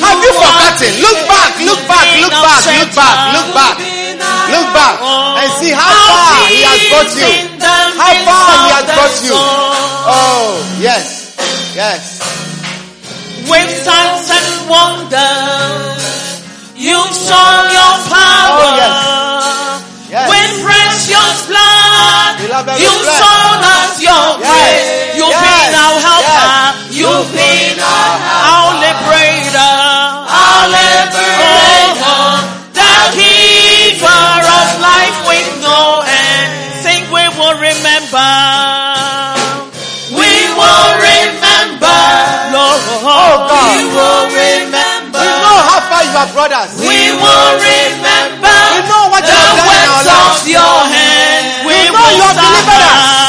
Have 0.05 0.21
you 0.21 0.33
forgotten? 0.37 0.93
Look 1.01 1.21
back, 1.25 1.57
look 1.65 1.81
back, 1.89 2.09
look 2.21 2.37
back, 2.37 2.61
look 2.69 2.93
back, 2.93 3.17
look 3.33 3.49
back. 3.57 3.81
Look 3.81 3.89
back 3.89 4.04
Look 4.55 4.71
back 4.71 5.03
and 5.03 5.51
see 5.59 5.75
how 5.75 5.83
far 5.83 6.47
he 6.47 6.63
has 6.63 6.83
got 6.87 7.11
you. 7.11 7.27
How 7.59 8.15
far 8.23 8.55
he 8.55 8.71
has 8.71 8.87
got 8.87 9.15
you. 9.27 9.35
Oh, 9.35 10.63
yes. 10.79 11.35
Yes. 11.75 12.23
With 13.51 13.67
signs 13.83 14.31
and 14.31 14.71
wonders, 14.71 15.99
you've 16.79 17.15
shown 17.19 17.67
your 17.75 17.95
power. 18.07 18.63
Oh, 18.63 18.79
yes. 18.79 18.95
yes. 20.07 20.27
With 20.31 20.53
precious 20.63 21.51
blood, 21.51 22.39
you've 22.79 23.05
shown 23.11 23.59
us 23.59 23.99
your 23.99 24.39
grace. 24.39 25.19
You've 25.19 25.35
yes. 25.35 25.43
been 25.51 25.75
our 25.83 25.99
helper. 25.99 26.79
You've 26.95 27.27
been 27.35 27.83
our 27.83 28.15
helper. 28.23 28.44
our 46.25 46.33
brothers. 46.33 46.73
We 46.81 47.13
will 47.13 47.51
remember 47.61 48.49
we 48.49 48.81
know 48.89 49.13
what 49.13 49.25
you 49.29 49.37
have 49.37 49.57
done 49.61 49.77
in 49.77 49.89
our 49.93 50.05
lives. 50.05 50.49
Your 50.49 50.77
hand. 50.89 51.67
We, 51.67 51.73
we 51.73 51.93
know 51.93 52.09
you 52.17 52.25
have 52.25 52.39
delivered 52.41 52.83
us. 52.89 53.24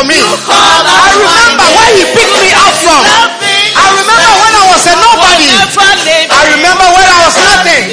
for 0.00 0.08
me. 0.08 0.16
I 0.16 1.12
remember 1.12 1.68
where 1.76 1.92
he 1.92 2.04
picked 2.16 2.36
me 2.40 2.48
up 2.56 2.72
from. 2.80 3.04
I 3.04 3.84
remember 4.00 4.32
when 4.40 4.52
I 4.56 4.64
was 4.72 4.82
a 4.88 4.96
nobody. 4.96 5.52
I 6.24 6.40
remember 6.56 6.86
when 6.88 7.04
I 7.04 7.18
was 7.28 7.36
nothing. 7.36 7.84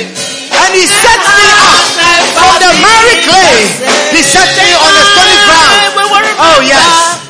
And 0.47 0.71
he 0.71 0.87
set 0.87 1.19
me 1.19 1.47
up 1.51 1.83
from 2.31 2.51
the 2.63 2.71
miry 2.79 3.17
clay. 3.27 3.59
He 4.15 4.23
set 4.23 4.47
me 4.55 4.71
on 4.79 4.91
the 4.95 5.03
stony 5.03 5.35
ground. 5.51 5.83
Oh 6.39 6.63
yes. 6.63 7.26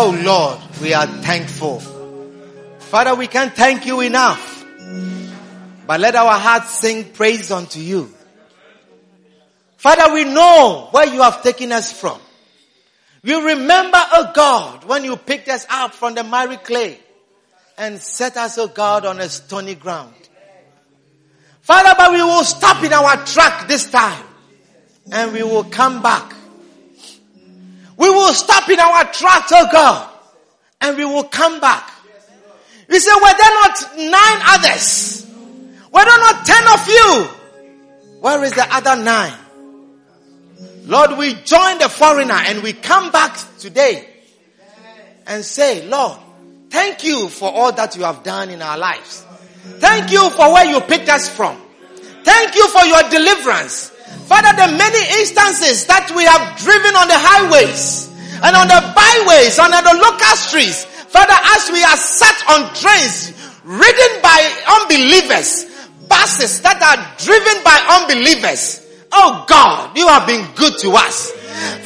Oh 0.00 0.10
Lord, 0.10 0.60
we 0.80 0.94
are 0.94 1.08
thankful. 1.08 1.80
Father, 2.78 3.16
we 3.16 3.26
can't 3.26 3.52
thank 3.52 3.84
you 3.84 4.00
enough, 4.00 4.64
but 5.88 5.98
let 5.98 6.14
our 6.14 6.38
hearts 6.38 6.70
sing 6.78 7.02
praise 7.10 7.50
unto 7.50 7.80
you. 7.80 8.08
Father, 9.76 10.14
we 10.14 10.22
know 10.22 10.86
where 10.92 11.12
you 11.12 11.20
have 11.22 11.42
taken 11.42 11.72
us 11.72 11.90
from. 11.90 12.20
We 13.24 13.34
remember, 13.34 13.98
oh 13.98 14.30
God, 14.32 14.84
when 14.84 15.02
you 15.02 15.16
picked 15.16 15.48
us 15.48 15.66
up 15.68 15.92
from 15.94 16.14
the 16.14 16.22
miry 16.22 16.58
clay 16.58 17.00
and 17.76 18.00
set 18.00 18.36
us, 18.36 18.56
oh 18.56 18.68
God, 18.68 19.04
on 19.04 19.18
a 19.18 19.28
stony 19.28 19.74
ground. 19.74 20.14
Father, 21.62 21.92
but 21.98 22.12
we 22.12 22.22
will 22.22 22.44
stop 22.44 22.84
in 22.84 22.92
our 22.92 23.16
track 23.26 23.66
this 23.66 23.90
time 23.90 24.24
and 25.10 25.32
we 25.32 25.42
will 25.42 25.64
come 25.64 26.02
back 26.02 26.37
we 27.98 28.08
will 28.08 28.32
stop 28.32 28.68
in 28.68 28.78
our 28.78 29.04
tracks, 29.12 29.50
oh 29.52 29.68
God, 29.70 30.08
and 30.80 30.96
we 30.96 31.04
will 31.04 31.24
come 31.24 31.60
back. 31.60 31.90
We 32.88 32.98
say, 33.00 33.10
were 33.14 33.20
there 33.20 33.54
not 33.54 33.96
nine 33.96 34.40
others? 34.46 35.26
Were 35.92 36.04
there 36.04 36.18
not 36.18 36.46
ten 36.46 36.68
of 36.68 36.88
you? 36.88 37.28
Where 38.20 38.42
is 38.44 38.52
the 38.52 38.66
other 38.74 39.02
nine? 39.02 39.34
Lord, 40.84 41.18
we 41.18 41.34
join 41.34 41.78
the 41.78 41.88
foreigner 41.88 42.34
and 42.34 42.62
we 42.62 42.72
come 42.72 43.10
back 43.10 43.36
today 43.58 44.08
and 45.26 45.44
say, 45.44 45.86
Lord, 45.86 46.18
thank 46.70 47.04
you 47.04 47.28
for 47.28 47.52
all 47.52 47.72
that 47.72 47.96
you 47.96 48.04
have 48.04 48.22
done 48.22 48.48
in 48.48 48.62
our 48.62 48.78
lives. 48.78 49.24
Thank 49.78 50.10
you 50.10 50.30
for 50.30 50.52
where 50.52 50.64
you 50.64 50.80
picked 50.80 51.08
us 51.10 51.28
from. 51.28 51.60
Thank 52.24 52.54
you 52.54 52.68
for 52.68 52.84
your 52.86 53.02
deliverance. 53.10 53.92
Father, 54.28 54.52
the 54.52 54.76
many 54.76 55.02
instances 55.24 55.88
that 55.88 56.12
we 56.12 56.28
have 56.28 56.52
driven 56.60 56.92
on 56.92 57.08
the 57.08 57.16
highways 57.16 58.12
and 58.44 58.52
on 58.54 58.68
the 58.68 58.80
byways, 58.92 59.58
and 59.58 59.72
on 59.72 59.82
the 59.82 59.96
local 59.98 60.36
streets, 60.36 60.84
Father, 60.84 61.34
as 61.56 61.72
we 61.72 61.82
are 61.82 61.96
sat 61.96 62.36
on 62.52 62.68
trains 62.76 63.32
ridden 63.64 64.12
by 64.22 64.38
unbelievers, 64.84 65.66
buses 66.06 66.60
that 66.60 66.78
are 66.78 67.00
driven 67.18 67.64
by 67.64 67.76
unbelievers. 67.98 68.84
Oh 69.10 69.44
God, 69.48 69.96
you 69.96 70.06
have 70.06 70.28
been 70.28 70.44
good 70.54 70.78
to 70.84 70.92
us. 70.92 71.32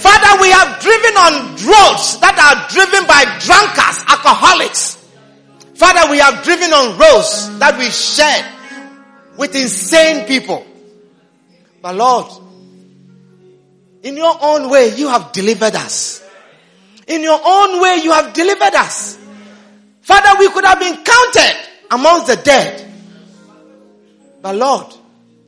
Father, 0.03 0.43
we 0.43 0.51
have 0.51 0.83
driven 0.83 1.15
on 1.15 1.33
roads 1.63 2.19
that 2.21 2.37
are 2.37 2.67
driven 2.75 3.07
by 3.07 3.23
drunkards, 3.39 4.03
alcoholics. 4.11 4.99
Father, 5.75 6.11
we 6.11 6.19
have 6.19 6.43
driven 6.45 6.73
on 6.75 6.99
roads 6.99 7.59
that 7.59 7.79
we 7.79 7.89
shared 7.89 8.45
with 9.39 9.55
insane 9.55 10.27
people. 10.27 10.67
But 11.83 11.97
Lord, 11.97 12.27
in 14.05 14.17
your 14.17 14.37
own 14.41 14.71
way, 14.71 14.95
you 14.95 15.09
have 15.09 15.33
delivered 15.33 15.75
us. 15.75 16.25
In 17.09 17.23
your 17.23 17.41
own 17.45 17.83
way, 17.83 18.01
you 18.03 18.13
have 18.13 18.33
delivered 18.33 18.75
us. 18.75 19.19
Father, 20.01 20.39
we 20.39 20.49
could 20.51 20.65
have 20.65 20.79
been 20.79 21.03
counted 21.03 21.57
amongst 21.91 22.29
the 22.29 22.37
dead. 22.37 22.89
But 24.41 24.57
Lord, 24.57 24.95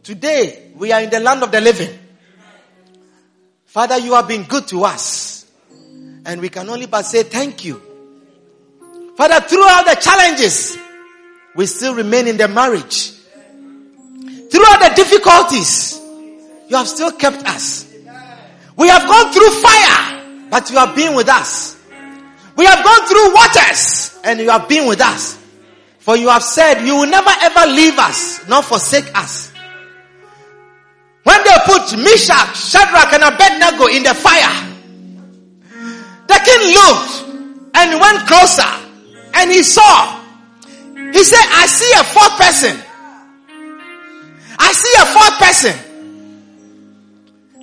today 0.02 0.72
we 0.74 0.92
are 0.92 1.00
in 1.00 1.10
the 1.10 1.20
land 1.20 1.42
of 1.44 1.52
the 1.52 1.60
living. 1.60 1.98
Father, 3.66 3.98
you 3.98 4.14
have 4.14 4.28
been 4.28 4.42
good 4.44 4.66
to 4.68 4.84
us. 4.84 5.46
And 6.26 6.40
we 6.40 6.48
can 6.48 6.68
only 6.68 6.86
but 6.86 7.02
say 7.02 7.22
thank 7.22 7.64
you. 7.64 7.80
Father, 9.16 9.40
throughout 9.40 9.86
the 9.86 9.96
challenges, 10.00 10.76
we 11.54 11.66
still 11.66 11.94
remain 11.94 12.26
in 12.26 12.36
the 12.36 12.48
marriage. 12.48 13.12
Throughout 14.50 14.80
the 14.80 14.92
difficulties, 14.96 16.00
you 16.74 16.78
have 16.78 16.88
still 16.88 17.12
kept 17.12 17.46
us. 17.46 17.86
We 18.76 18.88
have 18.88 19.06
gone 19.06 19.32
through 19.32 19.50
fire, 19.62 20.48
but 20.50 20.68
you 20.70 20.76
have 20.76 20.96
been 20.96 21.14
with 21.14 21.28
us. 21.28 21.80
We 22.56 22.64
have 22.64 22.84
gone 22.84 23.06
through 23.06 23.32
waters, 23.32 24.18
and 24.24 24.40
you 24.40 24.50
have 24.50 24.68
been 24.68 24.88
with 24.88 25.00
us. 25.00 25.38
For 26.00 26.16
you 26.16 26.28
have 26.30 26.42
said 26.42 26.84
you 26.84 26.96
will 26.96 27.06
never 27.06 27.30
ever 27.30 27.70
leave 27.70 27.96
us, 27.96 28.40
nor 28.48 28.60
forsake 28.60 29.06
us. 29.16 29.52
When 31.22 31.44
they 31.44 31.56
put 31.64 31.96
Meshach, 31.96 32.56
Shadrach, 32.56 33.12
and 33.12 33.22
Abednego 33.22 33.86
in 33.86 34.02
the 34.02 34.12
fire, 34.12 34.74
the 36.26 36.40
king 36.44 36.74
looked 36.74 37.76
and 37.76 38.00
went 38.00 38.26
closer 38.26 38.66
and 39.34 39.50
he 39.50 39.62
saw. 39.62 40.20
He 40.92 41.22
said, 41.22 41.46
I 41.50 41.66
see 41.66 41.92
a 41.94 42.04
fourth 42.04 42.36
person. 42.36 42.76
I 44.58 44.72
see 44.72 44.92
a 45.00 45.06
fourth 45.06 45.38
person. 45.38 45.83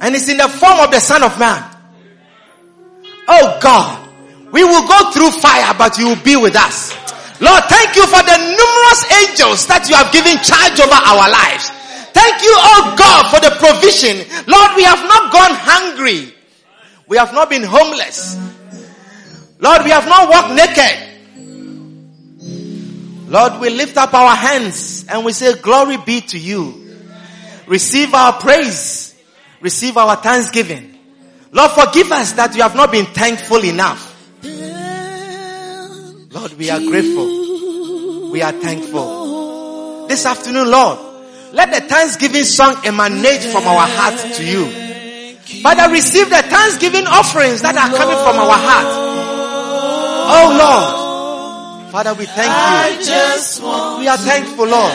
And 0.01 0.15
it's 0.15 0.27
in 0.27 0.37
the 0.37 0.49
form 0.49 0.79
of 0.79 0.91
the 0.91 0.99
Son 0.99 1.23
of 1.23 1.37
Man. 1.39 1.63
Oh 3.27 3.59
God, 3.61 4.09
we 4.51 4.63
will 4.63 4.87
go 4.87 5.11
through 5.11 5.31
fire, 5.31 5.73
but 5.77 5.97
you 5.97 6.07
will 6.09 6.23
be 6.23 6.35
with 6.35 6.55
us. 6.55 6.91
Lord, 7.39 7.63
thank 7.65 7.95
you 7.95 8.05
for 8.05 8.21
the 8.21 8.37
numerous 8.37 9.01
angels 9.23 9.65
that 9.67 9.87
you 9.89 9.95
have 9.95 10.11
given 10.11 10.37
charge 10.43 10.77
over 10.81 10.93
our 10.93 11.29
lives. 11.29 11.69
Thank 12.13 12.43
you, 12.43 12.53
oh 12.53 12.93
God, 12.97 13.31
for 13.31 13.39
the 13.39 13.55
provision. 13.57 14.17
Lord, 14.45 14.75
we 14.75 14.83
have 14.83 15.01
not 15.07 15.31
gone 15.31 15.53
hungry. 15.53 16.33
We 17.07 17.17
have 17.17 17.33
not 17.33 17.49
been 17.49 17.63
homeless. 17.63 18.37
Lord, 19.59 19.83
we 19.83 19.91
have 19.91 20.07
not 20.07 20.29
walked 20.29 20.53
naked. 20.53 21.09
Lord, 23.29 23.61
we 23.61 23.69
lift 23.69 23.97
up 23.97 24.13
our 24.13 24.35
hands 24.35 25.05
and 25.07 25.23
we 25.23 25.31
say, 25.31 25.55
glory 25.61 25.97
be 25.97 26.21
to 26.21 26.37
you. 26.37 26.89
Receive 27.65 28.13
our 28.13 28.33
praise. 28.33 29.10
Receive 29.61 29.97
our 29.97 30.15
thanksgiving. 30.15 30.97
Lord, 31.51 31.71
forgive 31.71 32.11
us 32.11 32.33
that 32.33 32.53
we 32.53 32.61
have 32.61 32.75
not 32.75 32.91
been 32.91 33.05
thankful 33.05 33.63
enough. 33.63 34.07
Lord, 36.33 36.53
we 36.53 36.69
are 36.69 36.79
grateful. 36.79 38.31
We 38.31 38.41
are 38.41 38.53
thankful. 38.53 40.07
This 40.07 40.25
afternoon, 40.25 40.71
Lord, 40.71 40.99
let 41.53 41.71
the 41.73 41.81
thanksgiving 41.81 42.43
song 42.43 42.77
emanate 42.85 43.43
from 43.43 43.63
our 43.67 43.85
heart 43.85 44.17
to 44.35 44.43
you. 44.45 44.65
Father, 45.61 45.91
receive 45.91 46.29
the 46.29 46.41
thanksgiving 46.41 47.05
offerings 47.07 47.61
that 47.61 47.75
are 47.75 47.89
coming 47.95 48.17
from 48.23 48.37
our 48.37 48.57
heart. 48.57 48.87
Oh 50.33 50.47
Lord, 50.57 51.91
Father, 51.91 52.13
we 52.13 52.25
thank 52.25 52.47
you. 52.47 53.99
We 53.99 54.07
are 54.07 54.17
thankful, 54.17 54.65
Lord. 54.67 54.93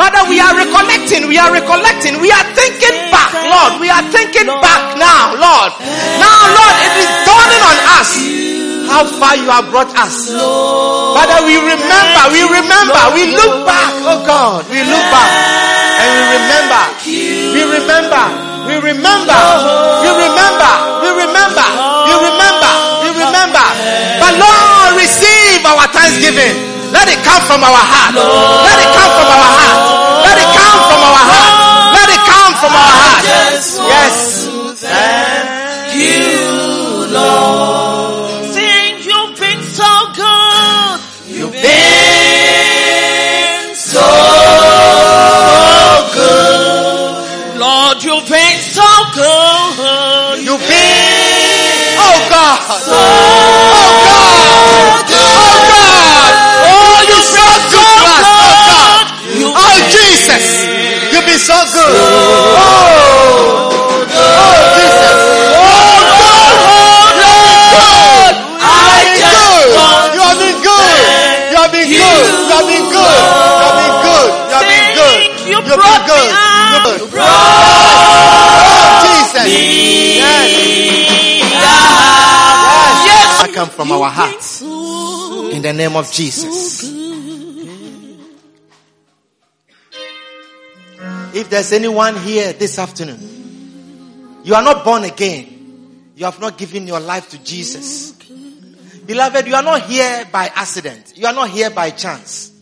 Father, 0.00 0.32
we 0.32 0.40
are 0.40 0.56
recollecting, 0.56 1.28
we 1.28 1.36
are 1.36 1.52
recollecting, 1.52 2.24
we 2.24 2.32
are 2.32 2.46
thinking 2.56 2.96
back, 3.12 3.36
Lord. 3.36 3.84
We 3.84 3.92
are 3.92 4.00
thinking 4.08 4.48
back 4.48 4.96
now, 4.96 5.36
Lord. 5.36 5.76
Now, 6.16 6.40
Lord, 6.56 6.76
it 6.88 6.94
is 7.04 7.10
dawning 7.28 7.62
on 7.68 7.78
us 8.00 8.10
how 8.88 9.04
far 9.20 9.36
you 9.36 9.44
have 9.52 9.68
brought 9.68 9.92
us. 10.00 10.32
Father, 10.32 11.44
we 11.44 11.52
remember, 11.60 12.22
we 12.32 12.40
remember, 12.48 13.02
we 13.12 13.28
look 13.36 13.68
back, 13.68 13.92
oh 14.08 14.24
God, 14.24 14.64
we 14.72 14.80
look 14.88 15.04
back 15.12 15.32
and 16.00 16.08
we 16.16 16.22
remember, 16.32 16.82
we 17.52 17.60
remember, 17.68 18.24
we 18.72 18.76
remember, 18.80 19.36
we 20.00 20.08
remember, 20.16 20.72
we 21.04 21.10
remember, 21.12 21.68
we 22.08 22.14
remember, 22.24 22.72
we 23.04 23.08
remember. 23.20 23.66
But 24.16 24.32
Lord, 24.40 24.96
receive 24.96 25.40
receive 25.60 25.66
our 25.66 25.86
thanksgiving. 25.92 26.79
Let 26.92 27.06
it 27.08 27.22
come 27.22 27.42
from 27.46 27.62
our 27.62 27.70
heart. 27.92 28.14
Let 28.14 28.78
it 28.82 28.90
come 28.94 29.12
from 29.14 29.28
our 29.30 29.50
heart. 29.58 29.78
Let 30.26 30.36
it 30.42 30.50
come 30.50 30.78
from 30.90 31.00
our 31.06 31.22
heart. 31.30 31.54
Let 31.94 32.08
it 32.10 32.22
come 32.26 32.52
from 32.58 32.72
our 32.74 32.92
heart. 32.98 33.22
Yes. 33.24 34.39
From 83.80 83.92
our 83.92 84.10
hearts. 84.10 84.60
In 84.60 85.62
the 85.62 85.72
name 85.72 85.96
of 85.96 86.12
Jesus. 86.12 86.69
If 91.32 91.48
there's 91.48 91.72
anyone 91.72 92.16
here 92.16 92.52
this 92.52 92.78
afternoon, 92.78 94.40
you 94.42 94.54
are 94.54 94.62
not 94.62 94.84
born 94.84 95.04
again. 95.04 96.12
You 96.16 96.24
have 96.24 96.40
not 96.40 96.58
given 96.58 96.86
your 96.86 97.00
life 97.00 97.30
to 97.30 97.42
Jesus. 97.42 98.12
Beloved, 99.06 99.46
you 99.46 99.54
are 99.54 99.62
not 99.62 99.82
here 99.82 100.26
by 100.32 100.50
accident. 100.54 101.14
You 101.16 101.26
are 101.26 101.32
not 101.32 101.50
here 101.50 101.70
by 101.70 101.90
chance. 101.90 102.52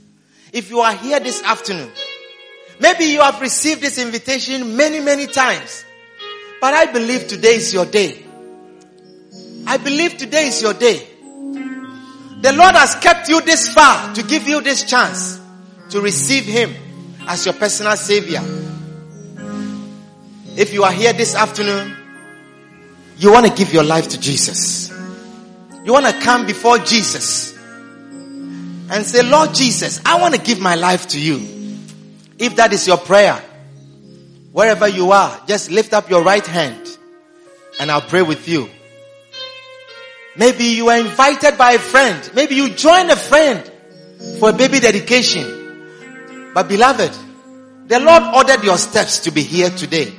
If 0.52 0.70
you 0.70 0.80
are 0.80 0.94
here 0.94 1.18
this 1.20 1.42
afternoon, 1.42 1.90
maybe 2.80 3.04
you 3.04 3.20
have 3.20 3.40
received 3.40 3.80
this 3.80 3.98
invitation 3.98 4.76
many, 4.76 5.00
many 5.00 5.26
times. 5.26 5.84
But 6.60 6.74
I 6.74 6.92
believe 6.92 7.26
today 7.26 7.56
is 7.56 7.72
your 7.72 7.86
day. 7.86 8.24
I 9.66 9.76
believe 9.76 10.16
today 10.18 10.48
is 10.48 10.60
your 10.62 10.74
day. 10.74 11.06
The 12.40 12.52
Lord 12.52 12.74
has 12.74 12.94
kept 12.96 13.28
you 13.28 13.40
this 13.40 13.72
far 13.72 14.14
to 14.14 14.22
give 14.22 14.46
you 14.48 14.60
this 14.60 14.84
chance 14.84 15.40
to 15.90 16.00
receive 16.00 16.44
Him 16.44 16.74
as 17.28 17.44
your 17.44 17.54
personal 17.54 17.94
savior. 17.96 18.42
If 20.56 20.72
you 20.72 20.82
are 20.82 20.90
here 20.90 21.12
this 21.12 21.34
afternoon, 21.34 21.94
you 23.18 23.30
want 23.30 23.46
to 23.46 23.52
give 23.52 23.72
your 23.72 23.84
life 23.84 24.08
to 24.08 24.18
Jesus. 24.18 24.90
You 25.84 25.92
want 25.92 26.06
to 26.06 26.20
come 26.20 26.46
before 26.46 26.78
Jesus 26.78 27.54
and 28.90 29.04
say, 29.04 29.22
Lord 29.22 29.54
Jesus, 29.54 30.00
I 30.06 30.20
want 30.20 30.34
to 30.34 30.40
give 30.40 30.58
my 30.58 30.74
life 30.74 31.08
to 31.08 31.20
you. 31.20 31.36
If 32.38 32.56
that 32.56 32.72
is 32.72 32.86
your 32.86 32.96
prayer, 32.96 33.36
wherever 34.52 34.88
you 34.88 35.12
are, 35.12 35.38
just 35.46 35.70
lift 35.70 35.92
up 35.92 36.08
your 36.08 36.22
right 36.22 36.46
hand 36.46 36.98
and 37.78 37.90
I'll 37.90 38.00
pray 38.00 38.22
with 38.22 38.48
you. 38.48 38.70
Maybe 40.36 40.64
you 40.64 40.88
are 40.88 40.98
invited 40.98 41.58
by 41.58 41.72
a 41.72 41.78
friend. 41.78 42.30
Maybe 42.34 42.54
you 42.54 42.70
join 42.70 43.10
a 43.10 43.16
friend 43.16 43.70
for 44.38 44.50
a 44.50 44.52
baby 44.52 44.80
dedication. 44.80 45.57
But 46.58 46.66
beloved, 46.66 47.12
the 47.86 48.00
Lord 48.00 48.34
ordered 48.34 48.64
your 48.64 48.78
steps 48.78 49.20
to 49.20 49.30
be 49.30 49.44
here 49.44 49.70
today. 49.70 50.12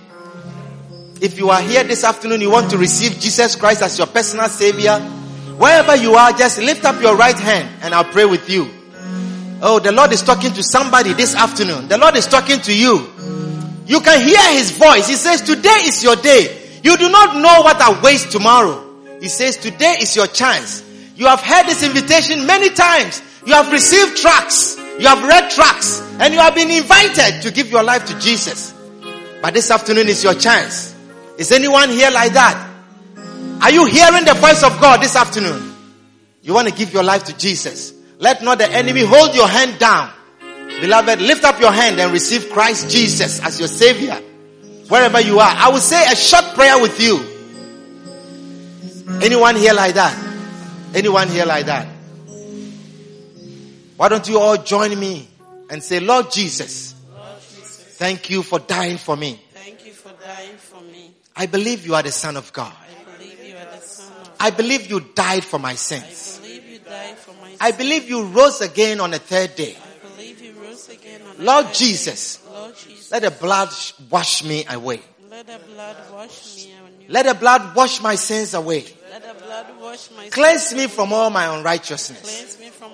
If 1.20 1.38
you 1.38 1.50
are 1.50 1.60
here 1.60 1.84
this 1.84 2.06
afternoon, 2.06 2.40
you 2.40 2.50
want 2.50 2.72
to 2.72 2.78
receive 2.78 3.20
Jesus 3.20 3.58
Christ 3.58 3.82
as 3.82 3.98
your 3.98 4.08
personal 4.08 4.48
savior, 4.48 5.00
Wherever 5.60 5.98
you 5.98 6.14
are, 6.14 6.32
just 6.32 6.58
lift 6.60 6.86
up 6.86 7.02
your 7.02 7.18
right 7.18 7.38
hand 7.38 7.68
and 7.82 7.94
I'll 7.94 8.06
pray 8.06 8.24
with 8.24 8.50
you. 8.50 8.70
Oh, 9.62 9.80
the 9.80 9.92
Lord 9.92 10.14
is 10.14 10.22
talking 10.22 10.54
to 10.54 10.64
somebody 10.64 11.12
this 11.12 11.36
afternoon. 11.36 11.90
The 11.90 11.98
Lord 11.98 12.16
is 12.16 12.26
talking 12.26 12.62
to 12.62 12.74
you. 12.74 13.06
You 13.86 14.00
can 14.00 14.26
hear 14.26 14.54
his 14.54 14.72
voice. 14.72 15.10
He 15.10 15.16
says, 15.16 15.42
today 15.42 15.82
is 15.84 16.02
your 16.02 16.16
day. 16.16 16.58
You 16.82 16.96
do 16.96 17.10
not 17.10 17.36
know 17.36 17.64
what 17.64 17.82
awaits 17.86 18.32
tomorrow. 18.32 19.20
He 19.20 19.28
says, 19.28 19.58
today 19.58 19.98
is 20.00 20.16
your 20.16 20.28
chance. 20.28 20.86
You 21.18 21.26
have 21.26 21.42
heard 21.42 21.66
this 21.66 21.84
invitation 21.84 22.46
many 22.46 22.70
times. 22.70 23.22
You 23.46 23.52
have 23.56 23.70
received 23.74 24.16
tracks. 24.16 24.79
You 25.00 25.08
have 25.08 25.24
read 25.24 25.50
tracks 25.50 26.02
and 26.20 26.34
you 26.34 26.40
have 26.42 26.54
been 26.56 26.70
invited 26.70 27.42
to 27.44 27.52
give 27.52 27.72
your 27.72 27.84
life 27.84 28.06
to 28.08 28.20
Jesus. 28.20 28.74
But 29.42 29.54
this 29.54 29.72
afternoon 29.72 30.10
is 30.10 30.22
your 30.24 30.34
chance. 30.34 30.94
Is 31.38 31.54
anyone 31.54 31.90
here 31.90 32.12
like 32.12 32.34
that? 32.34 32.70
Are 33.62 33.72
you 33.72 33.86
hearing 33.86 34.26
the 34.26 34.34
voice 34.34 34.62
of 34.62 34.78
God 34.82 35.02
this 35.02 35.16
afternoon? 35.16 35.74
You 36.42 36.54
want 36.54 36.68
to 36.68 36.74
give 36.74 36.92
your 36.94 37.04
life 37.04 37.24
to 37.26 37.38
Jesus. 37.38 37.94
Let 38.18 38.44
not 38.44 38.58
the 38.58 38.70
enemy 38.70 39.04
hold 39.06 39.34
your 39.34 39.48
hand 39.48 39.80
down. 39.80 40.12
Beloved, 40.82 41.22
lift 41.22 41.46
up 41.46 41.62
your 41.62 41.72
hand 41.72 42.00
and 42.00 42.12
receive 42.12 42.50
Christ 42.50 42.90
Jesus 42.90 43.40
as 43.42 43.58
your 43.58 43.70
savior. 43.70 44.16
Wherever 44.90 45.22
you 45.22 45.40
are. 45.40 45.56
I 45.56 45.70
will 45.70 45.80
say 45.80 46.12
a 46.12 46.16
short 46.16 46.44
prayer 46.56 46.82
with 46.82 47.00
you. 47.00 47.20
Anyone 49.22 49.56
here 49.56 49.74
like 49.74 49.96
that? 49.96 50.18
Anyone 50.94 51.30
here 51.30 51.46
like 51.46 51.68
that? 51.68 51.88
Why 54.00 54.08
don't 54.08 54.30
you 54.30 54.40
all 54.40 54.56
join 54.56 54.98
me 54.98 55.28
and 55.70 55.84
say, 55.84 56.00
Lord 56.00 56.32
Jesus, 56.32 56.96
thank 57.98 58.30
you 58.30 58.44
for 58.44 58.58
dying 58.58 58.98
for 58.98 59.18
me. 59.18 59.38
Thank 59.54 59.86
you 59.86 59.92
for 59.92 60.14
dying 60.24 60.56
for 60.56 60.82
me. 60.84 61.12
I 61.36 61.48
believe 61.48 61.86
you 61.86 61.96
are 61.96 62.02
the 62.02 62.14
son 62.14 62.38
of 62.38 62.54
God. 62.54 62.72
I 62.72 63.18
believe 63.18 63.44
you 63.44 63.58
are 63.58 63.76
the 63.76 63.82
son 63.82 64.14
of 64.22 64.32
I 64.40 64.52
believe 64.52 64.90
you 64.90 65.02
died 65.02 65.44
for 65.44 65.60
my 65.60 65.76
sins. 65.76 66.40
I 66.40 66.48
believe 66.48 66.70
you 66.70 66.80
died 66.80 67.18
for 67.18 67.34
my 67.42 67.48
sins. 67.50 67.58
I 67.60 67.72
believe 67.74 68.10
you 68.10 68.24
rose 68.24 68.62
again 68.62 69.02
on 69.02 69.12
the 69.12 69.20
third 69.20 69.58
day. 69.58 69.76
I 69.76 70.08
believe 70.16 70.42
you 70.42 70.54
rose 70.54 70.88
again 70.88 71.22
on 71.22 71.36
the 71.36 71.44
Lord 71.44 71.66
third 71.66 71.76
Jesus, 71.76 72.38
day. 72.38 72.54
Lord 72.54 72.76
Jesus, 72.78 73.12
let 73.12 73.22
the 73.24 73.32
blood 73.32 73.70
wash 74.10 74.46
me 74.46 74.64
away. 74.70 75.02
let 75.30 75.46
the 75.46 75.60
blood 75.74 75.98
wash 76.14 76.56
me 76.56 76.72
anew. 76.72 77.06
Let 77.10 77.26
the 77.26 77.34
blood 77.34 77.76
wash 77.76 78.02
my 78.02 78.16
sins 78.16 78.54
away. 78.54 78.86
Let 79.12 79.28
the 79.28 79.44
blood 79.44 79.66
wash 79.82 80.10
my 80.16 80.30
Cleanse 80.30 80.74
me 80.74 80.86
away. 80.86 80.88
from 80.88 81.12
all 81.12 81.30
my 81.30 81.54
unrighteousness. 81.58 82.22
Cleanse 82.22 82.60
me 82.62 82.70
from. 82.70 82.92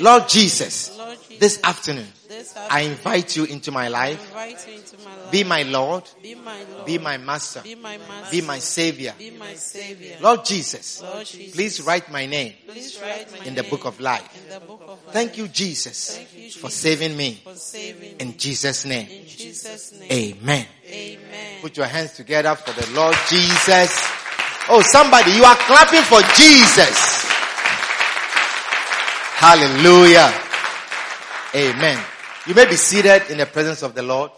Lord 0.00 0.28
Jesus, 0.28 0.96
Lord 0.98 1.18
Jesus, 1.28 1.38
this 1.38 1.60
afternoon, 1.62 2.06
this 2.28 2.56
I 2.70 2.80
invite 2.82 3.36
you 3.36 3.44
into 3.44 3.72
my 3.72 3.88
life. 3.88 4.20
into 4.68 4.96
my 5.04 5.16
life. 5.16 5.30
Be 5.32 5.44
my 5.44 5.62
Lord. 5.62 6.04
Be 6.22 6.34
my 6.34 6.62
Lord. 6.72 6.86
Be 6.86 6.98
my 6.98 7.16
master. 7.18 7.60
Be 7.62 7.74
my 7.74 7.96
master. 7.98 8.30
Be 8.30 8.40
my 8.42 8.58
savior. 8.58 9.14
Be 9.18 9.30
my 9.30 9.54
savior. 9.54 10.16
Lord 10.20 10.44
Jesus, 10.44 11.02
Lord 11.02 11.26
Jesus, 11.26 11.54
please 11.54 11.80
write 11.82 12.10
my 12.10 12.26
name 12.26 12.54
please 12.66 13.00
write 13.00 13.30
my 13.32 13.44
in 13.44 13.54
the 13.54 13.62
name 13.62 13.70
book 13.70 13.84
of 13.84 14.00
life. 14.00 14.28
in 14.44 14.52
the 14.52 14.60
book 14.60 14.82
of 14.82 15.04
life. 15.04 15.12
Thank 15.12 15.38
you, 15.38 15.48
Jesus, 15.48 16.16
Thank 16.16 16.34
you, 16.36 16.50
for 16.50 16.70
saving 16.70 17.16
me. 17.16 17.40
for 17.44 17.54
saving 17.54 18.00
me. 18.00 18.16
In 18.18 18.36
Jesus' 18.36 18.84
name. 18.84 19.08
In 19.08 19.26
Jesus' 19.26 19.92
name. 19.92 20.12
Amen. 20.12 20.66
Amen. 20.86 21.62
Put 21.62 21.76
your 21.76 21.86
hands 21.86 22.12
together 22.12 22.54
for 22.54 22.72
the 22.78 22.90
Lord 22.92 23.16
Jesus. 23.28 23.90
Oh, 24.70 24.82
somebody, 24.82 25.32
you 25.32 25.44
are 25.44 25.56
clapping 25.56 26.02
for 26.02 26.20
Jesus. 26.36 27.17
Hallelujah. 29.38 30.34
Amen. 31.54 32.04
You 32.44 32.54
may 32.54 32.66
be 32.66 32.74
seated 32.74 33.30
in 33.30 33.38
the 33.38 33.46
presence 33.46 33.82
of 33.84 33.94
the 33.94 34.02
Lord. 34.02 34.32